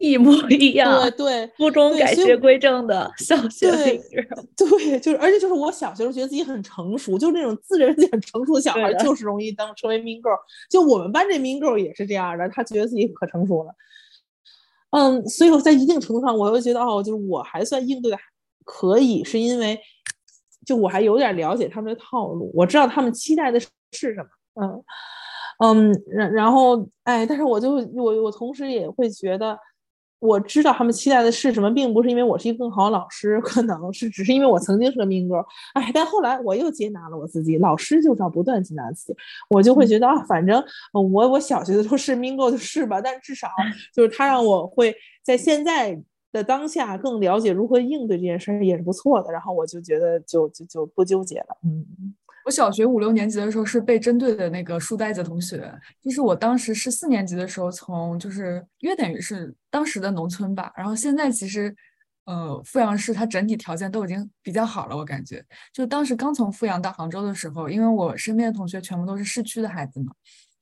[0.00, 10.38] 一模一样，对对，初中改邪归正的，小学对对，就是，而且就是我小学时候觉得自己很成熟，就是那种自认自己很成熟的小孩，就是容易当成为 mean girl。
[10.70, 13.74] 就我们班这 mean girl 也是这样的，他觉得自己可成熟了。
[14.92, 18.18] 嗯，所以我在一定程度上，我又觉得哦，就是我还算应对的
[18.64, 19.78] 可以，是因为
[20.64, 24.28] 就我还有点了解他们的套路，我知道他们期待的是什么。
[24.62, 24.82] 嗯
[25.60, 29.58] 嗯，然然后哎，但是我就我我同时也会觉得。
[30.22, 35.42] 我知道他们期待的是什么，并不是因为我是一个更好的老师，可能是只是因为我曾经是个民歌，
[35.72, 39.18] 哎，但后来我又接纳了我自己，老师就是要不断接纳自己，
[39.48, 40.62] 我就会觉得啊，反正
[40.92, 43.48] 我我小学的时候是民歌就是吧，但至少
[43.96, 45.98] 就是他让我会在现在
[46.32, 52.14] 的当下更了解如何应对这件事也是不错的，然后我就觉得就就就不纠结了，嗯。
[52.44, 55.70] 我小学五六年级的时候是被针对的那个书呆子同学，
[56.02, 61.74] 就是我当时是四年级的时候从就是约等于是当时的农村吧，然后现在其实，
[62.24, 70.12] 呃，阜阳市它整体条件都已经比较好了，我感觉就当时刚从阜阳到杭州的时候，因为我身边的同学全部都是市区的孩子嘛，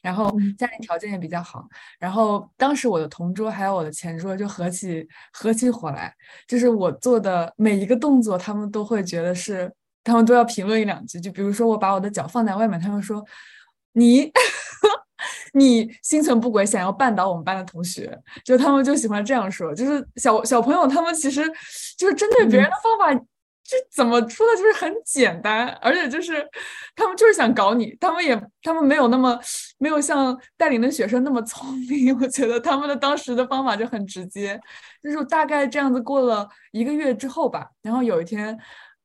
[0.02, 1.68] 然后家庭条件也比较好，
[2.00, 6.12] 然后当时我的同桌还有我的前桌就合起合起伙来，
[6.48, 9.72] 就是我做的每一个动作，他们都会觉得是。
[10.08, 13.22] 他们都要评论一两句，就比如说我把我的脚放在外面，他们说
[13.92, 14.32] 你
[15.52, 19.74] 你心存不轨，想要绊倒我们班的同学，就他们就喜欢这样说。
[19.74, 21.42] 就是小小朋友，他们其实
[21.98, 24.56] 就是针对别人的方法，就怎么说呢？
[24.56, 26.46] 就是很简单，而且就是
[26.96, 29.38] 他们就是想搞你，他们也他们没有那么
[29.78, 32.18] 没有像带领的学生那么聪明。
[32.18, 34.58] 我觉得他们的当时的方法就很直接，
[35.02, 38.58] 就是大概这样子过了一个月之后吧，然后有一天。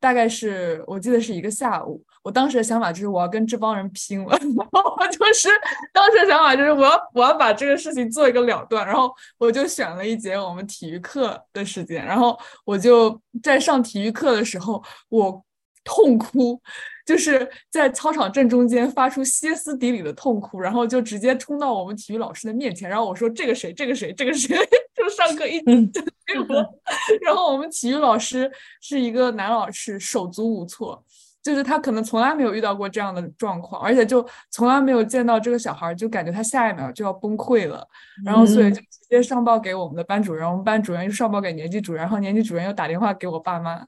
[0.04, 5.48] 大概是我记得是一个下午，我当时的想法就是我要跟这帮人拼了， 然后我就是
[5.94, 15.42] 当时的想法就是我要我要把这个事情做一个了断，然后我就选了一节我们体育课的时间，然后我就在上体育课的时候我
[15.82, 16.60] 痛哭。
[17.06, 23.74] 就是在操场正中间发出歇斯底里的痛哭，然后就直接冲到我们体育老师的面前，然后我说：“这个谁？
[23.74, 24.10] 这个谁？
[24.14, 24.56] 这个谁？”
[25.04, 26.44] 就上课一直没有。
[27.22, 28.50] 然后我们体育老师
[28.80, 31.04] 是一个男老师，手足无措，
[31.42, 37.86] 就是他可能从来没有遇到过这样的状况，而且就从来没有见到这个小孩，就感觉他下一秒就要崩溃了。
[38.24, 43.84] 然后所以就直接上报给我们的班主任，我们班主任又上报给年级主任，然后年级主任又打电话给我爸妈。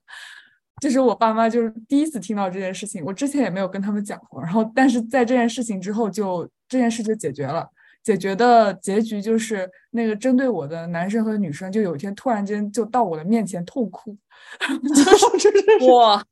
[0.78, 4.42] 这是我爸妈就是第一次听到这件事情，我之前也没有跟他们讲过。
[4.42, 7.66] 然后，但是在这件事情之后，就这件事就解决了。
[8.06, 14.16] 解决的结局就是那个针对我的男生和女生，就有一天突然间就到我的面前痛哭，
[14.94, 15.50] 就是
[15.90, 16.24] 哇，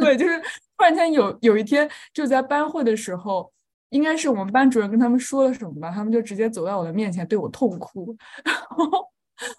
[0.00, 3.52] 对，就是突然间有有一天就在班会的时候，
[3.90, 9.06] 应该是我们班主任跟他们说了什么吧，他们就直接走到我的面前对我痛哭， 然后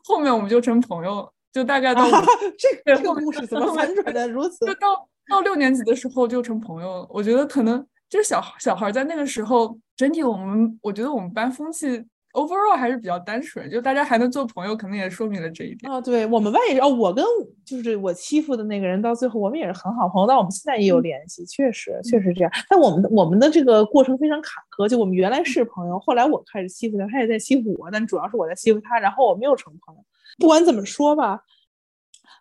[0.03, 1.31] 后面我们就成朋友了。
[1.53, 4.65] 就大概到这个这个故事怎么反转的如此？
[4.65, 7.07] 就到到六年级的时候就成朋友了。
[7.09, 11.88] 我觉得可能就是小小孩在那个时候，整体我们我觉得我们班风气
[12.34, 15.90] overall 还是比较单纯，就大家还能做朋友，可能也说明了这一点。
[15.91, 17.23] 啊，对我们班也是哦，我跟
[17.65, 22.52] 就是我欺负的那个人，到最后我们也是很好朋友，但我们现在也有联系，确实确实这样。
[22.69, 30.02] 但我们的我们的这个过程非常坎坷，就我们原来是朋友，后来我开始欺负他，他也在欺负我，但主要是我在欺负他，然后我没有成朋友。
[30.38, 31.40] 不管怎么说吧，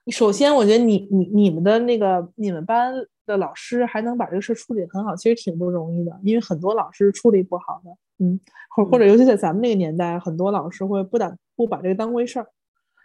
[0.09, 2.93] 首先我觉得你你你们的那个你们班
[3.27, 8.39] 的老师还能把这个事处理很好，其实挺不容易的，因为很多老师处理不好的，嗯，
[8.75, 12.47] 或或者尤其在咱们那个年代，很多老师会不打不把这个当回事儿。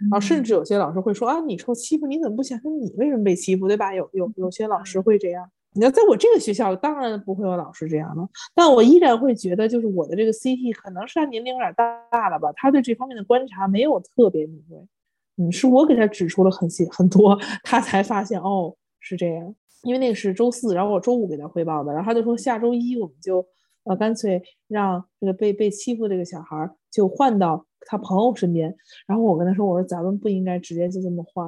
[0.09, 3.93] 然后甚至有些老师会说啊，你受欺负，你怎么不想想你为什么被欺负，对吧？
[3.93, 5.49] 有有有些老师会这样。
[5.73, 14.79] 你要在我这个学校，当然不会有老师这样了，但我依然会觉得，就是我的这个 CT 可能是他年龄有点大了吧，他对这方面的观察没有特别敏锐。
[15.35, 19.53] 嗯，是我给他指出了很些很多，他才发现哦是这样。
[19.83, 23.45] 因为那个是周四，然后我周五给他汇报的，然后他就说下周一我们就
[23.83, 27.65] 呃干脆让这个被被欺负这个小孩就换到。
[27.87, 28.75] 他朋友身边，
[29.07, 31.47] 然后我跟他说：“我说咱们不应该直接就这么换。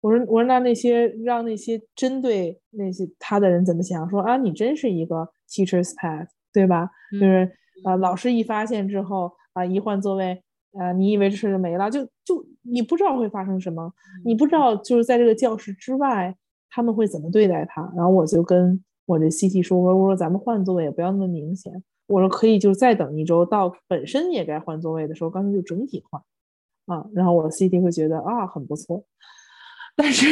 [0.00, 4.08] 我说我说那那些让那些针对那些他的人怎么想？
[4.08, 6.90] 说啊，你真是一个 teacher's pet，对吧？
[7.12, 7.52] 就是
[7.84, 10.42] 呃，老师一发现之后啊，一换座位
[10.72, 11.88] 啊，你以为这事就没了？
[11.90, 13.92] 就就你不知道会发生什么，
[14.24, 16.34] 你不知道就是在这个教室之外
[16.76, 17.90] 他们会怎么对待他。
[17.96, 21.72] 然后我就跟我这 CT 说：我说咱们换座位也不要那么明显。”
[22.08, 26.22] 我说可以，就再等一周，到本身也该换座位的时候，干脆就整体换，
[26.86, 29.02] 啊，然后我的 CT 会觉得啊很不错，
[29.96, 30.28] 但是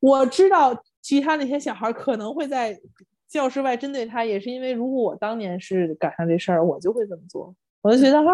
[0.00, 2.76] 我知道其他那些小孩可能会在
[3.28, 8.32] 教室外针对他，也是因为如果我当年是赶上这事儿，我就会这么做，我就觉得哈，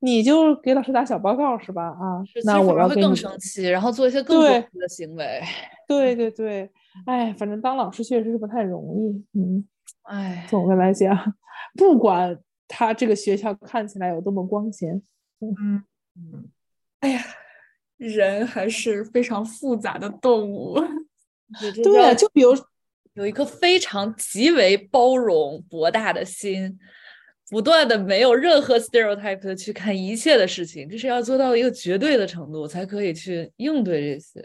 [0.00, 1.84] 你就给老师打小报告是吧？
[1.84, 5.40] 啊，那我要会更生气，然后做一些更过分的行为。
[5.86, 6.70] 对对对，
[7.06, 9.66] 哎，反正当老师确实是不太容易，嗯。
[10.02, 11.16] 哎，总的来讲，
[11.76, 12.36] 不管
[12.66, 15.00] 他这个学校看起来有多么光鲜，
[15.40, 15.84] 嗯
[16.16, 16.48] 嗯，
[16.98, 17.22] 哎呀，
[17.98, 20.76] 人还是非常复杂的动物。
[21.84, 22.50] 对，就比如
[23.14, 26.76] 有一颗非常极为包容博大的心，
[27.48, 34.40] 不断的没有任何 stereotype 的去看一切的事情，这是要做到一个绝对的程度才可以去应对这些。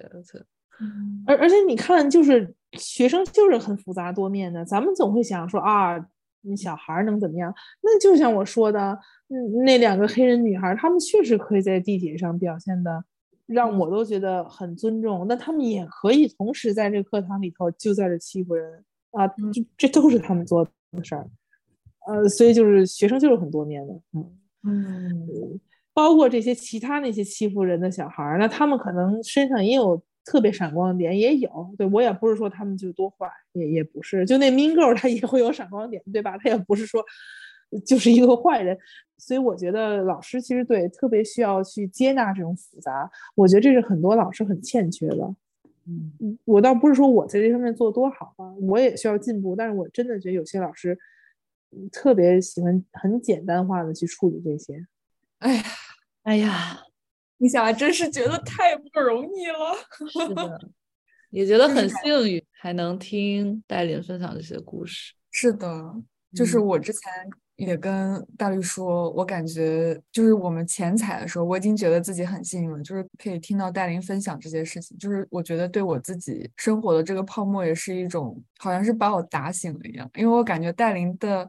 [1.25, 4.63] 而而且你看，就是学生就是很复杂多面的。
[4.63, 5.97] 咱们总会想说啊，
[6.41, 7.53] 那小孩能怎么样？
[7.81, 8.97] 那就像我说的，
[9.29, 13.03] 嗯，那两个黑人女孩，她们确实可以在地铁上表现的
[13.47, 15.25] 让我都觉得很尊重。
[15.27, 21.27] 那他们也可以同时在这课堂里头就在这欺负人啊，这这都是他们做的事儿。
[22.07, 25.59] 呃，所以就是学生就是很多面的，嗯嗯，
[25.93, 29.99] 包括这些其他那些欺负人的小孩儿，那他们可能身上也有。
[30.29, 36.37] 特别闪光点也有，对我也不是说他们就多坏，也也不是，就那 Mean Girl 他也会有闪光点，对吧？
[36.37, 37.01] 他也不是说
[37.85, 38.77] 就是一个坏人，
[39.17, 45.33] 所以我觉得老师其实对特别需要去接纳这种复杂，我觉得这是很多老师很欠缺的。
[45.85, 50.99] 嗯，我倒不是说我在这方面做多好啊，我也需要进步，但是我真的觉得有些老师
[51.89, 54.85] 特别喜欢很简单化的去处理这些。
[55.39, 55.63] 哎呀，
[56.23, 56.86] 哎呀。
[57.39, 59.76] 你想，真是觉得太不容易了。
[60.09, 60.59] 是的，
[61.30, 65.14] 也觉得很幸运，还能听戴琳分享这些故事。
[65.30, 65.93] 是的，
[66.35, 67.01] 就是我之前
[67.57, 74.97] 也跟大绿说，我感觉就是我们前采的时候，我已经觉得自己很幸运了，就是可以听到戴琳分享这些事情。
[74.97, 80.09] 就是我觉得对我自己生活的这个泡沫，也是一种，好像是把我打醒了一样。
[80.15, 81.47] 因为我感觉戴琳的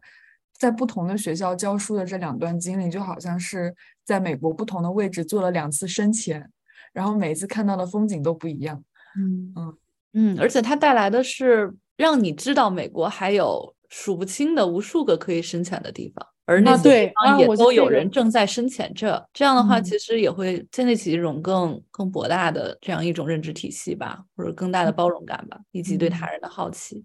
[0.58, 3.74] 在不同的学校教书的这两段经历，就好像是。
[4.08, 6.50] 在美国不同的位置做了两次深潜，
[6.94, 8.82] 然后每次看到的风景都不一样。
[9.18, 9.76] 嗯嗯
[10.14, 19.28] 嗯，而且它带来的是让你知道美国还有数不清的无数个可以深潜的地方，而那些地方也都有人正在深潜着。
[19.34, 27.04] 这样的话，其实也会建立起一种更更博大的这样一种认知体系吧，或者更大的包容感吧，以及对他人的好奇。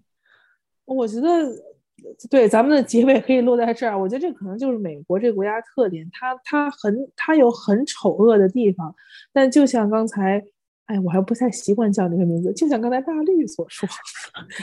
[0.86, 1.28] 我觉得。
[2.30, 3.98] 对，咱们的结尾可以落在这儿。
[3.98, 8.94] 我觉得这可能就是美国这个国家特点，它它很它有很丑恶的地方，
[9.32, 10.42] 但就像刚才，
[10.86, 13.88] 哎，我还不太习惯叫这个名字，就像刚才大绿所说，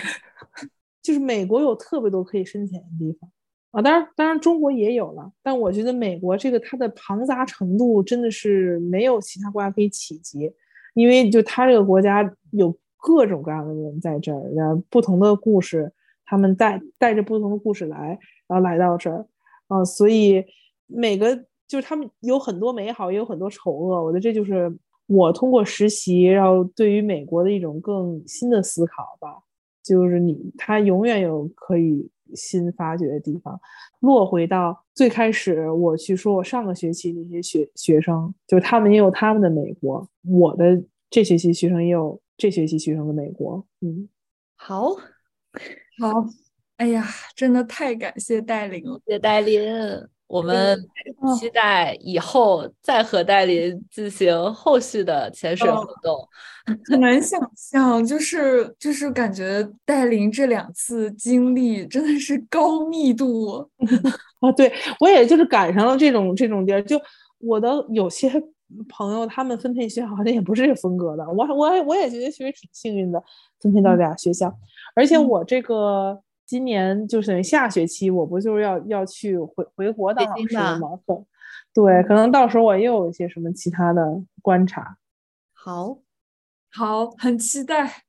[1.02, 3.30] 就是美国有特别多可以深潜的地方
[3.72, 3.82] 啊。
[3.82, 10.54] 当然，当然中国也有了，但我觉得美国这个它的庞杂程度真的是没有其他国家可以企及，
[10.94, 15.92] 因为就它这个国家有各种各样的人在这儿，然后不同的故事。
[16.32, 18.18] 他们带带着不同的故事来，
[18.48, 19.28] 然后来到这儿，
[19.68, 20.42] 啊，所以
[20.88, 21.36] 每个
[21.68, 24.02] 就是他们有很多美好，也有很多丑恶。
[24.02, 24.74] 我觉得这就是
[25.08, 29.44] 我通过实习，然后对于美国的一种更新的思考吧。
[29.84, 33.60] 就是你，他永远有可以新发掘的地方。
[34.00, 43.66] 落回到最开始，我去说我上个学期那些学学生，就是他们也有他们的美国，我的这学期学生也有这学期学生的美国。
[43.82, 44.08] 嗯，
[44.56, 44.96] 好，
[46.00, 46.26] 好，
[46.78, 47.06] 哎呀，
[47.36, 49.62] 真的太感谢戴琳了，谢谢戴琳。
[50.28, 50.80] 我们
[51.38, 56.26] 期待以后再和戴琳进行后续的潜水活动。
[56.90, 63.70] 很难想象，就是就是感觉戴琳这两次经历真的是高密度
[64.40, 64.50] 啊！
[64.56, 64.72] 对
[65.02, 66.82] 我也就是赶上了这种这种地儿。
[66.82, 66.98] 就
[67.40, 68.32] 我的有些
[68.88, 71.28] 朋友，他们分配学校好像也不是这个风格的。
[71.30, 73.22] 我我我也觉得其实挺幸运的，
[73.60, 74.48] 分配到俩学校，
[74.96, 76.22] 而且我这个。
[76.44, 80.90] 今年就是下学期，我不就是要要去回回国当老师吗？
[81.74, 84.98] 对，可能到时候我又有一些什么其他的观察。
[85.54, 86.00] 好，
[86.70, 88.04] 好，很期待。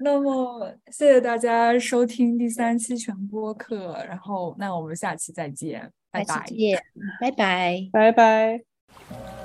[0.00, 6.46] 那么，谢谢大家收听第三期全播客，然后那我们下期再见，拜拜，
[7.20, 9.43] 拜拜，拜拜。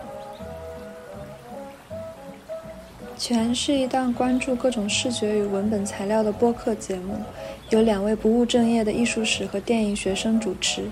[3.19, 7.21] 全是一档关注各种视觉与文本材料的播客节目，
[7.69, 10.83] 由两位不务正业的艺术史和电影学生主持。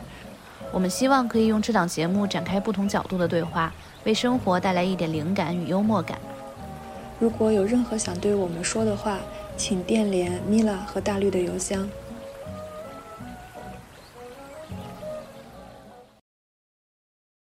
[0.73, 3.73] 我们希望可以用这档节目展开不同角度的对话，
[4.03, 6.19] 为生活带来一点灵感与幽默感。
[7.17, 9.19] 如果有任何想对我们说的话，
[9.55, 11.87] 请电联米拉和大绿的邮箱。